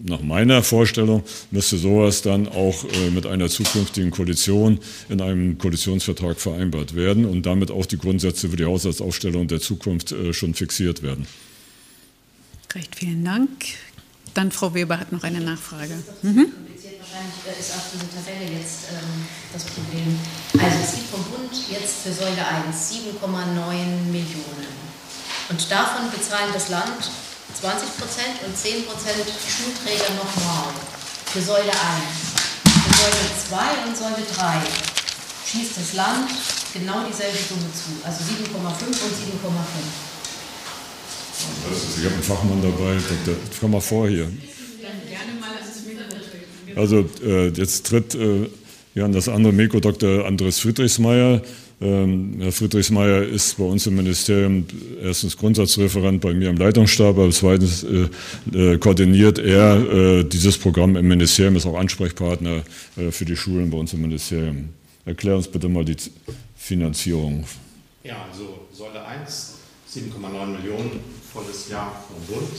nach 0.03 0.21
meiner 0.21 0.63
Vorstellung 0.63 1.23
müsste 1.51 1.77
sowas 1.77 2.21
dann 2.21 2.47
auch 2.47 2.85
äh, 2.85 3.11
mit 3.13 3.25
einer 3.25 3.49
zukünftigen 3.49 4.11
Koalition 4.11 4.79
in 5.09 5.19
einem 5.19 5.57
Koalitionsvertrag 5.57 6.39
vereinbart 6.39 6.95
werden 6.95 7.25
und 7.25 7.45
damit 7.45 7.71
auch 7.71 7.85
die 7.85 7.97
Grundsätze 7.97 8.49
für 8.49 8.55
die 8.55 8.65
Haushaltsaufstellung 8.65 9.47
der 9.47 9.59
Zukunft 9.59 10.13
äh, 10.13 10.31
schon 10.31 10.53
fixiert 10.61 11.01
werden. 11.01 11.25
Recht 12.75 12.95
vielen 12.95 13.25
Dank. 13.25 13.49
Dann 14.35 14.51
Frau 14.51 14.75
Weber 14.75 14.99
hat 14.99 15.11
noch 15.11 15.23
eine 15.23 15.41
Nachfrage. 15.41 15.97
Mhm. 16.21 16.53
Wahrscheinlich 17.01 17.59
ist 17.59 17.73
auch 17.73 17.87
diese 17.91 18.07
Tabelle 18.13 18.45
jetzt 18.45 18.93
ähm, 18.93 19.25
das 19.51 19.65
Problem. 19.65 20.19
Also 20.53 20.77
es 20.85 20.91
gibt 20.93 21.09
vom 21.09 21.23
Bund 21.33 21.51
jetzt 21.67 22.05
für 22.05 22.13
Säule 22.13 22.45
1 22.45 22.77
7,9 22.77 24.13
Millionen. 24.13 24.71
Und 25.49 25.59
davon 25.71 26.11
bezahlen 26.13 26.53
das 26.53 26.69
Land 26.69 27.09
20 27.59 27.97
Prozent 27.97 28.37
und 28.45 28.55
10 28.55 28.85
Prozent 28.85 29.25
Schulträger 29.25 30.13
nochmal 30.13 30.69
für 31.33 31.41
Säule 31.41 31.73
1. 31.73 31.81
Für 32.69 32.93
Säule 33.01 33.25
2 33.49 33.89
und 33.89 33.97
Säule 33.97 34.23
3 34.29 34.61
schießt 35.49 35.75
das 35.75 35.93
Land 35.93 36.29
genau 36.71 37.03
dieselbe 37.09 37.35
Summe 37.49 37.67
zu, 37.73 37.97
also 38.05 38.23
7,5 38.23 38.53
und 38.53 39.13
7,5. 39.41 40.10
Ich 41.97 42.05
habe 42.05 42.13
einen 42.13 42.23
Fachmann 42.23 42.61
dabei, 42.61 42.95
Dr. 43.25 43.35
komm 43.59 43.71
mal 43.71 43.81
vor 43.81 44.07
hier. 44.07 44.27
Also 46.75 47.05
äh, 47.23 47.49
jetzt 47.49 47.85
tritt 47.87 48.15
äh, 48.15 49.01
an 49.01 49.11
das 49.11 49.29
andere 49.29 49.53
Mikro 49.53 49.79
Dr. 49.79 50.25
Andres 50.25 50.59
Friedrichsmeier. 50.59 51.41
Ähm, 51.81 52.35
Herr 52.39 52.51
Friedrichsmeier 52.51 53.23
ist 53.23 53.57
bei 53.57 53.63
uns 53.63 53.87
im 53.87 53.95
Ministerium 53.95 54.65
erstens 55.01 55.35
Grundsatzreferent 55.35 56.21
bei 56.21 56.33
mir 56.33 56.49
im 56.49 56.57
Leitungsstab, 56.57 57.17
aber 57.17 57.31
zweitens 57.31 57.83
äh, 57.83 58.07
äh, 58.53 58.77
koordiniert 58.77 59.39
er 59.39 59.77
äh, 59.91 60.23
dieses 60.23 60.59
Programm 60.59 60.95
im 60.95 61.07
Ministerium, 61.07 61.55
ist 61.55 61.65
auch 61.65 61.77
Ansprechpartner 61.77 62.63
äh, 62.97 63.09
für 63.11 63.25
die 63.25 63.35
Schulen 63.35 63.71
bei 63.71 63.77
uns 63.77 63.93
im 63.93 64.01
Ministerium. 64.01 64.69
Erklär 65.05 65.35
uns 65.35 65.47
bitte 65.47 65.69
mal 65.69 65.83
die 65.83 65.95
Finanzierung. 66.55 67.45
Ja, 68.03 68.27
also 68.31 68.67
Säule 68.71 69.03
1, 69.03 69.55
7,9 69.91 70.45
Millionen 70.45 70.99
volles 71.33 71.69
Jahr 71.69 71.91
vom 72.07 72.35
Bund, 72.35 72.57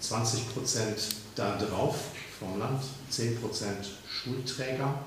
20 0.00 0.54
Prozent 0.54 0.98
da 1.34 1.56
drauf 1.56 1.96
vom 2.38 2.58
Land, 2.58 2.82
10 3.10 3.40
Prozent 3.40 3.86
Schulträger, 4.08 4.98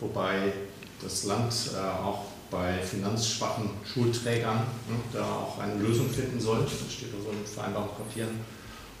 wobei 0.00 0.52
das 1.02 1.24
Land 1.24 1.52
äh, 1.74 2.02
auch 2.02 2.24
bei 2.50 2.78
finanzschwachen 2.78 3.70
Schulträgern 3.84 4.58
ne, 4.58 4.96
da 5.12 5.24
auch 5.24 5.58
eine 5.58 5.74
Lösung 5.74 6.08
finden 6.08 6.40
soll. 6.40 6.60
Das 6.60 6.92
steht 6.92 7.08
also 7.14 7.30
in 7.30 7.44
Vereinbarungspapieren. 7.44 8.30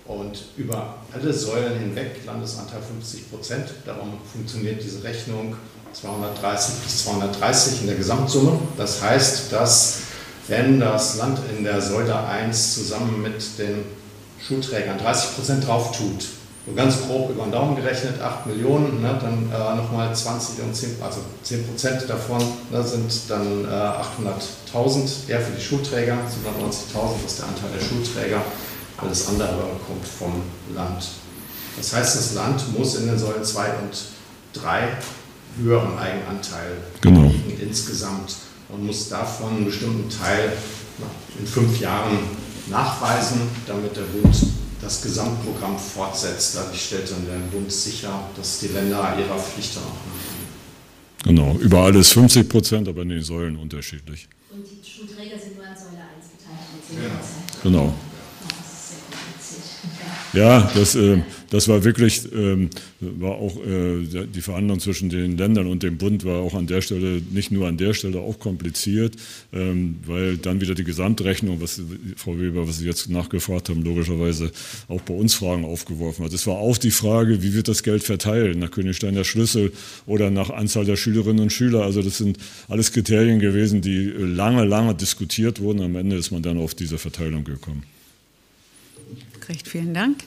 Und 0.06 0.44
über 0.56 0.96
alle 1.12 1.32
Säulen 1.32 1.78
hinweg, 1.78 2.20
Landesanteil 2.26 2.82
50 2.82 3.30
Prozent, 3.30 3.70
darum 3.86 4.18
funktioniert 4.30 4.82
diese 4.82 5.02
Rechnung 5.02 5.56
230 5.94 6.74
bis 6.82 7.04
230 7.04 7.80
in 7.82 7.86
der 7.86 7.96
Gesamtsumme. 7.96 8.58
Das 8.76 9.00
heißt, 9.00 9.52
dass 9.52 10.00
wenn 10.48 10.80
das 10.80 11.16
Land 11.16 11.38
in 11.56 11.64
der 11.64 11.80
Säule 11.80 12.16
1 12.16 12.74
zusammen 12.74 13.22
mit 13.22 13.58
den 13.58 13.84
Schulträgern 14.46 14.98
30 14.98 15.36
Prozent 15.36 15.66
drauf 15.66 15.96
tut, 15.96 16.26
so 16.66 16.72
ganz 16.74 17.02
grob 17.06 17.30
über 17.30 17.44
den 17.44 17.52
Daumen 17.52 17.76
gerechnet, 17.76 18.20
8 18.20 18.46
Millionen, 18.46 19.02
ne, 19.02 19.18
dann 19.20 19.50
äh, 19.52 19.76
nochmal 19.76 20.14
20 20.14 20.62
und 20.62 20.74
10, 20.74 20.96
also 21.02 21.20
10 21.42 21.66
Prozent 21.66 22.08
davon 22.08 22.42
ne, 22.70 22.82
sind 22.82 23.12
dann 23.28 23.64
äh, 23.64 24.74
800.000 24.74 25.28
eher 25.28 25.40
für 25.40 25.52
die 25.52 25.62
Schulträger, 25.62 26.14
790.000 26.14 27.26
ist 27.26 27.38
der 27.38 27.48
Anteil 27.48 27.70
der 27.78 27.84
Schulträger, 27.84 28.42
alles 28.98 29.28
andere 29.28 29.50
kommt 29.86 30.06
vom 30.06 30.42
Land. 30.74 31.08
Das 31.76 31.92
heißt, 31.92 32.16
das 32.16 32.34
Land 32.34 32.78
muss 32.78 32.94
in 32.96 33.06
den 33.08 33.18
Säulen 33.18 33.44
2 33.44 33.66
und 33.66 34.04
3 34.54 34.88
höheren 35.58 35.98
Eigenanteil 35.98 36.78
genau. 37.00 37.22
liegen 37.28 37.60
insgesamt 37.60 38.36
und 38.68 38.86
muss 38.86 39.08
davon 39.08 39.56
einen 39.56 39.64
bestimmten 39.66 40.08
Teil 40.08 40.52
in 41.38 41.46
fünf 41.46 41.80
Jahren 41.80 42.18
nachweisen, 42.68 43.40
damit 43.66 43.96
der 43.96 44.02
Bund 44.02 44.34
das 44.80 45.02
Gesamtprogramm 45.02 45.78
fortsetzt. 45.78 46.56
Dadurch 46.56 46.84
stellt 46.86 47.10
dann 47.10 47.24
der 47.26 47.38
Bund 47.56 47.70
sicher, 47.70 48.28
dass 48.36 48.60
die 48.60 48.68
Länder 48.68 49.16
ihrer 49.18 49.38
Pflicht 49.38 49.76
auch 49.78 49.82
nachkommen. 49.82 50.34
Genau, 51.24 51.56
überall 51.58 51.96
ist 51.96 52.12
50 52.12 52.48
Prozent, 52.48 52.88
aber 52.88 53.02
in 53.02 53.08
den 53.08 53.22
Säulen 53.22 53.56
unterschiedlich. 53.56 54.28
Und 54.52 54.62
die 54.66 54.88
Schulträger 54.88 55.38
sind 55.38 55.56
nur 55.56 55.64
an 55.66 55.74
Säule 55.74 56.02
1 56.14 56.28
beteiligt 56.36 56.90
mit 56.90 57.62
10 57.62 57.70
Genau. 57.72 57.94
Ja, 60.34 60.70
das, 60.74 60.94
äh, 60.96 61.22
das 61.54 61.68
war 61.68 61.84
wirklich, 61.84 62.22
ähm, 62.34 62.68
war 62.98 63.36
auch 63.36 63.64
äh, 63.64 64.26
die 64.26 64.40
Verhandlung 64.40 64.80
zwischen 64.80 65.08
den 65.08 65.38
Ländern 65.38 65.68
und 65.68 65.84
dem 65.84 65.98
Bund 65.98 66.24
war 66.24 66.40
auch 66.40 66.54
an 66.54 66.66
der 66.66 66.80
Stelle, 66.80 67.22
nicht 67.30 67.52
nur 67.52 67.68
an 67.68 67.76
der 67.76 67.94
Stelle, 67.94 68.18
auch 68.18 68.40
kompliziert, 68.40 69.14
ähm, 69.52 70.00
weil 70.04 70.36
dann 70.36 70.60
wieder 70.60 70.74
die 70.74 70.82
Gesamtrechnung, 70.82 71.60
was 71.60 71.80
Frau 72.16 72.40
Weber, 72.40 72.66
was 72.66 72.78
Sie 72.78 72.86
jetzt 72.86 73.08
nachgefragt 73.08 73.68
haben, 73.68 73.84
logischerweise 73.84 74.50
auch 74.88 75.00
bei 75.02 75.14
uns 75.14 75.34
Fragen 75.34 75.64
aufgeworfen 75.64 76.24
hat. 76.24 76.32
Es 76.32 76.44
war 76.48 76.56
auch 76.56 76.76
die 76.76 76.90
Frage, 76.90 77.40
wie 77.44 77.54
wird 77.54 77.68
das 77.68 77.84
Geld 77.84 78.02
verteilt, 78.02 78.58
nach 78.58 78.72
Königsteiner 78.72 79.22
Schlüssel 79.22 79.70
oder 80.06 80.32
nach 80.32 80.50
Anzahl 80.50 80.84
der 80.84 80.96
Schülerinnen 80.96 81.44
und 81.44 81.52
Schüler. 81.52 81.84
Also 81.84 82.02
das 82.02 82.18
sind 82.18 82.36
alles 82.66 82.90
Kriterien 82.90 83.38
gewesen, 83.38 83.80
die 83.80 84.06
lange, 84.08 84.64
lange 84.64 84.96
diskutiert 84.96 85.60
wurden. 85.60 85.82
Am 85.82 85.94
Ende 85.94 86.16
ist 86.16 86.32
man 86.32 86.42
dann 86.42 86.58
auf 86.58 86.74
diese 86.74 86.98
Verteilung 86.98 87.44
gekommen. 87.44 87.84
Recht 89.48 89.68
vielen 89.68 89.94
Dank. 89.94 90.24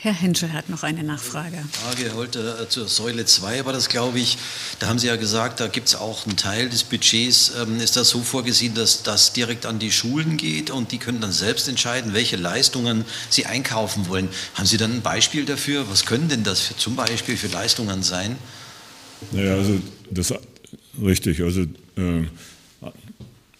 Herr 0.00 0.12
Henschel 0.12 0.52
hat 0.52 0.68
noch 0.68 0.84
eine 0.84 1.02
Nachfrage. 1.02 1.56
Frage 1.72 2.14
heute 2.14 2.60
äh, 2.62 2.68
zur 2.68 2.86
Säule 2.86 3.24
2 3.24 3.64
war 3.64 3.72
das, 3.72 3.88
glaube 3.88 4.20
ich. 4.20 4.38
Da 4.78 4.86
haben 4.86 5.00
Sie 5.00 5.08
ja 5.08 5.16
gesagt, 5.16 5.58
da 5.58 5.66
gibt 5.66 5.88
es 5.88 5.96
auch 5.96 6.24
einen 6.24 6.36
Teil 6.36 6.68
des 6.68 6.84
Budgets. 6.84 7.52
Ähm, 7.60 7.80
ist 7.80 7.96
das 7.96 8.10
so 8.10 8.20
vorgesehen, 8.20 8.74
dass 8.74 9.02
das 9.02 9.32
direkt 9.32 9.66
an 9.66 9.80
die 9.80 9.90
Schulen 9.90 10.36
geht 10.36 10.70
und 10.70 10.92
die 10.92 10.98
können 10.98 11.20
dann 11.20 11.32
selbst 11.32 11.66
entscheiden, 11.66 12.14
welche 12.14 12.36
Leistungen 12.36 13.04
sie 13.28 13.46
einkaufen 13.46 14.08
wollen? 14.08 14.28
Haben 14.54 14.66
Sie 14.66 14.76
dann 14.76 14.92
ein 14.92 15.02
Beispiel 15.02 15.44
dafür? 15.44 15.90
Was 15.90 16.06
können 16.06 16.28
denn 16.28 16.44
das 16.44 16.60
für, 16.60 16.76
zum 16.76 16.94
Beispiel 16.94 17.36
für 17.36 17.48
Leistungen 17.48 18.04
sein? 18.04 18.36
Naja, 19.32 19.54
also 19.54 19.80
das 20.12 20.32
richtig. 21.02 21.42
Also 21.42 21.62
äh, 21.96 22.24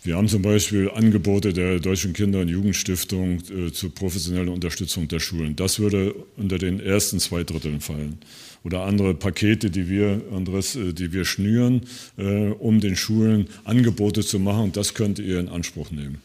wir 0.05 0.17
haben 0.17 0.29
zum 0.29 0.43
Beispiel 0.43 0.91
Angebote 0.91 1.53
der 1.53 1.81
Deutschen 1.81 2.13
Kinder- 2.13 2.41
und 2.41 2.49
Jugendstiftung 2.49 3.43
äh, 3.51 3.73
zur 3.73 3.93
professionellen 3.93 4.49
Unterstützung 4.49 5.09
der 5.09 5.19
Schulen. 5.19 5.57
Das 5.57 5.81
würde 5.81 6.15
unter 6.37 6.59
den 6.59 6.79
ersten 6.79 7.19
zwei 7.19 7.43
Dritteln 7.43 7.81
fallen. 7.81 8.19
Oder 8.65 8.83
andere 8.83 9.15
Pakete, 9.15 9.71
die 9.71 9.89
wir, 9.89 10.23
anderes, 10.33 10.77
äh, 10.77 10.93
die 10.93 11.13
wir 11.13 11.25
schnüren, 11.25 11.83
äh, 12.17 12.51
um 12.51 12.81
den 12.81 12.97
Schulen 12.97 13.49
Angebote 13.65 14.23
zu 14.23 14.39
machen. 14.39 14.73
Das 14.73 14.95
könnt 14.95 15.19
ihr 15.19 15.41
in 15.41 15.49
Anspruch 15.49 15.91
nehmen. 15.91 16.19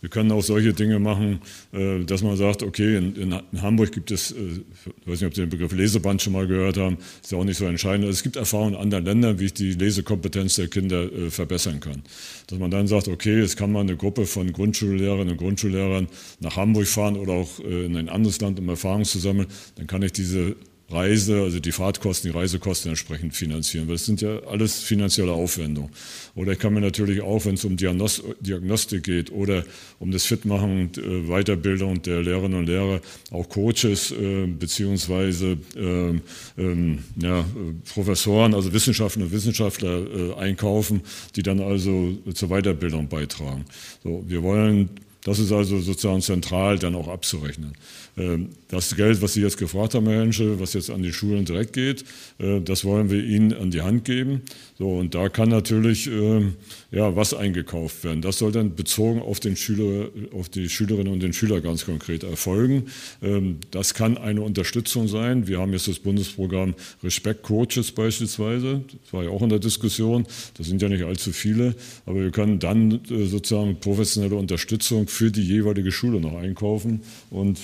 Wir 0.00 0.08
können 0.08 0.32
auch 0.32 0.42
solche 0.42 0.72
Dinge 0.72 0.98
machen, 0.98 1.40
äh, 1.72 2.04
dass 2.04 2.22
man 2.22 2.36
sagt, 2.36 2.62
okay, 2.62 2.96
in, 2.96 3.34
Hamburg 3.60 3.92
gibt 3.92 4.10
es, 4.10 4.32
äh, 4.32 4.36
ich 4.36 5.06
weiß 5.06 5.20
nicht, 5.20 5.26
ob 5.26 5.34
Sie 5.34 5.42
den 5.42 5.50
Begriff 5.50 5.72
Leseband 5.72 6.22
schon 6.22 6.32
mal 6.32 6.46
gehört 6.46 6.78
haben, 6.78 6.96
ist 7.22 7.32
ja 7.32 7.38
auch 7.38 7.44
nicht 7.44 7.58
so 7.58 7.66
entscheidend. 7.66 8.08
Es 8.08 8.22
gibt 8.22 8.36
Erfahrungen 8.36 8.74
in 8.74 8.80
anderen 8.80 9.04
Ländern, 9.04 9.38
wie 9.38 9.46
ich 9.46 9.54
die 9.54 9.72
Lesekompetenz 9.72 10.54
der 10.56 10.68
Kinder 10.68 11.12
äh, 11.12 11.30
verbessern 11.30 11.80
kann. 11.80 12.02
Dass 12.46 12.58
man 12.58 12.70
dann 12.70 12.86
sagt, 12.86 13.08
okay, 13.08 13.40
jetzt 13.40 13.56
kann 13.56 13.72
man 13.72 13.88
eine 13.88 13.96
Gruppe 13.96 14.24
von 14.24 14.52
Grundschullehrerinnen 14.52 15.32
und 15.32 15.36
Grundschullehrern 15.36 16.08
nach 16.40 16.56
Hamburg 16.56 16.86
fahren 16.86 17.16
oder 17.16 17.34
auch 17.34 17.60
in 17.60 17.96
ein 17.96 18.08
anderes 18.08 18.40
Land, 18.40 18.58
um 18.58 18.68
Erfahrungen 18.68 19.04
zu 19.04 19.18
sammeln, 19.18 19.46
dann 19.76 19.86
kann 19.86 20.02
ich 20.02 20.12
diese 20.12 20.56
Reise, 20.90 21.42
also 21.42 21.60
die 21.60 21.72
Fahrtkosten, 21.72 22.30
die 22.30 22.36
Reisekosten 22.36 22.90
entsprechend 22.90 23.34
finanzieren, 23.34 23.86
weil 23.86 23.94
das 23.94 24.06
sind 24.06 24.20
ja 24.20 24.40
alles 24.44 24.80
finanzielle 24.80 25.32
Aufwendungen. 25.32 25.90
Oder 26.34 26.52
ich 26.52 26.58
kann 26.58 26.74
mir 26.74 26.80
natürlich 26.80 27.20
auch, 27.20 27.44
wenn 27.44 27.54
es 27.54 27.64
um 27.64 27.76
Diagnostik 27.76 29.04
geht 29.04 29.30
oder 29.30 29.64
um 29.98 30.10
das 30.10 30.26
Fitmachen 30.26 30.80
und 30.80 30.98
äh, 30.98 31.28
Weiterbildung 31.28 32.02
der 32.02 32.22
Lehrerinnen 32.22 32.58
und 32.58 32.66
Lehrer, 32.66 33.00
auch 33.30 33.48
Coaches 33.48 34.10
äh, 34.12 34.46
beziehungsweise 34.46 35.58
äh, 35.76 36.20
ähm, 36.58 36.98
ja, 37.16 37.44
Professoren, 37.92 38.54
also 38.54 38.72
Wissenschaftler 38.72 39.24
und 39.24 39.32
Wissenschaftler 39.32 40.06
äh, 40.06 40.34
einkaufen, 40.34 41.02
die 41.36 41.42
dann 41.42 41.60
also 41.60 42.16
zur 42.34 42.48
Weiterbildung 42.48 43.08
beitragen. 43.08 43.64
So, 44.02 44.24
wir 44.26 44.42
wollen 44.42 44.90
das 45.24 45.38
ist 45.38 45.52
also 45.52 45.78
sozusagen 45.80 46.22
zentral 46.22 46.78
dann 46.78 46.94
auch 46.94 47.08
abzurechnen. 47.08 47.74
Ähm, 48.16 48.50
das 48.68 48.96
Geld, 48.96 49.20
was 49.20 49.34
Sie 49.34 49.42
jetzt 49.42 49.58
gefragt 49.58 49.94
haben, 49.94 50.06
Herr 50.06 50.22
Henschel, 50.22 50.60
was 50.60 50.72
jetzt 50.72 50.90
an 50.90 51.02
die 51.02 51.12
Schulen 51.12 51.44
direkt 51.44 51.74
geht, 51.74 52.04
äh, 52.38 52.60
das 52.60 52.84
wollen 52.84 53.10
wir 53.10 53.22
Ihnen 53.22 53.52
an 53.52 53.70
die 53.70 53.82
Hand 53.82 54.04
geben. 54.04 54.42
So, 54.78 54.98
und 54.98 55.14
da 55.14 55.28
kann 55.28 55.50
natürlich 55.50 56.06
ähm, 56.06 56.54
ja, 56.90 57.14
was 57.14 57.34
eingekauft 57.34 58.02
werden. 58.02 58.22
Das 58.22 58.38
soll 58.38 58.50
dann 58.50 58.74
bezogen 58.74 59.20
auf, 59.20 59.38
den 59.38 59.56
Schüler, 59.56 60.08
auf 60.32 60.48
die 60.48 60.70
Schülerinnen 60.70 61.12
und 61.12 61.20
den 61.20 61.34
Schüler 61.34 61.60
ganz 61.60 61.84
konkret 61.84 62.24
erfolgen. 62.24 62.86
Ähm, 63.22 63.58
das 63.70 63.92
kann 63.92 64.16
eine 64.16 64.40
Unterstützung 64.40 65.06
sein. 65.06 65.46
Wir 65.46 65.60
haben 65.60 65.72
jetzt 65.72 65.86
das 65.86 65.98
Bundesprogramm 65.98 66.74
Respect 67.04 67.42
Coaches 67.42 67.92
beispielsweise. 67.92 68.82
Das 69.02 69.12
war 69.12 69.24
ja 69.24 69.30
auch 69.30 69.42
in 69.42 69.50
der 69.50 69.58
Diskussion. 69.58 70.26
Das 70.56 70.66
sind 70.66 70.80
ja 70.80 70.88
nicht 70.88 71.04
allzu 71.04 71.32
viele. 71.32 71.74
Aber 72.06 72.20
wir 72.20 72.30
können 72.30 72.58
dann 72.58 73.00
äh, 73.10 73.26
sozusagen 73.26 73.78
professionelle 73.80 74.36
Unterstützung 74.36 75.08
für 75.10 75.30
die 75.30 75.42
jeweilige 75.42 75.92
Schule 75.92 76.20
noch 76.20 76.36
einkaufen. 76.36 77.02
Und 77.30 77.58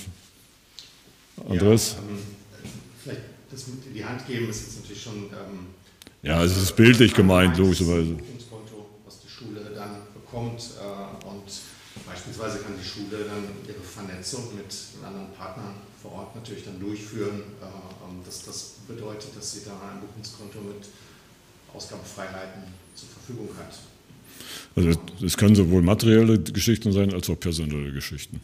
Andres? 1.48 1.92
Ja, 1.92 1.98
ähm, 1.98 2.18
vielleicht 3.02 3.20
das 3.50 3.66
mit 3.68 3.86
in 3.86 3.94
die 3.94 4.04
Hand 4.04 4.26
geben 4.26 4.48
ist 4.48 4.62
jetzt 4.62 4.80
natürlich 4.80 5.02
schon. 5.02 5.16
Ähm, 5.24 5.66
ja, 6.22 6.42
es 6.42 6.56
ist 6.56 6.74
bildlich 6.74 7.14
gemeint, 7.14 7.56
logischerweise. 7.56 8.16
Konto, 8.50 8.86
was 9.04 9.20
die 9.20 9.28
Schule 9.28 9.60
dann 9.74 10.02
bekommt. 10.14 10.60
Äh, 10.80 11.26
und 11.26 11.44
beispielsweise 12.06 12.58
kann 12.58 12.72
die 12.80 12.86
Schule 12.86 13.24
dann 13.24 13.44
ihre 13.66 13.80
Vernetzung 13.80 14.54
mit 14.56 14.74
anderen 15.04 15.32
Partnern 15.32 15.74
vor 16.02 16.12
Ort 16.12 16.36
natürlich 16.36 16.64
dann 16.64 16.80
durchführen. 16.80 17.42
Äh, 17.60 18.24
das, 18.24 18.44
das 18.44 18.74
bedeutet, 18.88 19.36
dass 19.36 19.52
sie 19.52 19.64
da 19.64 19.72
ein 19.72 20.00
Buchungskonto 20.00 20.58
mit 20.60 20.88
Ausgabefreiheiten 21.72 22.62
zur 22.94 23.08
Verfügung 23.08 23.48
hat. 23.58 23.78
Also 24.74 24.90
es 25.24 25.36
können 25.36 25.54
sowohl 25.54 25.82
materielle 25.82 26.38
Geschichten 26.38 26.92
sein 26.92 27.12
als 27.12 27.30
auch 27.30 27.38
personelle 27.38 27.92
Geschichten. 27.92 28.40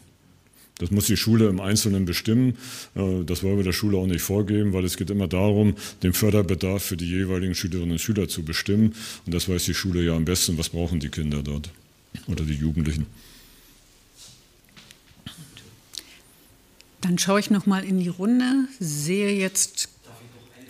Das 0.79 0.91
muss 0.91 1.05
die 1.05 1.17
Schule 1.17 1.47
im 1.47 1.59
Einzelnen 1.59 2.05
bestimmen. 2.05 2.57
Äh, 2.95 3.23
das 3.25 3.43
wollen 3.43 3.57
wir 3.57 3.63
der 3.63 3.73
Schule 3.73 3.97
auch 3.97 4.07
nicht 4.07 4.21
vorgeben, 4.21 4.73
weil 4.73 4.83
es 4.83 4.97
geht 4.97 5.09
immer 5.09 5.27
darum, 5.27 5.75
den 6.01 6.13
Förderbedarf 6.13 6.83
für 6.83 6.97
die 6.97 7.07
jeweiligen 7.07 7.55
Schülerinnen 7.55 7.91
und 7.91 8.01
Schüler 8.01 8.27
zu 8.27 8.43
bestimmen. 8.43 8.95
Und 9.25 9.33
das 9.33 9.47
weiß 9.47 9.65
die 9.65 9.75
Schule 9.75 10.03
ja 10.03 10.15
am 10.15 10.25
besten, 10.25 10.57
was 10.57 10.69
brauchen 10.69 10.99
die 10.99 11.09
Kinder 11.09 11.43
dort 11.43 11.69
oder 12.27 12.43
die 12.43 12.55
Jugendlichen. 12.55 13.05
Dann 17.01 17.17
schaue 17.17 17.41
ich 17.41 17.49
noch 17.49 17.65
mal 17.65 17.83
in 17.83 17.99
die 17.99 18.07
Runde, 18.07 18.65
sehe 18.79 19.29
jetzt 19.33 19.82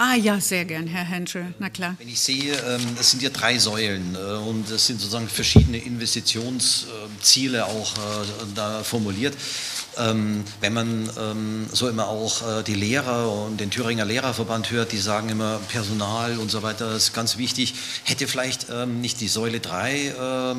Ah 0.05 0.15
ja, 0.15 0.37
sehr 0.41 0.65
gern, 0.65 0.85
Herr 0.85 1.05
Henschel, 1.05 1.53
na 1.59 1.69
klar. 1.69 1.95
Wenn 1.97 2.09
ich 2.09 2.19
sehe, 2.19 2.51
ähm, 2.67 2.81
das 2.97 3.11
sind 3.11 3.23
ja 3.23 3.29
drei 3.29 3.57
Säulen 3.57 4.15
äh, 4.15 4.33
und 4.49 4.69
es 4.69 4.85
sind 4.85 4.99
sozusagen 4.99 5.29
verschiedene 5.29 5.77
Investitionsziele 5.77 7.65
auch 7.65 7.93
äh, 7.93 7.99
da 8.53 8.83
formuliert. 8.83 9.33
Ähm, 9.97 10.43
wenn 10.59 10.73
man 10.73 11.09
ähm, 11.17 11.67
so 11.71 11.87
immer 11.87 12.09
auch 12.09 12.41
äh, 12.41 12.63
die 12.63 12.73
Lehrer 12.73 13.31
und 13.31 13.61
den 13.61 13.69
Thüringer 13.69 14.03
Lehrerverband 14.03 14.71
hört, 14.71 14.91
die 14.91 14.97
sagen 14.97 15.29
immer 15.29 15.61
Personal 15.69 16.37
und 16.37 16.51
so 16.51 16.63
weiter 16.63 16.97
ist 16.97 17.13
ganz 17.13 17.37
wichtig. 17.37 17.73
Hätte 18.03 18.27
vielleicht 18.27 18.67
nicht 18.87 19.21
die 19.21 19.29
Säule 19.29 19.61
3, 19.61 20.55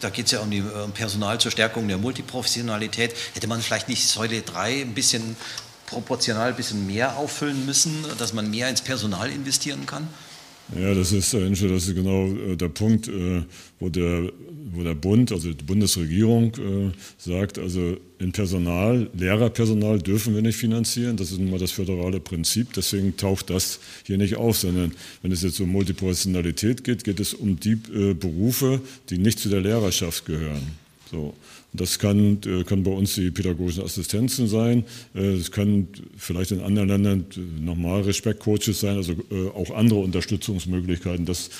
da 0.00 0.10
geht 0.10 0.26
es 0.26 0.32
ja 0.32 0.40
um 0.40 0.50
die 0.50 0.62
Personal 0.92 1.40
zur 1.40 1.50
Stärkung 1.50 1.88
der 1.88 1.98
Multiprofessionalität, 1.98 3.14
hätte 3.32 3.46
man 3.46 3.60
vielleicht 3.60 3.88
nicht 3.88 4.06
Säule 4.06 4.42
3 4.42 4.82
ein 4.82 4.94
bisschen 4.94 5.36
proportional 5.86 6.50
ein 6.50 6.56
bisschen 6.56 6.86
mehr 6.86 7.16
auffüllen 7.16 7.66
müssen, 7.66 8.04
dass 8.18 8.32
man 8.32 8.50
mehr 8.50 8.68
ins 8.68 8.82
Personal 8.82 9.30
investieren 9.30 9.86
kann? 9.86 10.08
Ja, 10.74 10.94
das 10.94 11.12
ist, 11.12 11.34
das 11.34 11.60
ist 11.60 11.94
genau 11.94 12.26
äh, 12.26 12.56
der 12.56 12.68
Punkt, 12.68 13.06
äh, 13.06 13.42
wo 13.78 13.90
der, 13.90 14.32
wo 14.72 14.82
der 14.82 14.94
Bund, 14.94 15.30
also 15.30 15.52
die 15.52 15.62
Bundesregierung 15.62 16.54
äh, 16.54 16.92
sagt, 17.18 17.58
also 17.58 17.98
in 18.18 18.32
Personal, 18.32 19.10
Lehrerpersonal 19.12 19.98
dürfen 20.00 20.34
wir 20.34 20.40
nicht 20.40 20.56
finanzieren. 20.56 21.18
Das 21.18 21.30
ist 21.30 21.38
nun 21.38 21.50
mal 21.50 21.58
das 21.58 21.70
föderale 21.70 22.18
Prinzip. 22.18 22.72
Deswegen 22.72 23.16
taucht 23.16 23.50
das 23.50 23.78
hier 24.04 24.16
nicht 24.16 24.36
auf, 24.36 24.56
sondern 24.56 24.92
wenn 25.20 25.32
es 25.32 25.42
jetzt 25.42 25.60
um 25.60 25.68
Multiprofessionalität 25.68 26.82
geht, 26.82 27.04
geht 27.04 27.20
es 27.20 27.34
um 27.34 27.60
die 27.60 27.76
Berufe, 27.76 28.80
die 29.10 29.18
nicht 29.18 29.40
zu 29.40 29.50
der 29.50 29.60
Lehrerschaft 29.60 30.24
gehören. 30.24 30.62
So. 31.10 31.34
Das 31.76 31.98
kann, 31.98 32.38
äh, 32.46 32.62
kann 32.62 32.84
bei 32.84 32.92
uns 32.92 33.16
die 33.16 33.32
pädagogischen 33.32 33.82
Assistenzen 33.82 34.46
sein. 34.46 34.84
Äh, 35.12 35.32
es 35.32 35.50
können 35.50 35.88
vielleicht 36.16 36.52
in 36.52 36.60
anderen 36.60 36.88
Ländern 36.88 37.24
nochmal 37.60 38.02
Respektcoaches 38.02 38.78
sein, 38.78 38.96
also 38.96 39.12
äh, 39.12 39.48
auch 39.54 39.74
andere 39.74 39.98
Unterstützungsmöglichkeiten. 39.98 41.26
Das 41.26 41.50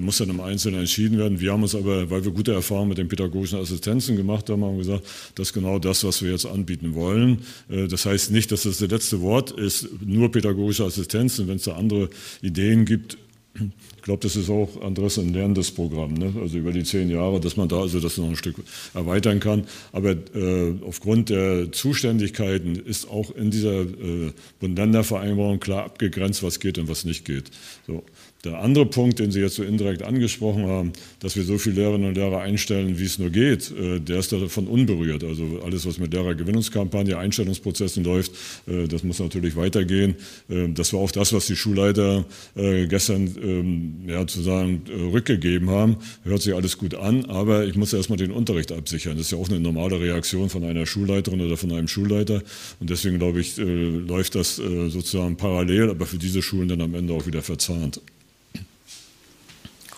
muss 0.00 0.18
dann 0.18 0.30
im 0.30 0.40
Einzelnen 0.40 0.80
entschieden 0.80 1.18
werden. 1.18 1.40
Wir 1.40 1.52
haben 1.52 1.62
uns 1.62 1.74
aber, 1.74 2.10
weil 2.10 2.24
wir 2.24 2.32
gute 2.32 2.52
Erfahrungen 2.52 2.90
mit 2.90 2.98
den 2.98 3.08
pädagogischen 3.08 3.58
Assistenzen 3.58 4.16
gemacht 4.16 4.48
haben, 4.48 4.64
haben 4.64 4.78
gesagt, 4.78 5.04
das 5.34 5.48
ist 5.48 5.52
genau 5.52 5.78
das, 5.78 6.04
was 6.04 6.22
wir 6.22 6.30
jetzt 6.30 6.46
anbieten 6.46 6.94
wollen. 6.94 7.38
Das 7.68 8.06
heißt 8.06 8.30
nicht, 8.30 8.52
dass 8.52 8.62
das 8.62 8.78
das 8.78 8.90
letzte 8.90 9.20
Wort 9.20 9.50
ist, 9.50 9.88
nur 10.04 10.30
pädagogische 10.30 10.84
Assistenzen. 10.84 11.48
Wenn 11.48 11.56
es 11.56 11.64
da 11.64 11.74
andere 11.74 12.08
Ideen 12.42 12.84
gibt, 12.84 13.18
ich 13.54 14.02
glaube, 14.02 14.20
das 14.20 14.34
ist 14.34 14.50
auch 14.50 14.82
Andres 14.82 15.18
ein 15.18 15.32
lernendes 15.32 15.70
Programm, 15.70 16.14
ne? 16.14 16.34
also 16.40 16.58
über 16.58 16.72
die 16.72 16.82
zehn 16.82 17.08
Jahre, 17.08 17.40
dass 17.40 17.56
man 17.56 17.68
da 17.68 17.80
also 17.80 18.00
das 18.00 18.18
noch 18.18 18.28
ein 18.28 18.36
Stück 18.36 18.56
erweitern 18.94 19.38
kann. 19.38 19.66
Aber 19.92 20.10
äh, 20.10 20.74
aufgrund 20.84 21.30
der 21.30 21.70
Zuständigkeiten 21.70 22.74
ist 22.74 23.08
auch 23.08 23.30
in 23.30 23.50
dieser 23.50 23.82
äh, 23.82 24.32
Bund-Länder-Vereinbarung 24.60 25.60
klar 25.60 25.84
abgegrenzt, 25.84 26.42
was 26.42 26.58
geht 26.58 26.78
und 26.78 26.88
was 26.88 27.04
nicht 27.04 27.24
geht. 27.24 27.50
So. 27.86 28.02
Der 28.44 28.60
andere 28.60 28.84
Punkt, 28.84 29.20
den 29.20 29.30
Sie 29.30 29.40
jetzt 29.40 29.54
so 29.54 29.62
indirekt 29.62 30.02
angesprochen 30.02 30.66
haben, 30.66 30.92
dass 31.20 31.34
wir 31.34 31.44
so 31.44 31.56
viele 31.56 31.76
Lehrerinnen 31.76 32.08
und 32.08 32.14
Lehrer 32.14 32.40
einstellen, 32.40 32.98
wie 32.98 33.04
es 33.04 33.18
nur 33.18 33.30
geht, 33.30 33.70
äh, 33.70 34.00
der 34.00 34.18
ist 34.18 34.32
davon 34.32 34.66
unberührt. 34.66 35.24
Also 35.24 35.62
alles, 35.64 35.86
was 35.86 35.98
mit 35.98 36.12
Lehrergewinnungskampagne, 36.12 37.16
Einstellungsprozessen 37.16 38.04
läuft, 38.04 38.32
äh, 38.66 38.86
das 38.86 39.02
muss 39.02 39.18
natürlich 39.18 39.56
weitergehen. 39.56 40.16
Äh, 40.50 40.68
das 40.68 40.92
war 40.92 41.00
auch 41.00 41.10
das, 41.10 41.32
was 41.32 41.46
die 41.46 41.56
Schulleiter 41.56 42.24
gestern 42.54 43.34
ähm, 43.42 43.94
ja, 44.06 44.26
zu 44.26 44.42
sagen 44.42 44.82
rückgegeben 45.12 45.70
haben. 45.70 45.96
Hört 46.24 46.42
sich 46.42 46.54
alles 46.54 46.78
gut 46.78 46.94
an, 46.94 47.24
aber 47.26 47.64
ich 47.64 47.76
muss 47.76 47.92
erstmal 47.92 48.18
den 48.18 48.30
Unterricht 48.30 48.72
absichern. 48.72 49.16
Das 49.16 49.26
ist 49.26 49.32
ja 49.32 49.38
auch 49.38 49.48
eine 49.48 49.60
normale 49.60 50.00
Reaktion 50.00 50.50
von 50.50 50.64
einer 50.64 50.86
Schulleiterin 50.86 51.40
oder 51.40 51.56
von 51.56 51.72
einem 51.72 51.88
Schulleiter. 51.88 52.42
Und 52.80 52.90
deswegen 52.90 53.18
glaube 53.18 53.40
ich, 53.40 53.56
läuft 53.56 54.34
das 54.34 54.56
sozusagen 54.56 55.36
parallel, 55.36 55.90
aber 55.90 56.06
für 56.06 56.18
diese 56.18 56.42
Schulen 56.42 56.68
dann 56.68 56.80
am 56.80 56.94
Ende 56.94 57.14
auch 57.14 57.26
wieder 57.26 57.42
verzahnt. 57.42 58.00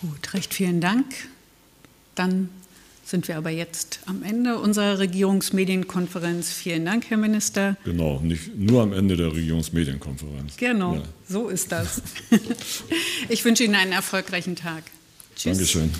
Gut, 0.01 0.35
recht 0.35 0.55
vielen 0.55 0.81
Dank. 0.81 1.07
Dann 2.15 2.49
sind 3.05 3.29
wir 3.29 3.37
aber 3.37 3.51
jetzt 3.51 4.01
am 4.07 4.23
Ende 4.25 4.59
unserer 4.59 4.99
Regierungsmedienkonferenz. 4.99 6.51
Vielen 6.53 6.85
Dank, 6.85 7.09
Herr 7.09 7.17
Minister. 7.17 7.77
Genau, 7.85 8.19
nicht 8.21 8.57
nur 8.57 8.83
am 8.83 8.93
Ende 8.93 9.17
der 9.17 9.33
Regierungsmedienkonferenz. 9.33 10.57
Genau, 10.57 10.97
ja. 10.97 11.03
so 11.29 11.49
ist 11.49 11.73
das. 11.73 12.03
Ich 13.29 13.45
wünsche 13.45 13.65
Ihnen 13.65 13.75
einen 13.75 13.93
erfolgreichen 13.93 14.55
Tag. 14.55 14.85
Tschüss. 15.35 15.57
Dankeschön. 15.57 15.91